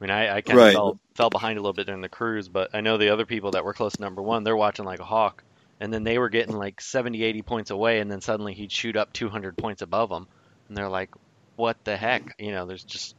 I 0.00 0.04
mean, 0.04 0.10
I, 0.10 0.36
I 0.36 0.40
kind 0.40 0.58
of 0.58 0.64
Right. 0.64 0.72
fell 0.72 0.98
fell 1.14 1.30
behind 1.30 1.58
a 1.58 1.62
little 1.62 1.72
bit 1.74 1.86
during 1.86 2.00
the 2.00 2.08
cruise, 2.08 2.48
but 2.48 2.70
I 2.74 2.80
know 2.80 2.96
the 2.96 3.10
other 3.10 3.26
people 3.26 3.52
that 3.52 3.64
were 3.64 3.74
close 3.74 3.92
to 3.94 4.00
number 4.00 4.22
one, 4.22 4.44
they're 4.44 4.56
watching 4.56 4.84
like 4.84 5.00
a 5.00 5.04
hawk, 5.04 5.44
and 5.80 5.92
then 5.92 6.04
they 6.04 6.18
were 6.18 6.28
getting 6.28 6.56
like 6.56 6.80
70, 6.80 7.22
80 7.22 7.42
points 7.42 7.70
away, 7.70 8.00
and 8.00 8.10
then 8.10 8.20
suddenly 8.20 8.54
he'd 8.54 8.72
shoot 8.72 8.96
up 8.96 9.12
200 9.12 9.56
points 9.56 9.82
above 9.82 10.08
them, 10.08 10.26
and 10.68 10.76
they're 10.76 10.88
like, 10.88 11.10
"What 11.56 11.76
the 11.84 11.96
heck?" 11.96 12.34
You 12.38 12.50
know, 12.52 12.66
there's 12.66 12.84
just 12.84 13.14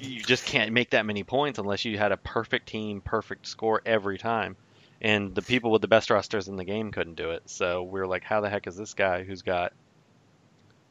you 0.00 0.20
just 0.20 0.44
can't 0.46 0.72
make 0.72 0.90
that 0.90 1.06
many 1.06 1.24
points 1.24 1.58
unless 1.58 1.84
you 1.84 1.98
had 1.98 2.12
a 2.12 2.16
perfect 2.16 2.68
team, 2.68 3.00
perfect 3.00 3.46
score 3.46 3.82
every 3.84 4.16
time. 4.18 4.56
And 5.02 5.34
the 5.34 5.42
people 5.42 5.72
with 5.72 5.82
the 5.82 5.88
best 5.88 6.10
rosters 6.10 6.46
in 6.46 6.54
the 6.54 6.64
game 6.64 6.92
couldn't 6.92 7.16
do 7.16 7.32
it. 7.32 7.42
So 7.46 7.82
we 7.82 7.98
are 8.00 8.06
like, 8.06 8.22
how 8.22 8.40
the 8.40 8.48
heck 8.48 8.68
is 8.68 8.76
this 8.76 8.94
guy 8.94 9.24
who's 9.24 9.42
got 9.42 9.72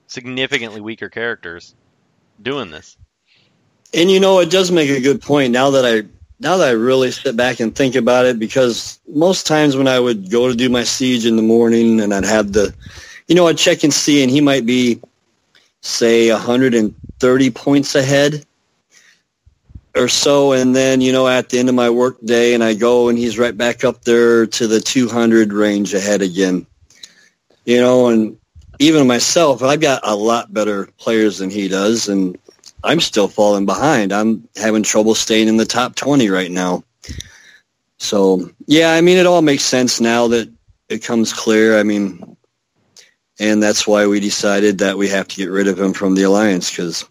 significantly 0.08 0.82
weaker 0.82 1.08
characters 1.08 1.74
doing 2.42 2.72
this? 2.72 2.98
And 3.94 4.12
you 4.12 4.20
know, 4.20 4.40
it 4.40 4.52
does 4.52 4.70
make 4.70 4.90
a 4.90 5.00
good 5.00 5.22
point. 5.22 5.54
Now 5.54 5.72
that 5.72 5.86
I 5.86 6.08
now 6.42 6.58
that 6.58 6.68
I 6.68 6.72
really 6.72 7.12
sit 7.12 7.38
back 7.38 7.62
and 7.62 7.74
think 7.74 7.96
about 7.96 8.26
it, 8.26 8.38
because 8.38 9.00
most 9.08 9.48
times 9.48 9.78
when 9.78 9.88
I 9.88 10.00
would 10.00 10.30
go 10.30 10.50
to 10.50 10.56
do 10.56 10.70
my 10.70 10.84
siege 10.84 11.26
in 11.26 11.38
the 11.38 11.42
morning 11.42 12.02
and 12.02 12.14
I'd 12.14 12.26
have 12.26 12.52
the, 12.52 12.74
you 13.28 13.36
know, 13.36 13.48
I'd 13.48 13.60
check 13.60 13.84
and 13.84 13.94
see, 13.94 14.24
and 14.24 14.32
he 14.32 14.42
might 14.42 14.66
be, 14.66 15.00
say, 15.82 16.32
130 16.32 17.52
points 17.52 17.94
ahead 17.94 18.44
or 19.96 20.08
so, 20.08 20.54
and 20.54 20.76
then 20.76 21.02
you 21.02 21.12
know 21.12 21.28
at 21.28 21.50
the 21.50 21.60
end 21.60 21.70
of 21.70 21.76
my 21.76 21.90
work 21.90 22.20
day, 22.24 22.54
and 22.54 22.64
I 22.64 22.74
go 22.74 23.10
and 23.10 23.18
he's 23.18 23.38
right 23.38 23.56
back 23.56 23.84
up 23.84 24.04
there 24.04 24.46
to 24.48 24.68
the 24.68 24.80
200 24.80 25.54
range 25.54 25.94
ahead 25.94 26.22
again. 26.22 26.66
You 27.66 27.80
know, 27.80 28.08
and 28.08 28.38
even 28.80 29.06
myself, 29.06 29.62
I've 29.62 29.82
got 29.82 30.02
a 30.04 30.16
lot 30.16 30.54
better 30.54 30.88
players 30.98 31.38
than 31.38 31.50
he 31.50 31.68
does, 31.68 32.10
and 32.10 32.38
I'm 32.84 33.00
still 33.00 33.28
falling 33.28 33.66
behind. 33.66 34.12
I'm 34.12 34.48
having 34.56 34.84
trouble 34.84 35.14
staying 35.14 35.48
in 35.48 35.58
the 35.58 35.66
top 35.66 35.96
20 35.96 36.30
right 36.30 36.50
now. 36.50 36.84
So, 38.00 38.50
yeah, 38.66 38.94
I 38.94 39.02
mean, 39.02 39.18
it 39.18 39.28
all 39.28 39.44
makes 39.44 39.64
sense 39.64 40.02
now 40.02 40.28
that 40.30 40.52
it 40.90 41.04
comes 41.04 41.32
clear. 41.32 41.78
I 41.78 41.84
mean, 41.84 42.36
and 43.40 43.62
that's 43.62 43.86
why 43.86 44.08
we 44.08 44.20
decided 44.20 44.80
that 44.80 44.98
we 44.98 45.08
have 45.10 45.28
to 45.28 45.36
get 45.36 45.52
rid 45.52 45.68
of 45.68 45.80
him 45.80 45.94
from 45.94 46.16
the 46.16 46.24
alliance 46.24 46.72
because 46.72 47.06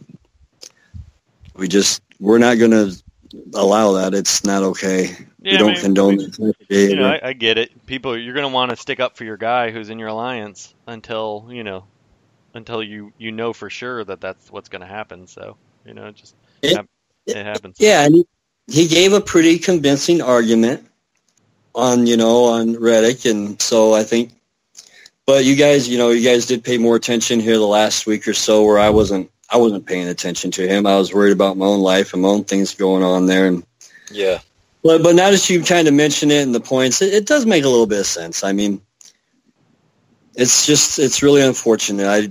we 1.60 1.68
just 1.68 2.02
we're 2.18 2.38
not 2.38 2.58
going 2.58 2.72
to 2.72 3.00
allow 3.54 3.92
that. 3.92 4.14
It's 4.14 4.44
not 4.44 4.62
okay. 4.62 5.14
we 5.40 5.56
don't 5.56 5.70
I 5.70 5.72
mean, 5.74 5.80
condone 5.82 6.16
we- 6.16 6.88
You 6.88 6.96
know. 6.96 7.10
I, 7.12 7.28
I 7.28 7.32
get 7.34 7.58
it. 7.58 7.86
People, 7.86 8.18
you're 8.18 8.34
going 8.34 8.48
to 8.48 8.52
want 8.52 8.70
to 8.70 8.76
stick 8.76 8.98
up 8.98 9.16
for 9.16 9.24
your 9.24 9.36
guy 9.36 9.70
who's 9.70 9.90
in 9.90 9.98
your 9.98 10.08
alliance 10.08 10.74
until 10.86 11.46
you 11.50 11.62
know, 11.62 11.84
until 12.54 12.82
you 12.82 13.12
you 13.18 13.30
know 13.30 13.52
for 13.52 13.70
sure 13.70 14.02
that 14.04 14.20
that's 14.20 14.50
what's 14.50 14.68
going 14.68 14.80
to 14.80 14.86
happen. 14.88 15.26
So 15.26 15.56
you 15.86 15.94
know, 15.94 16.10
just 16.10 16.34
It- 16.62 16.86
it 17.26 17.44
happens. 17.44 17.76
Yeah, 17.78 18.06
and 18.06 18.14
he, 18.16 18.26
he 18.66 18.88
gave 18.88 19.12
a 19.12 19.20
pretty 19.20 19.58
convincing 19.58 20.20
argument 20.22 20.88
on 21.74 22.06
you 22.06 22.16
know 22.16 22.44
on 22.46 22.74
Reddit, 22.74 23.30
and 23.30 23.60
so 23.60 23.94
I 23.94 24.02
think. 24.02 24.32
But 25.26 25.44
you 25.44 25.54
guys, 25.54 25.88
you 25.88 25.96
know, 25.96 26.10
you 26.10 26.24
guys 26.28 26.46
did 26.46 26.64
pay 26.64 26.76
more 26.76 26.96
attention 26.96 27.38
here 27.38 27.56
the 27.56 27.66
last 27.66 28.04
week 28.06 28.26
or 28.26 28.34
so, 28.34 28.64
where 28.64 28.80
I 28.80 28.90
wasn't. 28.90 29.30
I 29.50 29.56
wasn't 29.56 29.86
paying 29.86 30.08
attention 30.08 30.50
to 30.52 30.66
him. 30.68 30.86
I 30.86 30.96
was 30.96 31.12
worried 31.12 31.32
about 31.32 31.56
my 31.56 31.66
own 31.66 31.80
life 31.80 32.12
and 32.12 32.22
my 32.22 32.28
own 32.28 32.44
things 32.44 32.74
going 32.74 33.02
on 33.02 33.26
there. 33.26 33.46
And 33.46 33.64
Yeah. 34.10 34.38
but 34.82 35.02
but 35.02 35.14
now 35.14 35.30
that 35.30 35.50
you 35.50 35.62
kind 35.62 35.88
of 35.88 35.94
mention 35.94 36.30
it 36.30 36.42
and 36.42 36.54
the 36.54 36.60
points, 36.60 37.02
it, 37.02 37.12
it 37.14 37.26
does 37.26 37.46
make 37.46 37.64
a 37.64 37.68
little 37.68 37.86
bit 37.86 38.00
of 38.00 38.06
sense. 38.06 38.44
I 38.44 38.52
mean, 38.52 38.80
it's 40.34 40.66
just 40.66 40.98
it's 40.98 41.22
really 41.22 41.42
unfortunate. 41.42 42.06
I 42.06 42.30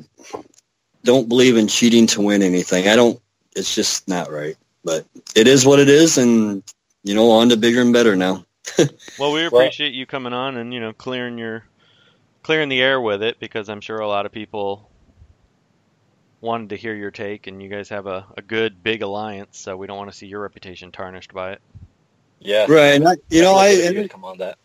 don't 1.03 1.29
believe 1.29 1.57
in 1.57 1.67
cheating 1.67 2.07
to 2.07 2.21
win 2.21 2.41
anything. 2.41 2.87
I 2.87 2.95
don't. 2.95 3.19
It's 3.55 3.73
just 3.75 4.07
not 4.07 4.31
right. 4.31 4.55
But 4.83 5.05
it 5.35 5.47
is 5.47 5.65
what 5.65 5.79
it 5.79 5.89
is, 5.89 6.17
and 6.17 6.63
you 7.03 7.15
know, 7.15 7.31
on 7.31 7.49
to 7.49 7.57
bigger 7.57 7.81
and 7.81 7.93
better 7.93 8.15
now. 8.15 8.45
Well, 9.17 9.33
we 9.33 9.41
Well- 9.41 9.47
appreciate 9.47 9.93
you 9.93 10.05
coming 10.05 10.31
on 10.33 10.55
and 10.55 10.73
you 10.73 10.79
know 10.79 10.93
clearing 10.93 11.37
your 11.37 11.65
clearing 12.43 12.69
the 12.69 12.81
air 12.81 13.01
with 13.01 13.21
it 13.21 13.37
because 13.39 13.67
I'm 13.67 13.81
sure 13.81 13.97
a 13.99 14.07
lot 14.07 14.25
of 14.25 14.31
people 14.31 14.88
wanted 16.41 16.69
to 16.69 16.75
hear 16.75 16.95
your 16.95 17.11
take, 17.11 17.47
and 17.47 17.61
you 17.61 17.69
guys 17.69 17.89
have 17.89 18.07
a, 18.07 18.25
a 18.37 18.41
good 18.41 18.81
big 18.83 19.01
alliance, 19.01 19.59
so 19.59 19.75
we 19.75 19.87
don't 19.87 19.97
want 19.97 20.11
to 20.11 20.17
see 20.17 20.27
your 20.27 20.41
reputation 20.41 20.91
tarnished 20.91 21.33
by 21.33 21.53
it. 21.53 21.61
Yeah. 22.39 22.65
Right. 22.69 23.01
I, 23.05 23.15
you 23.29 23.41
know, 23.41 23.55
Definitely 23.55 23.87
I 23.87 23.93
good 23.93 24.09
come 24.09 24.25
on 24.25 24.37
that. 24.37 24.57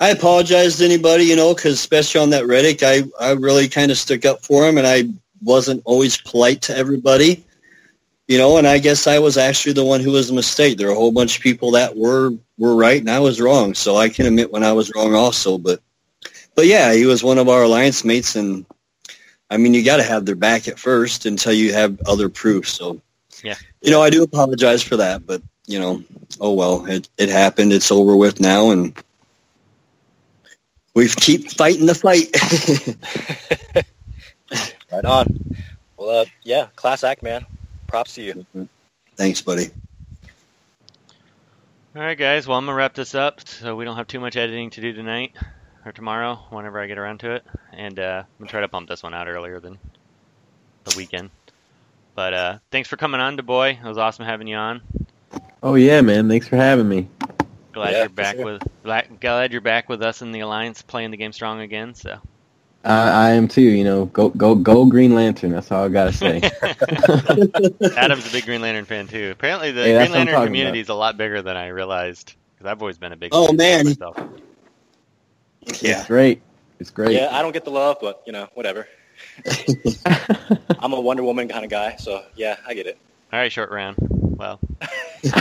I 0.00 0.10
apologize 0.10 0.76
to 0.78 0.84
anybody, 0.84 1.24
you 1.24 1.36
know, 1.36 1.54
because 1.54 1.74
especially 1.74 2.20
on 2.20 2.30
that 2.30 2.44
Reddit, 2.44 2.82
I 2.82 3.08
I 3.24 3.32
really 3.32 3.68
kind 3.68 3.90
of 3.90 3.98
stuck 3.98 4.24
up 4.24 4.44
for 4.44 4.66
him, 4.66 4.78
and 4.78 4.86
I 4.86 5.04
wasn't 5.42 5.82
always 5.84 6.20
polite 6.20 6.62
to 6.62 6.76
everybody. 6.76 7.44
You 8.28 8.36
know, 8.36 8.58
and 8.58 8.66
I 8.66 8.78
guess 8.78 9.06
I 9.06 9.18
was 9.18 9.38
actually 9.38 9.72
the 9.72 9.84
one 9.84 10.00
who 10.00 10.12
was 10.12 10.30
a 10.30 10.34
mistake. 10.34 10.76
There 10.76 10.88
are 10.88 10.92
a 10.92 10.96
whole 10.96 11.12
bunch 11.12 11.38
of 11.38 11.42
people 11.42 11.72
that 11.72 11.96
were 11.96 12.32
were 12.58 12.74
right 12.76 13.00
and 13.00 13.10
I 13.10 13.20
was 13.20 13.40
wrong. 13.40 13.74
So 13.74 13.96
I 13.96 14.08
can 14.08 14.26
admit 14.26 14.52
when 14.52 14.64
I 14.64 14.72
was 14.72 14.92
wrong 14.94 15.14
also. 15.14 15.56
But 15.56 15.80
but 16.54 16.66
yeah, 16.66 16.92
he 16.92 17.06
was 17.06 17.24
one 17.24 17.38
of 17.38 17.48
our 17.48 17.62
alliance 17.62 18.04
mates 18.04 18.36
and 18.36 18.66
I 19.50 19.56
mean 19.56 19.74
you 19.74 19.84
gotta 19.84 20.02
have 20.02 20.26
their 20.26 20.34
back 20.34 20.68
at 20.68 20.78
first 20.78 21.26
until 21.26 21.52
you 21.52 21.72
have 21.72 22.00
other 22.06 22.28
proof. 22.28 22.68
So 22.68 23.00
Yeah. 23.42 23.56
You 23.80 23.90
know, 23.90 24.02
I 24.02 24.10
do 24.10 24.22
apologize 24.22 24.82
for 24.82 24.96
that, 24.96 25.26
but 25.26 25.42
you 25.66 25.78
know, 25.78 26.02
oh 26.40 26.52
well, 26.52 26.86
it 26.86 27.08
it 27.18 27.28
happened, 27.28 27.72
it's 27.72 27.90
over 27.90 28.16
with 28.16 28.40
now 28.40 28.70
and 28.70 28.96
we 30.94 31.08
keep 31.08 31.50
fighting 31.50 31.86
the 31.86 31.94
fight. 31.94 32.34
Right 34.90 35.04
on. 35.04 35.54
Well, 35.96 36.20
uh, 36.20 36.24
yeah, 36.42 36.68
class 36.76 37.04
act, 37.04 37.22
man. 37.22 37.44
Props 37.86 38.14
to 38.14 38.22
you. 38.22 38.68
Thanks, 39.16 39.42
buddy. 39.42 39.70
All 41.94 42.02
right, 42.02 42.16
guys. 42.16 42.46
Well, 42.46 42.56
I'm 42.56 42.64
gonna 42.64 42.76
wrap 42.76 42.94
this 42.94 43.14
up 43.14 43.46
so 43.46 43.76
we 43.76 43.84
don't 43.84 43.96
have 43.96 44.06
too 44.06 44.20
much 44.20 44.36
editing 44.36 44.70
to 44.70 44.80
do 44.80 44.92
tonight 44.92 45.34
or 45.84 45.92
tomorrow, 45.92 46.36
whenever 46.50 46.80
I 46.80 46.86
get 46.86 46.98
around 46.98 47.20
to 47.20 47.32
it. 47.32 47.44
And 47.78 47.98
uh, 48.00 48.24
I'm 48.26 48.38
gonna 48.38 48.50
try 48.50 48.60
to 48.60 48.68
pump 48.68 48.88
this 48.88 49.04
one 49.04 49.14
out 49.14 49.28
earlier 49.28 49.60
than 49.60 49.78
the 50.84 50.94
weekend. 50.96 51.30
But 52.16 52.34
uh, 52.34 52.58
thanks 52.72 52.88
for 52.88 52.96
coming 52.96 53.20
on, 53.20 53.36
DeBoy. 53.36 53.80
It 53.82 53.88
was 53.88 53.98
awesome 53.98 54.24
having 54.26 54.48
you 54.48 54.56
on. 54.56 54.82
Oh 55.62 55.76
yeah, 55.76 56.00
man. 56.00 56.28
Thanks 56.28 56.48
for 56.48 56.56
having 56.56 56.88
me. 56.88 57.08
Glad 57.72 57.92
Yeah, 57.92 57.98
you're 58.00 58.08
back 58.08 58.34
sure. 58.36 58.44
with 58.44 58.62
glad, 58.82 59.20
glad 59.20 59.52
you're 59.52 59.60
back 59.60 59.88
with 59.88 60.02
us 60.02 60.22
in 60.22 60.32
the 60.32 60.40
alliance, 60.40 60.82
playing 60.82 61.12
the 61.12 61.16
game 61.16 61.32
strong 61.32 61.60
again. 61.60 61.94
So 61.94 62.18
I, 62.84 63.28
I 63.28 63.30
am 63.30 63.46
too. 63.46 63.62
You 63.62 63.84
know, 63.84 64.06
go 64.06 64.30
go 64.30 64.56
go 64.56 64.84
Green 64.86 65.14
Lantern. 65.14 65.52
That's 65.52 65.70
all 65.70 65.84
I 65.84 65.88
gotta 65.88 66.12
say. 66.12 66.40
Adam's 67.96 68.26
a 68.28 68.32
big 68.32 68.44
Green 68.44 68.60
Lantern 68.60 68.86
fan 68.86 69.06
too. 69.06 69.30
Apparently, 69.30 69.70
the 69.70 69.84
Hey, 69.84 69.96
Green 69.98 70.10
Lantern 70.10 70.34
talking 70.34 70.48
community 70.48 70.80
is 70.80 70.88
a 70.88 70.94
lot 70.94 71.16
bigger 71.16 71.42
than 71.42 71.56
I 71.56 71.68
realized. 71.68 72.34
Because 72.54 72.72
I've 72.72 72.82
always 72.82 72.98
been 72.98 73.12
a 73.12 73.16
big. 73.16 73.30
Oh, 73.32 73.46
Green 73.46 73.56
man. 73.58 73.78
fan 73.78 73.86
myself. 73.86 74.16
Yeah. 75.80 75.98
It's 75.98 76.06
great. 76.06 76.42
It's 76.78 76.90
great. 76.90 77.12
Yeah, 77.12 77.28
I 77.32 77.42
don't 77.42 77.52
get 77.52 77.64
the 77.64 77.70
love, 77.70 77.98
but 78.00 78.22
you 78.26 78.32
know, 78.32 78.48
whatever. 78.54 78.86
I'm 80.78 80.92
a 80.92 81.00
Wonder 81.00 81.22
Woman 81.22 81.48
kind 81.48 81.64
of 81.64 81.70
guy, 81.70 81.96
so 81.96 82.24
yeah, 82.36 82.56
I 82.66 82.74
get 82.74 82.86
it. 82.86 82.98
All 83.32 83.38
right, 83.38 83.50
short 83.52 83.70
round. 83.70 83.96
Well, 84.00 84.60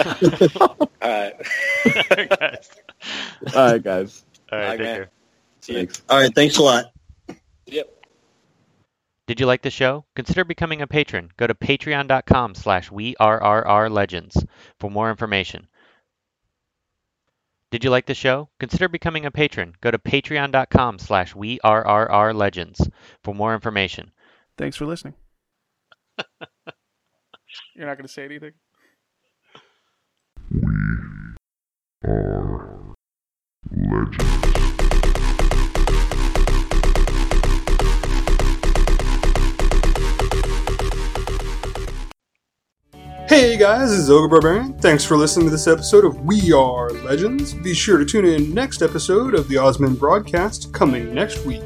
All 0.61 0.89
right. 1.01 1.33
guys. 2.29 2.71
all 3.55 3.71
right, 3.71 3.83
guys. 3.83 4.23
All 4.51 4.59
right, 4.59 4.77
Bye, 4.77 4.77
take 4.77 4.85
care. 4.87 5.09
See 5.61 5.73
you. 5.73 5.79
Thanks. 5.79 6.01
All 6.09 6.19
right. 6.19 6.33
Thanks 6.33 6.57
a 6.57 6.63
lot. 6.63 6.91
Yep. 7.67 8.05
Did 9.27 9.39
you 9.41 9.45
like 9.45 9.61
the 9.61 9.69
show? 9.69 10.05
Consider 10.15 10.45
becoming 10.45 10.81
a 10.81 10.87
patron. 10.87 11.31
Go 11.35 11.47
to 11.47 11.53
patreon.com 11.53 12.55
slash 12.55 12.89
we 12.89 13.15
legends 13.19 14.45
for 14.79 14.89
more 14.89 15.09
information. 15.09 15.67
Did 17.69 17.83
you 17.83 17.89
like 17.89 18.05
the 18.05 18.13
show? 18.13 18.49
Consider 18.59 18.87
becoming 18.87 19.25
a 19.25 19.31
patron. 19.31 19.75
Go 19.81 19.91
to 19.91 19.97
patreon.com 19.97 20.99
slash 20.99 21.35
we 21.35 21.59
are 21.65 21.81
RR 21.81 22.33
legends 22.33 22.89
for 23.23 23.35
more 23.35 23.53
information. 23.53 24.11
Thanks 24.57 24.77
for 24.77 24.85
listening. 24.85 25.15
You're 27.75 27.87
not 27.87 27.97
going 27.97 28.07
to 28.07 28.13
say 28.13 28.23
anything? 28.23 28.53
We 30.49 30.61
are 32.05 32.95
legends. 33.71 34.56
Hey 43.27 43.57
guys, 43.57 43.89
this 43.89 43.99
is 43.99 44.09
Ogre 44.09 44.29
Barbarian. 44.29 44.73
Thanks 44.79 45.03
for 45.03 45.17
listening 45.17 45.47
to 45.47 45.51
this 45.51 45.67
episode 45.67 46.05
of 46.05 46.21
We 46.21 46.53
Are 46.53 46.89
Legends. 46.91 47.53
Be 47.53 47.73
sure 47.73 47.97
to 47.97 48.05
tune 48.05 48.23
in 48.23 48.53
next 48.53 48.81
episode 48.81 49.35
of 49.35 49.49
the 49.49 49.57
Osmond 49.57 49.99
broadcast 49.99 50.71
coming 50.71 51.13
next 51.13 51.45
week. 51.45 51.61